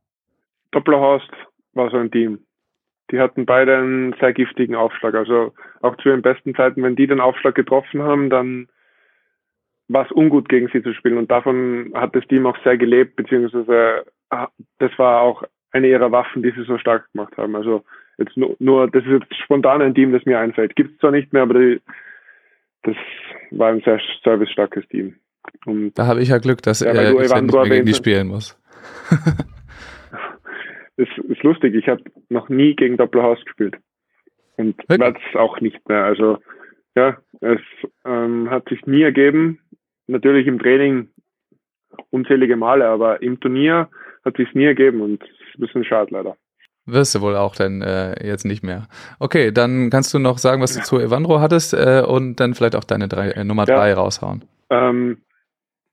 Dopplerhorst 0.70 1.30
war 1.74 1.90
so 1.90 1.98
ein 1.98 2.10
Team 2.10 2.38
die 3.10 3.20
hatten 3.20 3.46
beide 3.46 3.76
einen 3.76 4.14
sehr 4.20 4.32
giftigen 4.32 4.74
Aufschlag. 4.74 5.14
Also 5.14 5.54
auch 5.80 5.96
zu 5.96 6.10
ihren 6.10 6.22
besten 6.22 6.54
Zeiten, 6.54 6.82
wenn 6.82 6.96
die 6.96 7.06
den 7.06 7.20
Aufschlag 7.20 7.54
getroffen 7.54 8.02
haben, 8.02 8.30
dann 8.30 8.68
war 9.88 10.04
es 10.04 10.12
ungut 10.12 10.48
gegen 10.48 10.68
sie 10.68 10.82
zu 10.82 10.92
spielen. 10.92 11.16
Und 11.16 11.30
davon 11.30 11.92
hat 11.94 12.14
das 12.14 12.26
Team 12.26 12.46
auch 12.46 12.56
sehr 12.62 12.76
gelebt, 12.76 13.16
beziehungsweise 13.16 14.04
ah, 14.30 14.48
das 14.78 14.90
war 14.98 15.22
auch 15.22 15.44
eine 15.70 15.88
ihrer 15.88 16.12
Waffen, 16.12 16.42
die 16.42 16.50
sie 16.50 16.64
so 16.64 16.78
stark 16.78 17.10
gemacht 17.12 17.36
haben. 17.36 17.56
Also 17.56 17.84
jetzt 18.18 18.36
nur, 18.36 18.56
nur 18.58 18.90
das 18.90 19.04
ist 19.04 19.10
jetzt 19.10 19.34
spontan 19.42 19.82
ein 19.82 19.94
Team, 19.94 20.12
das 20.12 20.24
mir 20.24 20.38
einfällt. 20.38 20.76
Gibt 20.76 20.92
es 20.92 20.98
zwar 20.98 21.10
nicht 21.10 21.32
mehr, 21.32 21.42
aber 21.42 21.54
die, 21.54 21.80
das 22.82 22.96
war 23.50 23.70
ein 23.70 23.80
sehr 23.80 24.00
servicestarkes 24.22 24.86
Team. 24.88 25.16
Und 25.64 25.94
da 25.94 26.06
habe 26.06 26.20
ich 26.20 26.28
ja 26.28 26.38
Glück, 26.38 26.62
dass 26.62 26.80
ja, 26.80 26.92
er 26.92 27.12
ich 27.12 27.18
nicht 27.18 27.54
mehr 27.54 27.64
gegen 27.64 27.86
die 27.86 27.94
spielen 27.94 28.28
muss. 28.28 28.58
ist, 30.98 31.16
ist 31.18 31.42
lustig. 31.42 31.74
Ich 31.74 31.88
habe 31.88 32.02
noch 32.28 32.48
nie 32.48 32.74
gegen 32.74 32.96
Doppelhaus 32.96 33.42
gespielt. 33.44 33.76
Und 34.56 34.76
werde 34.88 35.18
es 35.30 35.36
auch 35.36 35.60
nicht 35.60 35.88
mehr. 35.88 36.04
Also 36.04 36.38
ja, 36.96 37.16
es 37.40 37.60
ähm, 38.04 38.50
hat 38.50 38.68
sich 38.68 38.84
nie 38.86 39.02
ergeben. 39.02 39.60
Natürlich 40.08 40.46
im 40.46 40.58
Training 40.58 41.08
unzählige 42.10 42.56
Male, 42.56 42.88
aber 42.88 43.22
im 43.22 43.38
Turnier 43.38 43.88
hat 44.24 44.36
sich 44.36 44.52
nie 44.54 44.64
ergeben 44.64 45.00
und 45.00 45.22
es 45.22 45.28
ist 45.28 45.58
ein 45.58 45.60
bisschen 45.60 45.84
schade 45.84 46.08
leider. 46.10 46.36
Wirst 46.86 47.14
du 47.14 47.20
wohl 47.20 47.36
auch 47.36 47.54
dann 47.54 47.82
äh, 47.82 48.26
jetzt 48.26 48.46
nicht 48.46 48.64
mehr. 48.64 48.88
Okay, 49.20 49.52
dann 49.52 49.90
kannst 49.90 50.12
du 50.14 50.18
noch 50.18 50.38
sagen, 50.38 50.62
was 50.62 50.74
du 50.74 50.82
zu 50.82 50.98
Evandro 50.98 51.40
hattest 51.40 51.74
äh, 51.74 52.02
und 52.06 52.36
dann 52.40 52.54
vielleicht 52.54 52.74
auch 52.74 52.84
deine 52.84 53.08
drei, 53.08 53.30
äh, 53.30 53.44
Nummer 53.44 53.66
ja. 53.68 53.76
drei 53.76 53.92
raushauen. 53.92 54.42
Ähm, 54.70 55.18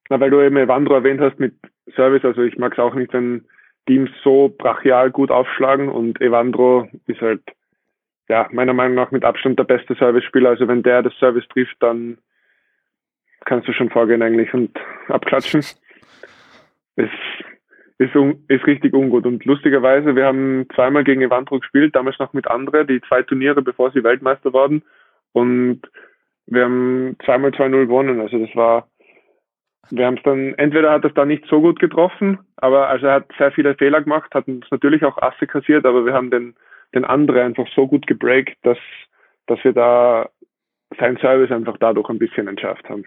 na, 0.09 0.19
weil 0.19 0.29
du 0.29 0.41
eben 0.41 0.57
Evandro 0.57 0.95
erwähnt 0.95 1.19
hast 1.19 1.39
mit 1.39 1.53
Service, 1.95 2.23
also 2.23 2.41
ich 2.41 2.57
mag 2.57 2.73
es 2.73 2.79
auch 2.79 2.95
nicht, 2.95 3.11
wenn 3.13 3.45
Teams 3.87 4.09
so 4.23 4.53
brachial 4.57 5.11
gut 5.11 5.31
aufschlagen 5.31 5.89
und 5.89 6.19
Evandro 6.21 6.87
ist 7.07 7.21
halt, 7.21 7.41
ja, 8.27 8.47
meiner 8.51 8.73
Meinung 8.73 8.95
nach 8.95 9.11
mit 9.11 9.23
Abstand 9.23 9.59
der 9.59 9.65
beste 9.65 9.95
Service-Spieler. 9.95 10.49
Also 10.49 10.67
wenn 10.67 10.83
der 10.83 11.03
das 11.03 11.13
Service 11.19 11.47
trifft, 11.49 11.75
dann 11.79 12.17
kannst 13.45 13.67
du 13.67 13.73
schon 13.73 13.89
vorgehen 13.89 14.21
eigentlich 14.21 14.53
und 14.53 14.71
abklatschen. 15.07 15.63
Es 16.97 17.09
ist, 17.97 18.15
un, 18.15 18.45
ist 18.47 18.65
richtig 18.65 18.93
ungut. 18.93 19.25
Und 19.25 19.43
lustigerweise, 19.43 20.15
wir 20.15 20.25
haben 20.25 20.65
zweimal 20.73 21.03
gegen 21.03 21.21
Evandro 21.21 21.59
gespielt, 21.59 21.93
damals 21.93 22.17
noch 22.19 22.31
mit 22.31 22.47
anderen, 22.47 22.87
die 22.87 23.01
zwei 23.01 23.21
Turniere, 23.21 23.61
bevor 23.61 23.91
sie 23.91 24.01
Weltmeister 24.01 24.53
wurden. 24.53 24.81
Und 25.33 25.81
wir 26.45 26.63
haben 26.63 27.17
zweimal 27.25 27.51
2-0 27.51 27.87
gewonnen. 27.87 28.21
Also 28.21 28.39
das 28.39 28.55
war 28.55 28.87
wir 29.91 30.05
haben 30.05 30.17
es 30.17 30.23
dann, 30.23 30.53
entweder 30.55 30.91
hat 30.91 31.05
es 31.05 31.13
dann 31.13 31.27
nicht 31.27 31.45
so 31.47 31.61
gut 31.61 31.79
getroffen, 31.79 32.39
aber 32.57 32.89
also 32.89 33.07
er 33.07 33.15
hat 33.15 33.29
sehr 33.37 33.51
viele 33.51 33.75
Fehler 33.75 34.01
gemacht, 34.01 34.33
hat 34.33 34.47
uns 34.47 34.65
natürlich 34.71 35.03
auch 35.03 35.17
Asse 35.21 35.47
kassiert, 35.47 35.85
aber 35.85 36.05
wir 36.05 36.13
haben 36.13 36.31
den, 36.31 36.55
den 36.93 37.05
anderen 37.05 37.41
einfach 37.41 37.67
so 37.75 37.87
gut 37.87 38.07
gebreakt, 38.07 38.57
dass, 38.63 38.77
dass 39.47 39.63
wir 39.63 39.73
da 39.73 40.29
sein 40.99 41.17
Service 41.17 41.51
einfach 41.51 41.77
dadurch 41.79 42.09
ein 42.09 42.19
bisschen 42.19 42.47
entschärft 42.47 42.87
haben. 42.89 43.05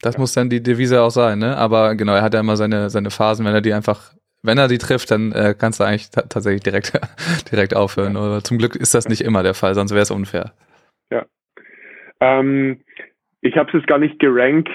Das 0.00 0.14
ja. 0.14 0.20
muss 0.20 0.34
dann 0.34 0.50
die 0.50 0.62
Devise 0.62 1.02
auch 1.02 1.10
sein, 1.10 1.38
ne? 1.38 1.56
Aber 1.56 1.94
genau, 1.94 2.14
er 2.14 2.22
hat 2.22 2.34
ja 2.34 2.40
immer 2.40 2.56
seine, 2.56 2.90
seine 2.90 3.10
Phasen, 3.10 3.46
wenn 3.46 3.54
er 3.54 3.62
die 3.62 3.72
einfach, 3.72 4.12
wenn 4.42 4.58
er 4.58 4.68
die 4.68 4.78
trifft, 4.78 5.10
dann 5.10 5.32
äh, 5.32 5.54
kannst 5.58 5.80
du 5.80 5.84
eigentlich 5.84 6.10
tatsächlich 6.10 6.62
direkt, 6.62 6.92
direkt 7.50 7.74
aufhören. 7.74 8.14
Ja. 8.14 8.20
Aber 8.20 8.42
zum 8.42 8.58
Glück 8.58 8.76
ist 8.76 8.94
das 8.94 9.08
nicht 9.08 9.22
immer 9.22 9.42
der 9.42 9.54
Fall, 9.54 9.74
sonst 9.74 9.92
wäre 9.92 10.02
es 10.02 10.10
unfair. 10.10 10.52
Ja. 11.10 11.24
Ähm, 12.20 12.82
ich 13.40 13.56
habe 13.56 13.68
es 13.68 13.74
jetzt 13.74 13.86
gar 13.86 13.98
nicht 13.98 14.18
gerankt 14.18 14.70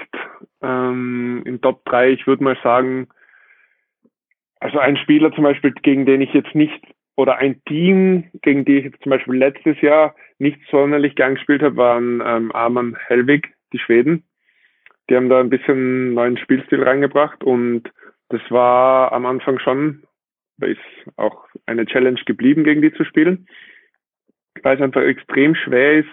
ähm, 0.61 1.43
in 1.45 1.61
Top 1.61 1.85
3. 1.85 2.11
Ich 2.11 2.27
würde 2.27 2.43
mal 2.43 2.57
sagen, 2.63 3.07
also 4.59 4.79
ein 4.79 4.97
Spieler 4.97 5.33
zum 5.33 5.43
Beispiel, 5.43 5.71
gegen 5.71 6.05
den 6.05 6.21
ich 6.21 6.33
jetzt 6.33 6.53
nicht, 6.55 6.81
oder 7.15 7.37
ein 7.37 7.61
Team, 7.65 8.29
gegen 8.41 8.65
die 8.65 8.77
ich 8.77 8.85
jetzt 8.85 9.03
zum 9.03 9.09
Beispiel 9.09 9.35
letztes 9.35 9.79
Jahr 9.81 10.15
nicht 10.39 10.59
sonderlich 10.69 11.15
gern 11.15 11.35
gespielt 11.35 11.61
habe, 11.61 11.77
waren 11.77 12.21
ähm, 12.25 12.51
Arman 12.51 12.95
Helwig, 12.95 13.53
die 13.73 13.79
Schweden. 13.79 14.23
Die 15.09 15.15
haben 15.15 15.29
da 15.29 15.39
ein 15.39 15.49
bisschen 15.49 16.13
neuen 16.13 16.37
Spielstil 16.37 16.83
reingebracht 16.83 17.43
und 17.43 17.91
das 18.29 18.41
war 18.49 19.11
am 19.11 19.25
Anfang 19.25 19.59
schon, 19.59 20.03
da 20.57 20.67
ist 20.67 20.79
auch 21.17 21.45
eine 21.65 21.85
Challenge 21.85 22.21
geblieben, 22.25 22.63
gegen 22.63 22.81
die 22.81 22.93
zu 22.93 23.03
spielen, 23.03 23.47
weil 24.63 24.77
es 24.77 24.81
einfach 24.81 25.01
extrem 25.01 25.53
schwer 25.53 25.99
ist, 25.99 26.09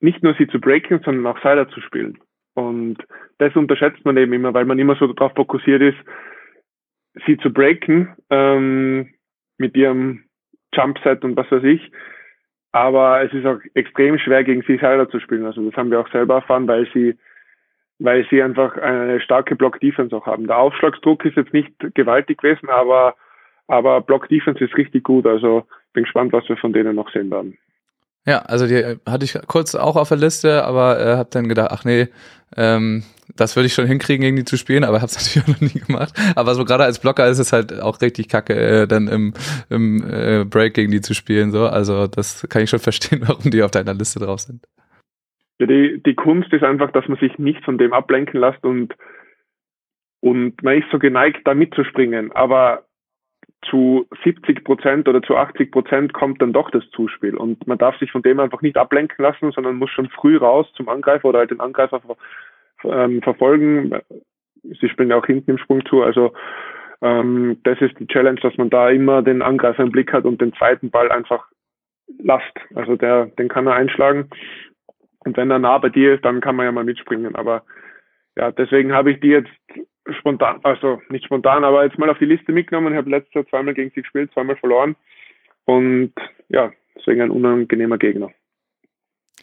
nicht 0.00 0.22
nur 0.22 0.34
sie 0.34 0.48
zu 0.48 0.60
breaken, 0.60 1.00
sondern 1.04 1.26
auch 1.26 1.38
Sider 1.38 1.68
zu 1.68 1.80
spielen. 1.80 2.18
Und 2.54 2.98
das 3.38 3.54
unterschätzt 3.56 4.04
man 4.04 4.16
eben 4.16 4.32
immer, 4.32 4.54
weil 4.54 4.64
man 4.64 4.78
immer 4.78 4.96
so 4.96 5.06
darauf 5.08 5.32
fokussiert 5.34 5.82
ist, 5.82 5.98
sie 7.26 7.36
zu 7.38 7.52
breaken 7.52 8.14
ähm, 8.30 9.14
mit 9.58 9.76
ihrem 9.76 10.24
Jumpset 10.74 11.24
und 11.24 11.36
was 11.36 11.50
weiß 11.50 11.64
ich. 11.64 11.92
Aber 12.72 13.22
es 13.22 13.32
ist 13.32 13.46
auch 13.46 13.58
extrem 13.74 14.18
schwer, 14.18 14.42
gegen 14.42 14.62
sie 14.62 14.78
selber 14.78 15.08
zu 15.08 15.20
spielen. 15.20 15.46
Also 15.46 15.64
das 15.68 15.76
haben 15.76 15.90
wir 15.90 16.00
auch 16.00 16.10
selber 16.10 16.34
erfahren, 16.36 16.66
weil 16.66 16.88
sie, 16.92 17.16
weil 18.00 18.26
sie 18.30 18.42
einfach 18.42 18.76
eine 18.76 19.20
starke 19.20 19.54
Block-Defense 19.54 20.14
auch 20.16 20.26
haben. 20.26 20.48
Der 20.48 20.58
Aufschlagsdruck 20.58 21.24
ist 21.24 21.36
jetzt 21.36 21.52
nicht 21.52 21.72
gewaltig 21.94 22.38
gewesen, 22.38 22.68
aber, 22.68 23.14
aber 23.68 24.00
Block-Defense 24.00 24.64
ist 24.64 24.76
richtig 24.76 25.04
gut. 25.04 25.24
Also 25.24 25.66
bin 25.92 26.02
gespannt, 26.02 26.32
was 26.32 26.48
wir 26.48 26.56
von 26.56 26.72
denen 26.72 26.96
noch 26.96 27.10
sehen 27.12 27.30
werden. 27.30 27.56
Ja, 28.26 28.38
also 28.38 28.66
die 28.66 28.98
hatte 29.06 29.24
ich 29.24 29.38
kurz 29.46 29.74
auch 29.74 29.96
auf 29.96 30.08
der 30.08 30.16
Liste, 30.16 30.64
aber 30.64 30.98
äh, 30.98 31.16
habe 31.16 31.28
dann 31.30 31.48
gedacht, 31.48 31.70
ach 31.70 31.84
nee, 31.84 32.08
ähm, 32.56 33.02
das 33.36 33.56
würde 33.56 33.66
ich 33.66 33.74
schon 33.74 33.86
hinkriegen, 33.86 34.22
gegen 34.22 34.36
die 34.36 34.44
zu 34.44 34.56
spielen, 34.56 34.84
aber 34.84 34.96
habe 35.02 35.06
es 35.06 35.16
natürlich 35.16 35.42
auch 35.42 35.60
noch 35.60 35.74
nie 35.74 35.80
gemacht. 35.80 36.14
Aber 36.34 36.54
so 36.54 36.64
gerade 36.64 36.84
als 36.84 37.00
Blocker 37.00 37.26
ist 37.28 37.38
es 37.38 37.52
halt 37.52 37.80
auch 37.80 38.00
richtig 38.00 38.28
kacke, 38.28 38.54
äh, 38.54 38.86
dann 38.86 39.08
im, 39.08 39.34
im 39.68 40.02
äh, 40.08 40.44
Break 40.44 40.74
gegen 40.74 40.90
die 40.90 41.02
zu 41.02 41.14
spielen. 41.14 41.50
So, 41.50 41.66
also 41.66 42.06
das 42.06 42.46
kann 42.48 42.62
ich 42.62 42.70
schon 42.70 42.78
verstehen, 42.80 43.22
warum 43.26 43.50
die 43.50 43.62
auf 43.62 43.70
deiner 43.70 43.94
Liste 43.94 44.20
drauf 44.20 44.40
sind. 44.40 44.64
Ja, 45.58 45.66
die, 45.66 46.02
die 46.04 46.14
Kunst 46.14 46.52
ist 46.52 46.64
einfach, 46.64 46.90
dass 46.92 47.06
man 47.08 47.18
sich 47.18 47.38
nicht 47.38 47.64
von 47.64 47.78
dem 47.78 47.92
ablenken 47.92 48.40
lässt 48.40 48.64
und 48.64 48.94
und 50.20 50.62
man 50.62 50.78
ist 50.78 50.90
so 50.90 50.98
geneigt, 50.98 51.42
da 51.44 51.52
mitzuspringen. 51.52 52.32
Aber 52.32 52.83
zu 53.68 54.06
70 54.22 54.64
Prozent 54.64 55.08
oder 55.08 55.22
zu 55.22 55.36
80 55.36 55.70
Prozent 55.72 56.12
kommt 56.12 56.40
dann 56.42 56.52
doch 56.52 56.70
das 56.70 56.88
Zuspiel. 56.90 57.36
Und 57.36 57.66
man 57.66 57.78
darf 57.78 57.98
sich 57.98 58.10
von 58.10 58.22
dem 58.22 58.40
einfach 58.40 58.62
nicht 58.62 58.76
ablenken 58.76 59.22
lassen, 59.22 59.52
sondern 59.52 59.76
muss 59.76 59.90
schon 59.90 60.08
früh 60.08 60.36
raus 60.36 60.70
zum 60.76 60.88
Angreifer 60.88 61.28
oder 61.28 61.40
halt 61.40 61.50
den 61.50 61.60
Angreifer 61.60 62.00
ähm, 62.84 63.22
verfolgen. 63.22 63.92
Sie 64.62 64.88
spielen 64.88 65.10
ja 65.10 65.16
auch 65.16 65.26
hinten 65.26 65.52
im 65.52 65.58
Sprung 65.58 65.84
zu. 65.86 66.02
Also 66.02 66.32
ähm, 67.02 67.58
das 67.64 67.80
ist 67.80 67.98
die 67.98 68.06
Challenge, 68.06 68.40
dass 68.40 68.56
man 68.56 68.70
da 68.70 68.88
immer 68.90 69.22
den 69.22 69.42
Angreifer 69.42 69.82
im 69.82 69.92
Blick 69.92 70.12
hat 70.12 70.24
und 70.24 70.40
den 70.40 70.54
zweiten 70.54 70.90
Ball 70.90 71.10
einfach 71.10 71.46
lasst. 72.18 72.58
Also 72.74 72.96
der, 72.96 73.26
den 73.26 73.48
kann 73.48 73.66
er 73.66 73.74
einschlagen. 73.74 74.30
Und 75.20 75.36
wenn 75.36 75.50
er 75.50 75.58
nah 75.58 75.78
bei 75.78 75.88
dir 75.88 76.14
ist, 76.14 76.24
dann 76.24 76.40
kann 76.40 76.56
man 76.56 76.66
ja 76.66 76.72
mal 76.72 76.84
mitspringen. 76.84 77.34
Aber 77.34 77.62
ja, 78.36 78.50
deswegen 78.52 78.92
habe 78.92 79.12
ich 79.12 79.20
die 79.20 79.28
jetzt 79.28 79.50
spontan, 80.18 80.60
also 80.62 81.00
nicht 81.08 81.24
spontan, 81.24 81.64
aber 81.64 81.84
jetzt 81.84 81.98
mal 81.98 82.10
auf 82.10 82.18
die 82.18 82.26
Liste 82.26 82.52
mitgenommen. 82.52 82.92
Ich 82.92 82.98
habe 82.98 83.10
letztes 83.10 83.34
Jahr 83.34 83.46
zweimal 83.46 83.74
gegen 83.74 83.90
sie 83.94 84.02
gespielt, 84.02 84.32
zweimal 84.32 84.56
verloren. 84.56 84.96
Und 85.64 86.12
ja, 86.48 86.72
deswegen 86.96 87.22
ein 87.22 87.30
unangenehmer 87.30 87.98
Gegner. 87.98 88.30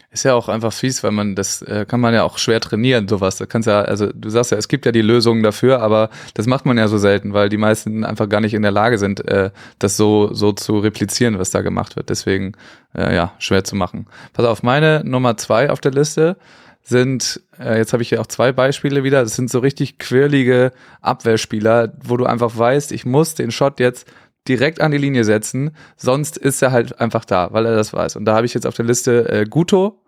Ist 0.09 0.23
ja 0.23 0.33
auch 0.33 0.49
einfach 0.49 0.73
fies, 0.73 1.03
weil 1.03 1.11
man 1.11 1.35
das 1.35 1.61
äh, 1.61 1.85
kann 1.87 1.99
man 1.99 2.13
ja 2.13 2.23
auch 2.23 2.37
schwer 2.37 2.59
trainieren, 2.59 3.07
sowas. 3.07 3.37
Da 3.37 3.45
kannst 3.45 3.67
ja, 3.67 3.81
also 3.81 4.11
du 4.13 4.29
sagst 4.29 4.51
ja, 4.51 4.57
es 4.57 4.67
gibt 4.67 4.85
ja 4.85 4.91
die 4.91 5.01
Lösungen 5.01 5.41
dafür, 5.41 5.81
aber 5.81 6.09
das 6.33 6.47
macht 6.47 6.65
man 6.65 6.77
ja 6.77 6.87
so 6.87 6.97
selten, 6.97 7.33
weil 7.33 7.49
die 7.49 7.57
meisten 7.57 8.03
einfach 8.03 8.27
gar 8.27 8.41
nicht 8.41 8.53
in 8.53 8.61
der 8.61 8.71
Lage 8.71 8.97
sind, 8.97 9.25
äh, 9.27 9.51
das 9.79 9.97
so, 9.97 10.33
so 10.33 10.51
zu 10.51 10.79
replizieren, 10.79 11.39
was 11.39 11.51
da 11.51 11.61
gemacht 11.61 11.95
wird. 11.95 12.09
Deswegen, 12.09 12.53
äh, 12.93 13.15
ja, 13.15 13.33
schwer 13.39 13.63
zu 13.63 13.75
machen. 13.75 14.07
Pass 14.33 14.45
auf, 14.45 14.63
meine 14.63 15.01
Nummer 15.05 15.37
zwei 15.37 15.69
auf 15.69 15.79
der 15.79 15.91
Liste 15.91 16.37
sind, 16.83 17.41
äh, 17.59 17.77
jetzt 17.77 17.93
habe 17.93 18.03
ich 18.03 18.09
hier 18.09 18.21
auch 18.21 18.27
zwei 18.27 18.51
Beispiele 18.51 19.03
wieder, 19.03 19.23
das 19.23 19.35
sind 19.35 19.49
so 19.49 19.59
richtig 19.59 19.99
quirlige 19.99 20.71
Abwehrspieler, 21.01 21.93
wo 22.03 22.17
du 22.17 22.25
einfach 22.25 22.57
weißt, 22.57 22.91
ich 22.91 23.05
muss 23.05 23.35
den 23.35 23.51
Shot 23.51 23.79
jetzt 23.79 24.07
direkt 24.47 24.81
an 24.81 24.91
die 24.91 24.97
Linie 24.97 25.23
setzen, 25.23 25.71
sonst 25.95 26.37
ist 26.37 26.61
er 26.61 26.71
halt 26.71 26.99
einfach 26.99 27.25
da, 27.25 27.49
weil 27.51 27.65
er 27.65 27.75
das 27.75 27.93
weiß. 27.93 28.15
Und 28.15 28.25
da 28.25 28.35
habe 28.35 28.45
ich 28.45 28.53
jetzt 28.53 28.65
auf 28.65 28.75
der 28.75 28.85
Liste 28.85 29.29
äh, 29.29 29.45
Guto 29.45 30.01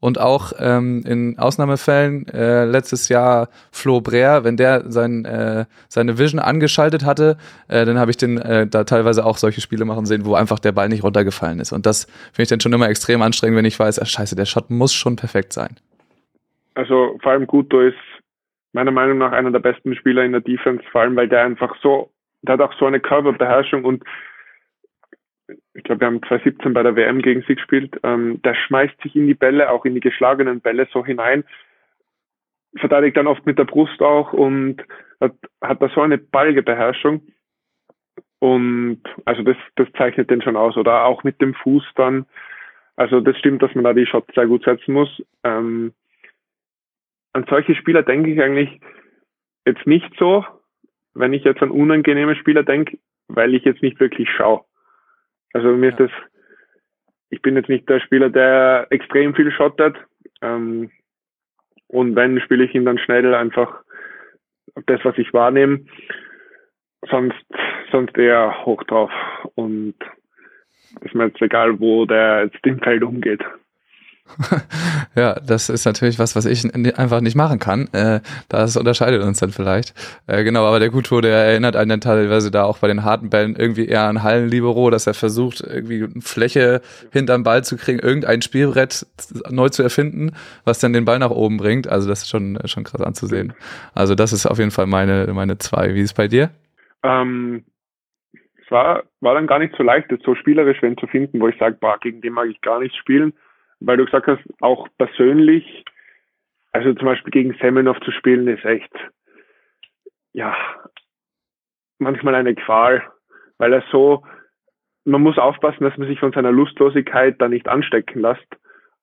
und 0.00 0.18
auch 0.18 0.52
ähm, 0.58 1.02
in 1.06 1.38
Ausnahmefällen 1.38 2.26
äh, 2.28 2.64
letztes 2.64 3.08
Jahr 3.08 3.48
Flo 3.70 4.00
Breer, 4.00 4.44
wenn 4.44 4.56
der 4.56 4.90
sein, 4.90 5.24
äh, 5.24 5.66
seine 5.88 6.18
Vision 6.18 6.40
angeschaltet 6.40 7.04
hatte, 7.04 7.36
äh, 7.68 7.84
dann 7.84 7.98
habe 7.98 8.10
ich 8.10 8.16
den 8.16 8.38
äh, 8.38 8.66
da 8.66 8.84
teilweise 8.84 9.24
auch 9.24 9.36
solche 9.36 9.60
Spiele 9.60 9.84
machen 9.84 10.06
sehen, 10.06 10.24
wo 10.24 10.34
einfach 10.34 10.58
der 10.58 10.72
Ball 10.72 10.88
nicht 10.88 11.04
runtergefallen 11.04 11.60
ist. 11.60 11.72
Und 11.72 11.86
das 11.86 12.04
finde 12.04 12.42
ich 12.42 12.48
dann 12.48 12.60
schon 12.60 12.72
immer 12.72 12.88
extrem 12.88 13.22
anstrengend, 13.22 13.58
wenn 13.58 13.66
ich 13.66 13.78
weiß, 13.78 14.00
ach, 14.00 14.06
scheiße, 14.06 14.36
der 14.36 14.46
Shot 14.46 14.70
muss 14.70 14.92
schon 14.92 15.16
perfekt 15.16 15.52
sein. 15.52 15.76
Also 16.80 17.18
vor 17.22 17.32
allem 17.32 17.46
Guto 17.46 17.78
ist 17.80 17.98
meiner 18.72 18.90
Meinung 18.90 19.18
nach 19.18 19.32
einer 19.32 19.50
der 19.50 19.58
besten 19.58 19.94
Spieler 19.94 20.24
in 20.24 20.32
der 20.32 20.40
Defense, 20.40 20.82
vor 20.90 21.02
allem 21.02 21.14
weil 21.14 21.28
der 21.28 21.44
einfach 21.44 21.76
so 21.82 22.10
der 22.42 22.54
hat 22.54 22.60
auch 22.62 22.72
so 22.78 22.86
eine 22.86 23.00
Körperbeherrschung 23.00 23.84
und 23.84 24.02
ich 25.74 25.82
glaube, 25.84 26.00
wir 26.00 26.06
haben 26.06 26.22
2017 26.22 26.72
bei 26.72 26.82
der 26.82 26.96
WM 26.96 27.20
gegen 27.20 27.42
sie 27.46 27.56
gespielt. 27.56 27.98
Ähm, 28.02 28.40
der 28.42 28.54
schmeißt 28.54 28.98
sich 29.02 29.14
in 29.14 29.26
die 29.26 29.34
Bälle, 29.34 29.70
auch 29.70 29.84
in 29.84 29.94
die 29.94 30.00
geschlagenen 30.00 30.60
Bälle 30.62 30.88
so 30.90 31.04
hinein, 31.04 31.44
verteidigt 32.76 33.18
dann 33.18 33.26
oft 33.26 33.44
mit 33.44 33.58
der 33.58 33.64
Brust 33.64 34.00
auch 34.00 34.32
und 34.32 34.82
hat, 35.20 35.34
hat 35.60 35.82
da 35.82 35.90
so 35.90 36.00
eine 36.00 36.18
Ballgebeherrschung. 36.18 37.26
Und 38.38 39.02
also 39.26 39.42
das, 39.42 39.56
das 39.76 39.88
zeichnet 39.98 40.30
den 40.30 40.40
schon 40.40 40.56
aus. 40.56 40.76
Oder 40.76 41.04
auch 41.04 41.24
mit 41.24 41.40
dem 41.40 41.52
Fuß 41.54 41.84
dann. 41.96 42.26
Also 42.96 43.20
das 43.20 43.36
stimmt, 43.36 43.62
dass 43.62 43.74
man 43.74 43.84
da 43.84 43.92
die 43.92 44.06
Shots 44.06 44.34
sehr 44.34 44.46
gut 44.46 44.64
setzen 44.64 44.94
muss. 44.94 45.22
Ähm, 45.44 45.92
an 47.32 47.46
solche 47.48 47.74
Spieler 47.74 48.02
denke 48.02 48.30
ich 48.30 48.40
eigentlich 48.40 48.80
jetzt 49.66 49.86
nicht 49.86 50.12
so, 50.18 50.44
wenn 51.14 51.32
ich 51.32 51.44
jetzt 51.44 51.62
an 51.62 51.70
unangenehme 51.70 52.36
Spieler 52.36 52.62
denke, 52.62 52.98
weil 53.28 53.54
ich 53.54 53.64
jetzt 53.64 53.82
nicht 53.82 54.00
wirklich 54.00 54.28
schaue. 54.30 54.64
Also 55.52 55.68
mir 55.68 55.90
ist 55.90 56.00
das, 56.00 56.10
ich 57.30 57.42
bin 57.42 57.56
jetzt 57.56 57.68
nicht 57.68 57.88
der 57.88 58.00
Spieler, 58.00 58.30
der 58.30 58.86
extrem 58.90 59.34
viel 59.34 59.50
schottet. 59.52 59.96
Ähm, 60.42 60.90
und 61.88 62.14
wenn, 62.14 62.40
spiele 62.40 62.64
ich 62.64 62.74
ihn 62.74 62.84
dann 62.84 62.98
schnell 62.98 63.34
einfach 63.34 63.82
das, 64.86 65.00
was 65.04 65.18
ich 65.18 65.32
wahrnehme. 65.32 65.84
Sonst, 67.08 67.44
sonst 67.90 68.16
eher 68.16 68.64
hoch 68.64 68.82
drauf. 68.84 69.10
Und 69.54 69.94
ist 71.00 71.14
mir 71.14 71.26
jetzt 71.26 71.42
egal, 71.42 71.80
wo 71.80 72.04
der 72.06 72.44
jetzt 72.44 72.64
im 72.66 72.80
Feld 72.80 73.02
umgeht. 73.02 73.42
ja, 75.14 75.34
das 75.40 75.68
ist 75.68 75.84
natürlich 75.84 76.18
was, 76.18 76.36
was 76.36 76.46
ich 76.46 76.64
einfach 76.98 77.20
nicht 77.20 77.36
machen 77.36 77.58
kann. 77.58 77.88
Äh, 77.92 78.20
das 78.48 78.76
unterscheidet 78.76 79.22
uns 79.22 79.40
dann 79.40 79.50
vielleicht. 79.50 79.94
Äh, 80.26 80.44
genau, 80.44 80.64
aber 80.64 80.80
der 80.80 80.90
Guto, 80.90 81.20
der 81.20 81.36
erinnert 81.36 81.76
einen 81.76 81.90
dann 81.90 82.00
teilweise 82.00 82.50
da 82.50 82.64
auch 82.64 82.78
bei 82.78 82.88
den 82.88 83.04
harten 83.04 83.30
Bällen 83.30 83.56
irgendwie 83.56 83.86
eher 83.86 84.02
an 84.02 84.22
Hallenlibero, 84.22 84.90
dass 84.90 85.06
er 85.06 85.14
versucht, 85.14 85.60
irgendwie 85.60 86.04
eine 86.04 86.20
Fläche 86.20 86.80
hinterm 87.12 87.42
Ball 87.42 87.64
zu 87.64 87.76
kriegen, 87.76 87.98
irgendein 87.98 88.42
Spielbrett 88.42 89.06
neu 89.50 89.68
zu 89.68 89.82
erfinden, 89.82 90.32
was 90.64 90.78
dann 90.78 90.92
den 90.92 91.04
Ball 91.04 91.18
nach 91.18 91.30
oben 91.30 91.56
bringt. 91.56 91.88
Also 91.88 92.08
das 92.08 92.22
ist 92.22 92.30
schon, 92.30 92.58
schon 92.64 92.84
krass 92.84 93.02
anzusehen. 93.02 93.52
Also 93.94 94.14
das 94.14 94.32
ist 94.32 94.46
auf 94.46 94.58
jeden 94.58 94.70
Fall 94.70 94.86
meine, 94.86 95.26
meine 95.32 95.58
zwei. 95.58 95.94
Wie 95.94 96.00
ist 96.00 96.10
es 96.10 96.14
bei 96.14 96.28
dir? 96.28 96.50
Ähm, 97.02 97.64
es 98.32 98.70
war, 98.70 99.02
war 99.20 99.34
dann 99.34 99.46
gar 99.46 99.58
nicht 99.58 99.74
so 99.76 99.82
leicht, 99.82 100.10
das 100.10 100.20
so 100.24 100.34
spielerisch 100.34 100.80
wenn 100.82 100.96
zu 100.96 101.06
finden, 101.06 101.40
wo 101.40 101.48
ich 101.48 101.58
sage, 101.58 101.76
gegen 102.02 102.20
den 102.20 102.32
mag 102.32 102.48
ich 102.48 102.60
gar 102.60 102.80
nicht 102.80 102.96
spielen 102.96 103.32
weil 103.80 103.96
du 103.96 104.04
gesagt 104.04 104.26
hast, 104.26 104.42
auch 104.60 104.88
persönlich, 104.98 105.84
also 106.72 106.92
zum 106.94 107.06
Beispiel 107.06 107.30
gegen 107.30 107.56
Semenov 107.60 107.98
zu 108.00 108.12
spielen, 108.12 108.46
ist 108.48 108.64
echt, 108.64 108.92
ja, 110.32 110.54
manchmal 111.98 112.34
eine 112.34 112.54
Qual, 112.54 113.02
weil 113.58 113.72
er 113.72 113.82
so, 113.90 114.24
man 115.04 115.22
muss 115.22 115.38
aufpassen, 115.38 115.84
dass 115.84 115.96
man 115.96 116.08
sich 116.08 116.20
von 116.20 116.32
seiner 116.32 116.52
Lustlosigkeit 116.52 117.40
da 117.40 117.48
nicht 117.48 117.68
anstecken 117.68 118.20
lässt. 118.20 118.46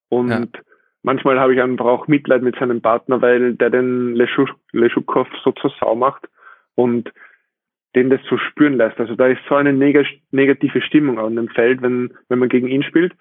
Und 0.10 0.30
ja. 0.30 0.46
manchmal 1.04 1.40
habe 1.40 1.54
ich 1.54 1.62
einfach 1.62 1.86
auch 1.86 2.08
Mitleid 2.08 2.42
mit 2.42 2.58
seinem 2.58 2.82
Partner, 2.82 3.22
weil 3.22 3.56
der 3.56 3.70
den 3.70 4.16
Leschukov 4.16 5.28
so 5.44 5.52
zur 5.54 5.74
Sau 5.80 5.96
macht 5.96 6.28
und 6.76 7.12
den 7.96 8.10
das 8.10 8.22
so 8.30 8.38
spüren 8.38 8.78
lässt. 8.78 9.00
Also 9.00 9.16
da 9.16 9.28
ist 9.28 9.42
so 9.50 9.56
eine 9.56 9.74
neg 9.74 10.06
negative 10.32 10.82
Stimmung 10.82 11.20
an 11.20 11.36
dem 11.36 11.50
Feld, 11.50 11.82
wenn, 11.82 12.14
wenn 12.30 12.40
man 12.40 12.50
gegen 12.50 12.68
ihn 12.68 12.84
spielt. 12.84 13.14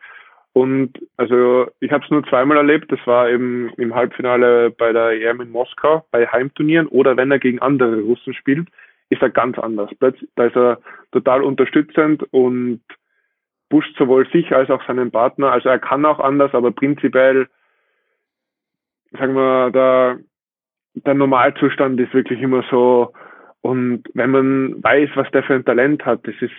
Und 0.57 0.99
also 1.19 1.67
ich 1.81 1.93
habe 1.93 2.03
es 2.03 2.11
nur 2.11 2.25
zweimal 2.25 2.57
erlebt. 2.57 2.91
Das 2.91 3.07
war 3.07 3.29
eben 3.29 3.69
im 3.77 3.95
Halbfinale 3.95 4.71
bei 4.71 4.91
der 4.91 5.11
EM 5.11 5.43
in 5.43 5.51
Moskau 5.51 6.07
bei 6.11 6.27
Heimturnieren 6.27 6.87
oder 6.87 7.15
wenn 7.19 7.31
er 7.31 7.39
gegen 7.39 7.59
andere 7.59 8.01
Russen 8.01 8.33
spielt, 8.33 8.67
ist 9.11 9.21
er 9.21 9.29
ganz 9.29 9.59
anders. 9.59 9.91
Da 10.01 10.09
ist 10.47 10.57
er 10.57 10.79
total 11.13 11.43
unterstützend 11.43 12.23
und 12.33 12.81
pusht 13.69 13.95
sowohl 13.99 14.27
sich 14.31 14.51
als 14.51 14.71
auch 14.71 14.83
seinen 14.87 15.11
Partner. 15.11 15.53
Also 15.53 15.69
er 15.69 15.79
kann 15.79 16.07
auch 16.07 16.21
anders, 16.21 16.55
aber 16.55 16.71
prinzipiell, 16.71 17.49
sagen 19.13 19.35
wir, 19.35 19.71
der, 19.73 20.21
der 20.95 21.15
Normalzustand 21.15 22.01
ist 22.01 22.15
wirklich 22.15 22.41
immer 22.41 22.65
so. 22.71 23.13
Und 23.61 24.05
wenn 24.15 24.31
man 24.31 24.83
weiß, 24.83 25.11
was 25.17 25.31
der 25.33 25.43
für 25.43 25.53
ein 25.53 25.67
Talent 25.67 26.07
hat, 26.07 26.27
das 26.27 26.37
ist, 26.41 26.57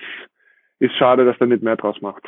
ist 0.77 0.95
schade, 0.97 1.25
dass 1.25 1.41
er 1.41 1.47
nicht 1.47 1.63
mehr 1.63 1.77
draus 1.77 1.99
macht. 2.01 2.27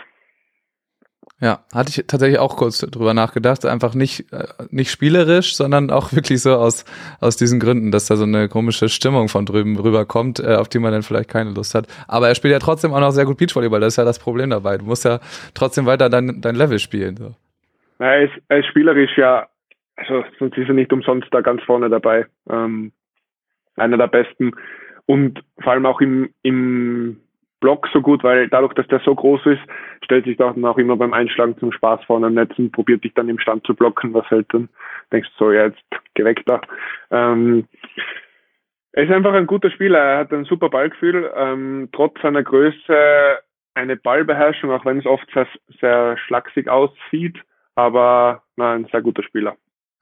Ja, 1.42 1.60
hatte 1.74 1.90
ich 1.90 2.06
tatsächlich 2.06 2.38
auch 2.38 2.58
kurz 2.58 2.80
drüber 2.80 3.14
nachgedacht. 3.14 3.66
Einfach 3.66 3.96
nicht, 3.96 4.32
äh, 4.34 4.48
nicht 4.72 4.92
spielerisch, 4.92 5.56
sondern 5.56 5.90
auch 5.90 6.12
wirklich 6.14 6.42
so 6.42 6.56
aus, 6.56 6.84
aus 7.22 7.38
diesen 7.38 7.62
Gründen, 7.62 7.92
dass 7.92 8.08
da 8.08 8.18
so 8.18 8.26
eine 8.26 8.50
komische 8.50 8.90
Stimmung 8.90 9.30
von 9.30 9.46
drüben 9.46 9.80
rüberkommt, 9.80 10.42
äh, 10.42 10.56
auf 10.56 10.68
die 10.68 10.80
man 10.80 10.92
dann 10.92 11.02
vielleicht 11.02 11.30
keine 11.30 11.52
Lust 11.52 11.76
hat. 11.76 11.88
Aber 12.10 12.28
er 12.28 12.36
spielt 12.36 12.52
ja 12.52 12.60
trotzdem 12.60 12.94
auch 12.94 13.00
noch 13.00 13.12
sehr 13.12 13.26
gut 13.26 13.38
Beachvolleyball. 13.38 13.80
Das 13.80 13.94
ist 13.94 13.98
ja 13.98 14.04
das 14.04 14.20
Problem 14.20 14.50
dabei. 14.50 14.78
Du 14.78 14.86
musst 14.86 15.06
ja 15.06 15.20
trotzdem 15.54 15.86
weiter 15.86 16.10
dein, 16.10 16.42
dein 16.42 16.56
Level 16.56 16.78
spielen. 16.78 17.16
So. 17.16 17.34
er, 18.00 18.24
ist, 18.24 18.34
er 18.50 18.60
ist 18.60 18.68
spielerisch 18.68 19.18
ja, 19.18 19.48
also 19.96 20.26
sonst 20.40 20.58
ist 20.58 20.68
er 20.68 20.74
nicht 20.74 20.92
umsonst 20.92 21.28
da 21.32 21.40
ganz 21.40 21.64
vorne 21.64 21.90
dabei. 21.90 22.26
Ähm, 22.50 22.92
einer 23.78 23.98
der 23.98 24.08
besten. 24.08 24.52
Und 25.06 25.42
vor 25.62 25.72
allem 25.72 25.86
auch 25.86 26.02
im, 26.02 26.30
im 26.44 27.22
Block 27.60 27.88
so 27.94 28.02
gut, 28.02 28.24
weil 28.24 28.48
dadurch, 28.48 28.74
dass 28.74 28.88
der 28.88 29.00
so 29.00 29.14
groß 29.14 29.46
ist, 29.48 29.62
stellt 30.04 30.26
sich 30.26 30.38
dann 30.38 30.64
auch 30.66 30.78
immer 30.78 30.96
beim 30.96 31.14
Einschlagen 31.14 31.58
zum 31.58 31.72
Spaß 31.72 32.04
vorne 32.06 32.28
am 32.28 32.34
Netz 32.34 32.58
und 32.58 32.72
probiert 32.72 33.04
dich 33.04 33.14
dann 33.14 33.30
im 33.30 33.40
Stand 33.40 33.66
zu 33.66 33.76
blocken, 33.76 34.14
was 34.14 34.30
halt 34.30 34.48
dann 34.54 34.70
denkst 35.12 35.30
so, 35.38 35.52
ja, 35.52 35.66
jetzt 35.66 35.84
geh 36.14 36.34
da. 36.46 36.62
Ähm, 37.12 37.68
er 38.94 39.04
ist 39.04 39.12
einfach 39.12 39.34
ein 39.34 39.48
guter 39.48 39.72
Spieler, 39.72 40.00
er 40.00 40.18
hat 40.20 40.34
ein 40.34 40.46
super 40.46 40.70
Ballgefühl, 40.70 41.32
ähm, 41.36 41.90
trotz 41.92 42.20
seiner 42.22 42.44
Größe 42.44 43.40
eine 43.76 43.96
Ballbeherrschung, 43.96 44.72
auch 44.72 44.86
wenn 44.86 45.00
es 45.00 45.06
oft 45.06 45.30
sehr, 45.34 45.48
sehr 45.80 46.18
schlaksig 46.18 46.70
aussieht, 46.70 47.38
aber 47.76 48.44
nein, 48.56 48.84
ein 48.84 48.90
sehr 48.92 49.02
guter 49.02 49.24
Spieler. 49.24 49.56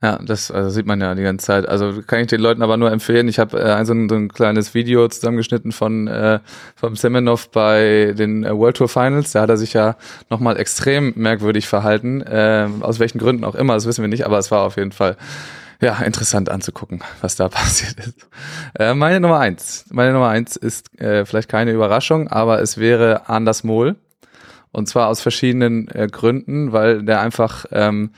Ja, 0.03 0.19
das 0.23 0.51
also 0.51 0.69
sieht 0.69 0.85
man 0.85 1.01
ja 1.01 1.15
die 1.15 1.23
ganze 1.23 1.47
Zeit. 1.47 1.67
Also 1.67 2.03
kann 2.05 2.19
ich 2.19 2.27
den 2.27 2.39
Leuten 2.39 2.61
aber 2.61 2.77
nur 2.77 2.91
empfehlen. 2.91 3.27
Ich 3.27 3.39
habe 3.39 3.59
äh, 3.59 3.73
ein, 3.73 3.85
so 3.85 3.93
ein 3.93 4.29
kleines 4.29 4.75
Video 4.75 5.07
zusammengeschnitten 5.07 5.71
von 5.71 6.07
äh, 6.07 6.39
vom 6.75 6.95
Semenov 6.95 7.49
bei 7.49 8.13
den 8.15 8.43
äh, 8.43 8.55
World 8.55 8.77
Tour 8.77 8.89
Finals. 8.89 9.31
Da 9.31 9.41
hat 9.41 9.49
er 9.49 9.57
sich 9.57 9.73
ja 9.73 9.95
nochmal 10.29 10.57
extrem 10.57 11.13
merkwürdig 11.15 11.67
verhalten. 11.67 12.21
Äh, 12.21 12.69
aus 12.81 12.99
welchen 12.99 13.17
Gründen 13.17 13.43
auch 13.43 13.55
immer, 13.55 13.73
das 13.73 13.87
wissen 13.87 14.03
wir 14.03 14.07
nicht, 14.07 14.27
aber 14.27 14.37
es 14.37 14.51
war 14.51 14.61
auf 14.61 14.77
jeden 14.77 14.91
Fall 14.91 15.17
ja 15.81 15.97
interessant 15.97 16.49
anzugucken, 16.49 17.01
was 17.21 17.35
da 17.35 17.49
passiert 17.49 17.99
ist. 17.99 18.27
Äh, 18.77 18.93
meine 18.93 19.19
Nummer 19.19 19.39
eins, 19.39 19.85
meine 19.89 20.13
Nummer 20.13 20.29
eins 20.29 20.57
ist 20.57 20.95
äh, 21.01 21.25
vielleicht 21.25 21.49
keine 21.49 21.71
Überraschung, 21.71 22.27
aber 22.27 22.61
es 22.61 22.77
wäre 22.77 23.29
Anders 23.29 23.63
Mohl. 23.63 23.95
Und 24.71 24.87
zwar 24.87 25.07
aus 25.07 25.21
verschiedenen 25.21 25.87
äh, 25.87 26.07
Gründen, 26.07 26.71
weil 26.71 27.01
der 27.01 27.21
einfach 27.21 27.65
ähm, 27.71 28.11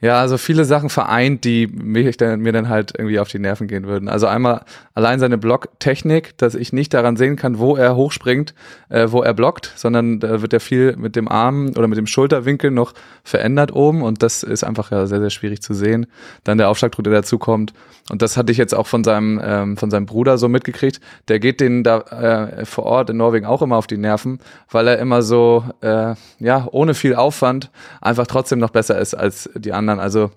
Ja, 0.00 0.20
also 0.20 0.38
viele 0.38 0.64
Sachen 0.64 0.90
vereint, 0.90 1.42
die 1.42 1.66
mich 1.66 2.16
dann, 2.16 2.38
mir 2.40 2.52
dann 2.52 2.68
halt 2.68 2.92
irgendwie 2.96 3.18
auf 3.18 3.28
die 3.28 3.40
Nerven 3.40 3.66
gehen 3.66 3.86
würden. 3.86 4.08
Also 4.08 4.28
einmal 4.28 4.62
allein 4.94 5.18
seine 5.18 5.38
Blocktechnik, 5.38 6.38
dass 6.38 6.54
ich 6.54 6.72
nicht 6.72 6.94
daran 6.94 7.16
sehen 7.16 7.34
kann, 7.34 7.58
wo 7.58 7.74
er 7.74 7.96
hochspringt, 7.96 8.54
äh, 8.90 9.08
wo 9.10 9.22
er 9.22 9.34
blockt, 9.34 9.72
sondern 9.74 10.20
da 10.20 10.40
wird 10.40 10.52
ja 10.52 10.60
viel 10.60 10.96
mit 10.96 11.16
dem 11.16 11.26
Arm 11.26 11.70
oder 11.70 11.88
mit 11.88 11.98
dem 11.98 12.06
Schulterwinkel 12.06 12.70
noch 12.70 12.94
verändert 13.24 13.72
oben 13.72 14.02
und 14.02 14.22
das 14.22 14.44
ist 14.44 14.62
einfach 14.62 14.92
ja 14.92 15.06
sehr, 15.06 15.18
sehr 15.18 15.30
schwierig 15.30 15.62
zu 15.62 15.74
sehen. 15.74 16.06
Dann 16.44 16.58
der 16.58 16.68
Aufschlagdruck, 16.68 17.02
der 17.02 17.12
dazu 17.12 17.38
kommt. 17.38 17.72
Und 18.08 18.22
das 18.22 18.36
hatte 18.36 18.52
ich 18.52 18.58
jetzt 18.58 18.74
auch 18.74 18.86
von 18.86 19.02
seinem, 19.02 19.40
ähm, 19.42 19.76
von 19.76 19.90
seinem 19.90 20.06
Bruder 20.06 20.38
so 20.38 20.48
mitgekriegt. 20.48 21.00
Der 21.26 21.40
geht 21.40 21.60
den 21.60 21.82
da 21.82 21.98
äh, 21.98 22.64
vor 22.64 22.86
Ort 22.86 23.10
in 23.10 23.16
Norwegen 23.16 23.46
auch 23.46 23.62
immer 23.62 23.76
auf 23.76 23.88
die 23.88 23.98
Nerven, 23.98 24.38
weil 24.70 24.86
er 24.86 24.98
immer 24.98 25.22
so, 25.22 25.64
äh, 25.80 26.14
ja, 26.38 26.68
ohne 26.70 26.94
viel 26.94 27.16
Aufwand 27.16 27.70
einfach 28.00 28.28
trotzdem 28.28 28.60
noch 28.60 28.70
besser 28.70 28.98
ist 28.98 29.14
als 29.14 29.50
die 29.56 29.72
anderen 29.72 29.87
anderen. 29.88 30.00
Also 30.00 30.30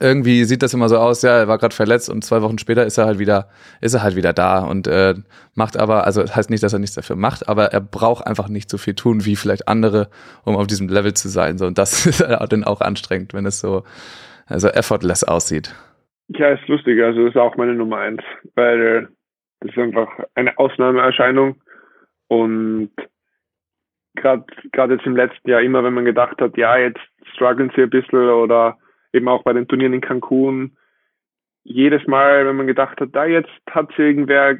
irgendwie 0.00 0.44
sieht 0.44 0.62
das 0.62 0.72
immer 0.72 0.88
so 0.88 0.96
aus, 0.96 1.22
ja, 1.22 1.36
er 1.36 1.48
war 1.48 1.58
gerade 1.58 1.74
verletzt 1.74 2.08
und 2.08 2.24
zwei 2.24 2.40
Wochen 2.40 2.58
später 2.58 2.86
ist 2.86 2.96
er 2.96 3.04
halt 3.04 3.18
wieder, 3.18 3.48
ist 3.82 3.92
er 3.92 4.02
halt 4.02 4.16
wieder 4.16 4.32
da 4.32 4.64
und 4.64 4.86
äh, 4.86 5.14
macht 5.54 5.76
aber, 5.76 6.06
also 6.06 6.22
das 6.22 6.34
heißt 6.34 6.48
nicht, 6.48 6.62
dass 6.62 6.72
er 6.72 6.78
nichts 6.78 6.94
dafür 6.94 7.16
macht, 7.16 7.48
aber 7.48 7.66
er 7.66 7.80
braucht 7.80 8.26
einfach 8.26 8.48
nicht 8.48 8.70
so 8.70 8.78
viel 8.78 8.94
tun 8.94 9.26
wie 9.26 9.36
vielleicht 9.36 9.68
andere, 9.68 10.08
um 10.44 10.56
auf 10.56 10.66
diesem 10.66 10.88
Level 10.88 11.12
zu 11.12 11.28
sein. 11.28 11.58
So, 11.58 11.66
und 11.66 11.76
das 11.76 12.06
ist 12.06 12.20
dann 12.20 12.64
auch 12.64 12.80
anstrengend, 12.80 13.34
wenn 13.34 13.44
es 13.44 13.60
so 13.60 13.84
also 14.46 14.68
effortless 14.68 15.24
aussieht. 15.24 15.74
Ja, 16.28 16.48
ist 16.48 16.66
lustig, 16.68 17.02
also 17.02 17.26
das 17.26 17.34
ist 17.34 17.40
auch 17.40 17.56
meine 17.56 17.74
Nummer 17.74 17.98
eins, 17.98 18.22
weil 18.54 19.08
das 19.60 19.70
ist 19.70 19.78
einfach 19.78 20.08
eine 20.34 20.56
Ausnahmeerscheinung 20.58 21.60
und 22.28 22.90
gerade 24.14 24.44
gerade 24.72 24.94
jetzt 24.94 25.06
im 25.06 25.16
letzten 25.16 25.50
Jahr 25.50 25.60
immer, 25.60 25.84
wenn 25.84 25.94
man 25.94 26.06
gedacht 26.06 26.40
hat, 26.40 26.56
ja, 26.56 26.78
jetzt 26.78 27.00
strugglen 27.34 27.70
sie 27.76 27.82
ein 27.82 27.90
bisschen 27.90 28.18
oder 28.18 28.78
eben 29.12 29.28
auch 29.28 29.42
bei 29.42 29.52
den 29.52 29.68
Turnieren 29.68 29.94
in 29.94 30.00
Cancun, 30.00 30.76
jedes 31.64 32.06
Mal, 32.06 32.46
wenn 32.46 32.56
man 32.56 32.66
gedacht 32.66 33.00
hat, 33.00 33.10
da 33.12 33.24
jetzt 33.24 33.50
hat 33.70 33.90
sie 33.96 34.02
irgendwer, 34.02 34.58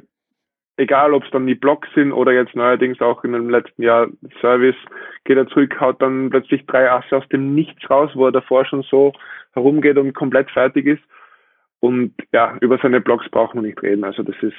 egal 0.76 1.14
ob 1.14 1.24
es 1.24 1.30
dann 1.30 1.46
die 1.46 1.54
Blocks 1.54 1.88
sind 1.94 2.12
oder 2.12 2.32
jetzt 2.32 2.54
neuerdings 2.54 3.00
auch 3.00 3.24
in 3.24 3.32
dem 3.32 3.50
letzten 3.50 3.82
Jahr 3.82 4.08
Service, 4.40 4.76
geht 5.24 5.36
er 5.36 5.48
zurück, 5.48 5.80
haut 5.80 6.00
dann 6.00 6.30
plötzlich 6.30 6.64
drei 6.66 6.90
Asse 6.90 7.16
aus 7.16 7.28
dem 7.28 7.54
Nichts 7.54 7.88
raus, 7.90 8.10
wo 8.14 8.26
er 8.26 8.32
davor 8.32 8.64
schon 8.64 8.82
so 8.82 9.12
herumgeht 9.52 9.98
und 9.98 10.12
komplett 10.14 10.50
fertig 10.50 10.86
ist. 10.86 11.02
Und 11.80 12.14
ja, 12.32 12.56
über 12.60 12.78
seine 12.78 13.00
Blocks 13.00 13.28
braucht 13.30 13.54
man 13.54 13.64
nicht 13.64 13.82
reden. 13.82 14.04
Also 14.04 14.22
das 14.22 14.36
ist, 14.40 14.56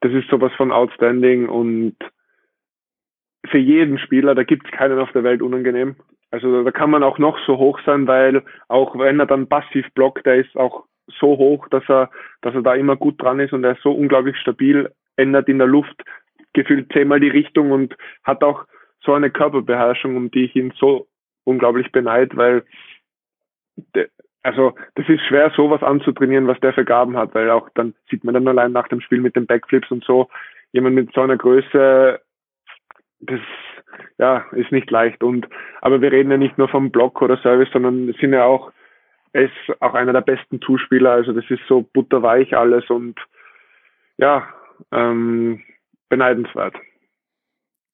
das 0.00 0.12
ist 0.12 0.28
sowas 0.28 0.52
von 0.56 0.72
outstanding 0.72 1.48
und 1.48 1.96
für 3.46 3.58
jeden 3.58 3.98
Spieler, 3.98 4.34
da 4.34 4.44
gibt 4.44 4.66
es 4.66 4.72
keinen 4.72 4.98
auf 4.98 5.12
der 5.12 5.24
Welt 5.24 5.42
unangenehm. 5.42 5.96
Also 6.32 6.64
da 6.64 6.70
kann 6.70 6.90
man 6.90 7.02
auch 7.02 7.18
noch 7.18 7.38
so 7.46 7.58
hoch 7.58 7.78
sein, 7.84 8.06
weil 8.06 8.42
auch 8.68 8.98
wenn 8.98 9.20
er 9.20 9.26
dann 9.26 9.48
passiv 9.48 9.86
blockt, 9.94 10.24
der 10.24 10.36
ist 10.36 10.56
auch 10.56 10.84
so 11.06 11.36
hoch, 11.36 11.68
dass 11.68 11.84
er, 11.88 12.10
dass 12.40 12.54
er 12.54 12.62
da 12.62 12.74
immer 12.74 12.96
gut 12.96 13.20
dran 13.20 13.38
ist 13.38 13.52
und 13.52 13.64
er 13.64 13.72
ist 13.72 13.82
so 13.82 13.92
unglaublich 13.92 14.36
stabil, 14.38 14.90
ändert 15.16 15.48
in 15.48 15.58
der 15.58 15.66
Luft 15.66 16.02
gefühlt 16.54 16.90
zehnmal 16.92 17.20
die 17.20 17.28
Richtung 17.28 17.70
und 17.70 17.94
hat 18.24 18.42
auch 18.42 18.64
so 19.04 19.12
eine 19.12 19.30
Körperbeherrschung, 19.30 20.16
um 20.16 20.30
die 20.30 20.44
ich 20.44 20.56
ihn 20.56 20.72
so 20.78 21.06
unglaublich 21.44 21.92
beneid, 21.92 22.34
weil 22.34 22.64
de, 23.94 24.08
also 24.42 24.74
das 24.94 25.08
ist 25.08 25.22
schwer, 25.26 25.52
sowas 25.54 25.82
anzutrainieren, 25.82 26.46
was 26.46 26.60
der 26.60 26.72
für 26.72 26.84
Gaben 26.84 27.16
hat, 27.16 27.34
weil 27.34 27.50
auch 27.50 27.68
dann 27.74 27.94
sieht 28.10 28.24
man 28.24 28.34
dann 28.34 28.48
allein 28.48 28.72
nach 28.72 28.88
dem 28.88 29.02
Spiel 29.02 29.20
mit 29.20 29.36
den 29.36 29.46
Backflips 29.46 29.90
und 29.90 30.02
so, 30.04 30.28
jemand 30.72 30.94
mit 30.94 31.12
so 31.12 31.20
einer 31.20 31.36
Größe, 31.36 32.20
das 33.20 33.40
ja, 34.18 34.46
ist 34.52 34.72
nicht 34.72 34.90
leicht. 34.90 35.22
Und 35.22 35.48
aber 35.80 36.00
wir 36.00 36.12
reden 36.12 36.30
ja 36.30 36.36
nicht 36.36 36.58
nur 36.58 36.68
vom 36.68 36.90
Block 36.90 37.22
oder 37.22 37.36
Service, 37.38 37.68
sondern 37.72 38.12
sind 38.20 38.32
ja 38.32 38.44
auch, 38.44 38.72
ist 39.32 39.52
auch 39.80 39.94
einer 39.94 40.12
der 40.12 40.20
besten 40.20 40.60
Zuspieler. 40.60 41.12
Also 41.12 41.32
das 41.32 41.44
ist 41.48 41.62
so 41.68 41.82
butterweich 41.82 42.56
alles 42.56 42.88
und 42.90 43.18
ja, 44.18 44.46
ähm, 44.90 45.62
beneidenswert. 46.08 46.76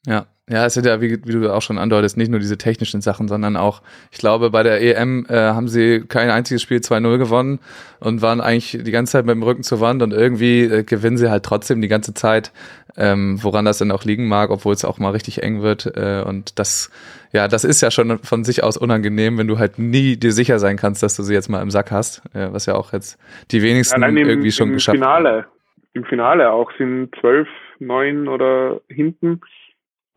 Ja, 0.07 0.27
ja, 0.51 0.65
es 0.65 0.75
sind 0.75 0.87
ja, 0.87 1.01
wie, 1.01 1.19
wie, 1.25 1.33
du 1.33 1.53
auch 1.53 1.61
schon 1.61 1.79
andeutest, 1.79 2.17
nicht 2.17 2.31
nur 2.31 2.41
diese 2.41 2.57
technischen 2.57 3.01
Sachen, 3.01 3.29
sondern 3.29 3.57
auch, 3.57 3.83
ich 4.11 4.19
glaube, 4.19 4.51
bei 4.51 4.63
der 4.63 4.81
EM 4.81 5.27
äh, 5.29 5.35
haben 5.35 5.69
sie 5.69 6.05
kein 6.09 6.31
einziges 6.31 6.63
Spiel 6.63 6.79
2-0 6.79 7.19
gewonnen 7.19 7.59
und 8.01 8.23
waren 8.23 8.41
eigentlich 8.41 8.79
die 8.83 8.91
ganze 8.91 9.13
Zeit 9.13 9.27
mit 9.27 9.35
dem 9.35 9.43
Rücken 9.43 9.63
zur 9.63 9.81
Wand 9.81 10.03
und 10.03 10.13
irgendwie 10.13 10.63
äh, 10.63 10.85
gewinnen 10.85 11.19
sie 11.19 11.31
halt 11.31 11.45
trotzdem 11.45 11.83
die 11.83 11.89
ganze 11.89 12.15
Zeit, 12.15 12.53
ähm, 12.97 13.39
woran 13.43 13.67
das 13.67 13.79
dann 13.79 13.91
auch 13.91 14.05
liegen 14.05 14.27
mag, 14.27 14.51
obwohl 14.51 14.73
es 14.73 14.85
auch 14.85 14.99
mal 14.99 15.11
richtig 15.11 15.43
eng 15.43 15.61
wird. 15.61 15.87
Äh, 15.97 16.23
und 16.27 16.59
das, 16.59 16.91
ja, 17.33 17.47
das 17.47 17.65
ist 17.65 17.83
ja 17.83 17.91
schon 17.91 18.19
von 18.19 18.45
sich 18.45 18.63
aus 18.63 18.79
unangenehm, 18.79 19.37
wenn 19.37 19.49
du 19.49 19.59
halt 19.59 19.79
nie 19.79 20.17
dir 20.17 20.33
sicher 20.33 20.59
sein 20.59 20.79
kannst, 20.79 21.03
dass 21.03 21.15
du 21.15 21.23
sie 21.23 21.35
jetzt 21.35 21.49
mal 21.49 21.61
im 21.61 21.71
Sack 21.71 21.91
hast, 21.91 22.23
äh, 22.35 22.53
was 22.53 22.65
ja 22.65 22.75
auch 22.75 22.95
jetzt 22.95 23.19
die 23.51 23.63
wenigsten 23.63 24.03
im, 24.03 24.17
irgendwie 24.17 24.53
schon 24.53 24.69
im 24.69 24.75
geschafft 24.75 24.99
haben. 24.99 25.23
Finale, 25.23 25.47
Im 25.93 26.05
Finale 26.05 26.51
auch 26.51 26.71
sind 26.79 27.11
zwölf, 27.21 27.49
neun 27.81 28.29
oder 28.29 28.81
hinten 28.89 29.41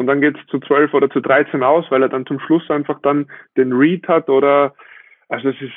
und 0.02 0.08
dann 0.08 0.20
geht 0.20 0.36
es 0.36 0.48
zu 0.48 0.60
12 0.60 0.96
oder 0.96 1.12
zu 1.12 1.20
13 1.20 1.62
aus, 1.62 1.86
weil 1.92 2.02
er 2.02 2.10
dann 2.10 2.26
zum 2.26 2.40
Schluss 2.40 2.68
einfach 2.72 3.00
dann 3.04 3.28
den 3.56 3.72
Read 3.72 4.08
hat 4.08 4.30
oder 4.30 4.74
also 5.30 5.50
es 5.50 5.62
ist, 5.62 5.72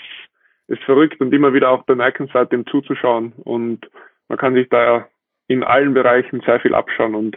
ist 0.67 0.83
verrückt 0.85 1.21
und 1.21 1.33
immer 1.35 1.53
wieder 1.53 1.69
auch 1.69 1.85
bemerkenswert, 1.85 2.51
dem 2.51 2.67
zuzuschauen. 2.67 3.35
Und 3.45 3.87
man 4.29 4.39
kann 4.39 4.55
sich 4.55 4.71
da 4.71 5.07
in 5.47 5.63
allen 5.63 5.93
Bereichen 5.93 6.41
sehr 6.41 6.59
viel 6.59 6.75
abschauen. 6.75 7.15
Und 7.15 7.37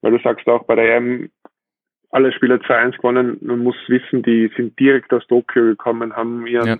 weil 0.00 0.12
du 0.12 0.18
sagst 0.22 0.48
auch 0.48 0.64
bei 0.64 0.74
der 0.74 0.96
EM, 0.96 1.30
alle 2.10 2.32
Spieler 2.32 2.56
2-1 2.56 2.96
gewonnen, 2.96 3.36
man 3.42 3.58
muss 3.58 3.76
wissen, 3.88 4.22
die 4.22 4.50
sind 4.56 4.78
direkt 4.80 5.12
aus 5.12 5.26
Tokio 5.26 5.64
gekommen, 5.64 6.16
haben 6.16 6.46
ihren 6.46 6.66
ja. 6.66 6.76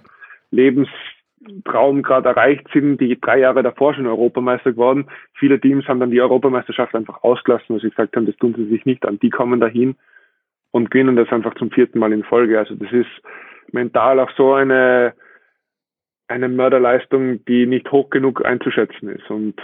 Lebens 0.51 0.89
Traum 1.65 2.03
gerade 2.03 2.31
erreicht 2.31 2.67
sind, 2.73 2.99
die 2.99 3.21
drei 3.21 3.41
Jahre 3.41 3.63
davor 3.63 3.95
schon 3.95 4.07
Europameister 4.07 4.73
geworden. 4.73 5.09
Viele 5.35 5.61
Teams 5.61 5.87
haben 5.87 6.01
dann 6.01 6.11
die 6.11 6.21
Europameisterschaft 6.21 6.95
einfach 6.95 7.23
ausgelassen, 7.23 7.75
weil 7.75 7.81
sie 7.81 7.91
gesagt 7.91 8.17
haben, 8.17 8.27
das 8.27 8.37
tun 8.37 8.55
sie 8.57 8.67
sich 8.67 8.87
nicht 8.87 9.05
an. 9.07 9.19
Die 9.21 9.31
kommen 9.31 9.61
dahin 9.61 9.97
und 10.71 10.91
gewinnen 10.91 11.17
das 11.17 11.31
einfach 11.31 11.55
zum 11.55 11.71
vierten 11.71 11.99
Mal 11.99 12.13
in 12.13 12.25
Folge. 12.25 12.59
Also 12.59 12.75
das 12.75 12.91
ist 12.91 13.11
mental 13.73 14.19
auch 14.19 14.31
so 14.37 14.55
eine, 14.55 15.15
eine 16.29 16.49
Mörderleistung, 16.49 17.45
die 17.45 17.67
nicht 17.67 17.91
hoch 17.93 18.11
genug 18.11 18.45
einzuschätzen 18.45 19.09
ist. 19.11 19.31
Und 19.31 19.61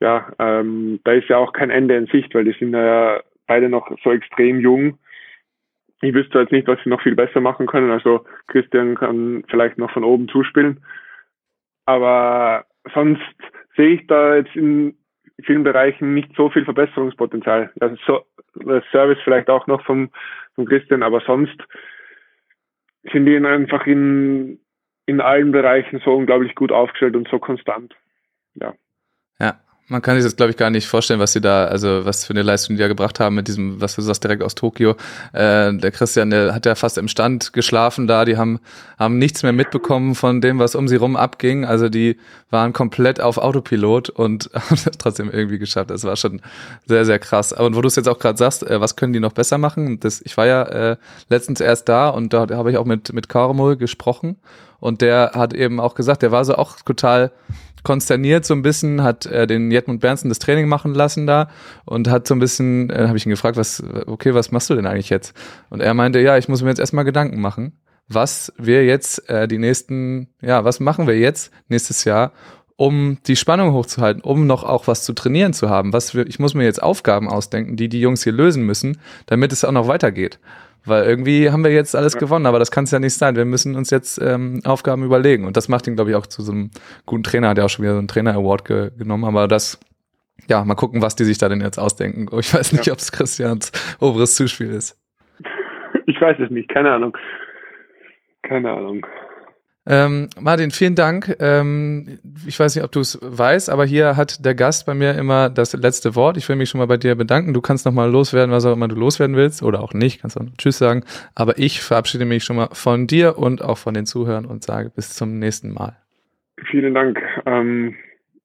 ja, 0.00 0.32
ähm, 0.38 0.98
da 1.04 1.12
ist 1.12 1.28
ja 1.28 1.36
auch 1.36 1.52
kein 1.52 1.70
Ende 1.70 1.96
in 1.96 2.06
Sicht, 2.06 2.34
weil 2.34 2.44
die 2.44 2.56
sind 2.58 2.72
ja 2.72 3.20
beide 3.46 3.68
noch 3.68 3.90
so 4.02 4.12
extrem 4.12 4.60
jung. 4.60 4.98
Ich 6.02 6.12
wüsste 6.14 6.40
jetzt 6.40 6.52
nicht, 6.52 6.66
was 6.66 6.78
sie 6.82 6.90
noch 6.90 7.00
viel 7.00 7.14
besser 7.14 7.40
machen 7.40 7.66
können. 7.66 7.90
Also 7.90 8.24
Christian 8.48 8.96
kann 8.96 9.44
vielleicht 9.48 9.78
noch 9.78 9.90
von 9.92 10.04
oben 10.04 10.28
zuspielen. 10.28 10.84
Aber 11.86 12.66
sonst 12.92 13.22
sehe 13.76 13.94
ich 13.94 14.06
da 14.08 14.36
jetzt 14.36 14.54
in 14.56 14.96
vielen 15.44 15.62
Bereichen 15.62 16.12
nicht 16.12 16.34
so 16.36 16.50
viel 16.50 16.64
Verbesserungspotenzial. 16.64 17.72
Also 17.80 17.96
so, 18.06 18.80
Service 18.90 19.18
vielleicht 19.22 19.48
auch 19.48 19.66
noch 19.68 19.84
vom, 19.84 20.10
vom 20.56 20.66
Christian, 20.66 21.02
aber 21.04 21.20
sonst 21.20 21.56
sind 23.12 23.26
die 23.26 23.36
einfach 23.36 23.86
in, 23.86 24.60
in 25.06 25.20
allen 25.20 25.52
Bereichen 25.52 26.00
so 26.04 26.14
unglaublich 26.14 26.54
gut 26.54 26.72
aufgestellt 26.72 27.16
und 27.16 27.28
so 27.28 27.38
konstant. 27.38 27.94
Ja. 28.54 28.74
Man 29.88 30.00
kann 30.00 30.16
sich 30.16 30.24
das, 30.24 30.36
glaube 30.36 30.50
ich, 30.52 30.56
gar 30.56 30.70
nicht 30.70 30.86
vorstellen, 30.86 31.18
was 31.18 31.32
sie 31.32 31.40
da, 31.40 31.64
also 31.64 32.06
was 32.06 32.24
für 32.24 32.32
eine 32.32 32.42
Leistung 32.42 32.76
die 32.76 32.80
da 32.80 32.88
gebracht 32.88 33.20
haben 33.20 33.34
mit 33.34 33.48
diesem, 33.48 33.80
was 33.80 33.96
du 33.96 34.02
sagst, 34.02 34.22
direkt 34.22 34.42
aus 34.42 34.54
Tokio. 34.54 34.92
Äh, 35.32 35.74
der 35.74 35.90
Christian, 35.90 36.30
der 36.30 36.54
hat 36.54 36.64
ja 36.66 36.76
fast 36.76 36.98
im 36.98 37.08
Stand 37.08 37.52
geschlafen 37.52 38.06
da, 38.06 38.24
die 38.24 38.36
haben, 38.36 38.60
haben 38.98 39.18
nichts 39.18 39.42
mehr 39.42 39.52
mitbekommen 39.52 40.14
von 40.14 40.40
dem, 40.40 40.58
was 40.60 40.76
um 40.76 40.88
sie 40.88 40.96
rum 40.96 41.16
abging. 41.16 41.64
Also 41.64 41.88
die 41.88 42.16
waren 42.48 42.72
komplett 42.72 43.20
auf 43.20 43.38
Autopilot 43.38 44.08
und 44.08 44.50
haben 44.54 44.78
das 44.84 44.96
trotzdem 44.98 45.30
irgendwie 45.30 45.58
geschafft. 45.58 45.90
Das 45.90 46.04
war 46.04 46.16
schon 46.16 46.40
sehr, 46.86 47.04
sehr 47.04 47.18
krass. 47.18 47.52
Und 47.52 47.74
wo 47.76 47.80
du 47.80 47.88
es 47.88 47.96
jetzt 47.96 48.08
auch 48.08 48.18
gerade 48.18 48.38
sagst, 48.38 48.62
äh, 48.62 48.80
was 48.80 48.96
können 48.96 49.12
die 49.12 49.20
noch 49.20 49.32
besser 49.32 49.58
machen? 49.58 49.98
Das, 50.00 50.22
ich 50.22 50.36
war 50.36 50.46
ja 50.46 50.62
äh, 50.62 50.96
letztens 51.28 51.60
erst 51.60 51.88
da 51.88 52.08
und 52.08 52.32
da 52.32 52.48
habe 52.50 52.70
ich 52.70 52.76
auch 52.76 52.86
mit, 52.86 53.12
mit 53.12 53.28
Karmol 53.28 53.76
gesprochen 53.76 54.36
und 54.78 55.00
der 55.00 55.32
hat 55.34 55.54
eben 55.54 55.80
auch 55.80 55.94
gesagt, 55.94 56.22
der 56.22 56.32
war 56.32 56.44
so 56.44 56.56
auch 56.56 56.76
total 56.80 57.30
konsterniert 57.82 58.44
so 58.44 58.54
ein 58.54 58.62
bisschen, 58.62 59.02
hat 59.02 59.26
äh, 59.26 59.46
den 59.46 59.70
Jetmund 59.70 60.00
Bernsen 60.00 60.28
das 60.28 60.38
Training 60.38 60.68
machen 60.68 60.94
lassen 60.94 61.26
da 61.26 61.48
und 61.84 62.08
hat 62.08 62.26
so 62.26 62.34
ein 62.34 62.40
bisschen, 62.40 62.90
äh, 62.90 63.06
habe 63.08 63.16
ich 63.16 63.26
ihn 63.26 63.30
gefragt, 63.30 63.56
was, 63.56 63.82
okay, 64.06 64.34
was 64.34 64.52
machst 64.52 64.70
du 64.70 64.74
denn 64.74 64.86
eigentlich 64.86 65.10
jetzt? 65.10 65.34
Und 65.70 65.80
er 65.80 65.94
meinte, 65.94 66.20
ja, 66.20 66.38
ich 66.38 66.48
muss 66.48 66.62
mir 66.62 66.68
jetzt 66.68 66.78
erstmal 66.78 67.04
Gedanken 67.04 67.40
machen, 67.40 67.80
was 68.08 68.52
wir 68.58 68.84
jetzt 68.84 69.28
äh, 69.28 69.48
die 69.48 69.58
nächsten, 69.58 70.28
ja, 70.40 70.64
was 70.64 70.80
machen 70.80 71.06
wir 71.06 71.18
jetzt 71.18 71.52
nächstes 71.68 72.04
Jahr, 72.04 72.32
um 72.76 73.18
die 73.26 73.36
Spannung 73.36 73.72
hochzuhalten, 73.72 74.22
um 74.22 74.46
noch 74.46 74.64
auch 74.64 74.86
was 74.86 75.04
zu 75.04 75.12
trainieren 75.12 75.52
zu 75.52 75.70
haben. 75.70 75.92
Was 75.92 76.14
wir, 76.14 76.26
ich 76.26 76.38
muss 76.38 76.54
mir 76.54 76.64
jetzt 76.64 76.82
Aufgaben 76.82 77.28
ausdenken, 77.28 77.76
die 77.76 77.88
die 77.88 78.00
Jungs 78.00 78.24
hier 78.24 78.32
lösen 78.32 78.64
müssen, 78.64 78.98
damit 79.26 79.52
es 79.52 79.64
auch 79.64 79.72
noch 79.72 79.88
weitergeht. 79.88 80.38
Weil 80.84 81.04
irgendwie 81.04 81.50
haben 81.50 81.62
wir 81.62 81.72
jetzt 81.72 81.94
alles 81.94 82.14
ja. 82.14 82.20
gewonnen, 82.20 82.46
aber 82.46 82.58
das 82.58 82.70
kann 82.70 82.84
es 82.84 82.90
ja 82.90 82.98
nicht 82.98 83.14
sein. 83.14 83.36
Wir 83.36 83.44
müssen 83.44 83.76
uns 83.76 83.90
jetzt 83.90 84.20
ähm, 84.20 84.60
Aufgaben 84.64 85.04
überlegen. 85.04 85.46
Und 85.46 85.56
das 85.56 85.68
macht 85.68 85.86
ihn, 85.86 85.94
glaube 85.94 86.10
ich, 86.10 86.16
auch 86.16 86.26
zu 86.26 86.42
so 86.42 86.52
einem 86.52 86.70
guten 87.06 87.22
Trainer. 87.22 87.50
Hat 87.50 87.58
ja 87.58 87.64
auch 87.64 87.70
schon 87.70 87.84
wieder 87.84 87.94
so 87.94 87.98
einen 87.98 88.08
Trainer-Award 88.08 88.64
ge 88.64 88.90
genommen. 88.98 89.24
Aber 89.24 89.46
das, 89.46 89.78
ja, 90.48 90.64
mal 90.64 90.74
gucken, 90.74 91.00
was 91.00 91.14
die 91.14 91.24
sich 91.24 91.38
da 91.38 91.48
denn 91.48 91.60
jetzt 91.60 91.78
ausdenken. 91.78 92.26
Ich 92.38 92.52
weiß 92.52 92.72
nicht, 92.72 92.86
ja. 92.86 92.92
ob 92.92 92.98
es 92.98 93.12
Christians 93.12 93.70
oberes 94.00 94.34
Zuspiel 94.34 94.70
ist. 94.70 94.98
Ich 96.04 96.20
weiß 96.20 96.36
es 96.40 96.50
nicht, 96.50 96.68
keine 96.68 96.90
Ahnung. 96.90 97.16
Keine 98.42 98.72
Ahnung. 98.72 99.06
Ähm, 99.84 100.28
Martin, 100.40 100.70
vielen 100.70 100.94
Dank. 100.94 101.36
Ähm, 101.40 102.20
ich 102.46 102.58
weiß 102.58 102.76
nicht, 102.76 102.84
ob 102.84 102.92
du 102.92 103.00
es 103.00 103.18
weißt, 103.20 103.68
aber 103.68 103.84
hier 103.84 104.16
hat 104.16 104.44
der 104.44 104.54
Gast 104.54 104.86
bei 104.86 104.94
mir 104.94 105.14
immer 105.16 105.50
das 105.50 105.72
letzte 105.74 106.14
Wort. 106.14 106.36
Ich 106.36 106.48
will 106.48 106.56
mich 106.56 106.70
schon 106.70 106.78
mal 106.78 106.86
bei 106.86 106.96
dir 106.96 107.16
bedanken. 107.16 107.52
Du 107.52 107.60
kannst 107.60 107.84
noch 107.84 107.92
mal 107.92 108.10
loswerden, 108.10 108.52
was 108.52 108.64
auch 108.64 108.74
immer 108.74 108.86
du 108.86 108.94
loswerden 108.94 109.34
willst 109.34 109.62
oder 109.62 109.82
auch 109.82 109.92
nicht. 109.92 110.20
Kannst 110.20 110.40
auch 110.40 110.44
Tschüss 110.56 110.78
sagen. 110.78 111.04
Aber 111.34 111.58
ich 111.58 111.82
verabschiede 111.82 112.24
mich 112.24 112.44
schon 112.44 112.56
mal 112.56 112.68
von 112.72 113.08
dir 113.08 113.38
und 113.38 113.62
auch 113.62 113.78
von 113.78 113.94
den 113.94 114.06
Zuhörern 114.06 114.44
und 114.44 114.62
sage 114.62 114.90
bis 114.94 115.14
zum 115.14 115.38
nächsten 115.40 115.72
Mal. 115.72 115.96
Vielen 116.70 116.94
Dank. 116.94 117.20
Ähm, 117.46 117.96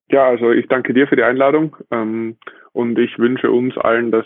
ja, 0.09 0.27
also 0.27 0.51
ich 0.51 0.67
danke 0.67 0.93
dir 0.93 1.07
für 1.07 1.17
die 1.17 1.23
Einladung 1.23 1.75
ähm, 1.91 2.37
und 2.71 2.97
ich 2.97 3.19
wünsche 3.19 3.51
uns 3.51 3.77
allen, 3.77 4.11
dass 4.11 4.25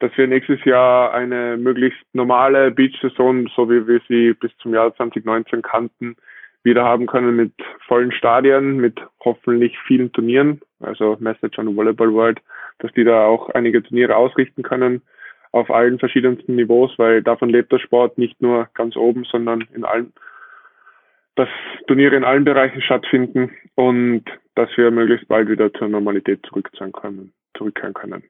dass 0.00 0.16
wir 0.16 0.26
nächstes 0.26 0.64
Jahr 0.64 1.12
eine 1.12 1.56
möglichst 1.56 2.02
normale 2.12 2.70
Beach-Saison, 2.70 3.48
so 3.54 3.68
wie 3.68 3.86
wir 3.86 4.00
sie 4.08 4.32
bis 4.34 4.56
zum 4.58 4.74
Jahr 4.74 4.94
2019 4.94 5.62
kannten, 5.62 6.16
wieder 6.62 6.84
haben 6.84 7.06
können 7.06 7.36
mit 7.36 7.52
vollen 7.86 8.12
Stadien, 8.12 8.76
mit 8.76 9.00
hoffentlich 9.24 9.78
vielen 9.86 10.12
Turnieren, 10.12 10.60
also 10.80 11.16
Message 11.20 11.58
on 11.58 11.74
Volleyball 11.76 12.12
World, 12.12 12.40
dass 12.78 12.92
die 12.92 13.04
da 13.04 13.24
auch 13.24 13.48
einige 13.50 13.82
Turniere 13.82 14.16
ausrichten 14.16 14.62
können 14.62 15.02
auf 15.52 15.70
allen 15.70 15.98
verschiedensten 15.98 16.56
Niveaus, 16.56 16.92
weil 16.98 17.22
davon 17.22 17.48
lebt 17.48 17.72
der 17.72 17.78
Sport 17.78 18.18
nicht 18.18 18.40
nur 18.42 18.68
ganz 18.74 18.96
oben, 18.96 19.24
sondern 19.24 19.62
in 19.74 19.84
allen, 19.84 20.12
dass 21.36 21.48
Turniere 21.86 22.16
in 22.16 22.24
allen 22.24 22.44
Bereichen 22.44 22.82
stattfinden 22.82 23.50
und 23.74 24.24
dass 24.54 24.68
wir 24.76 24.90
möglichst 24.90 25.28
bald 25.28 25.48
wieder 25.48 25.72
zur 25.72 25.88
Normalität 25.88 26.44
zurückkehren. 26.46 27.32
Zurückkehren 27.56 27.94
können. 27.94 28.22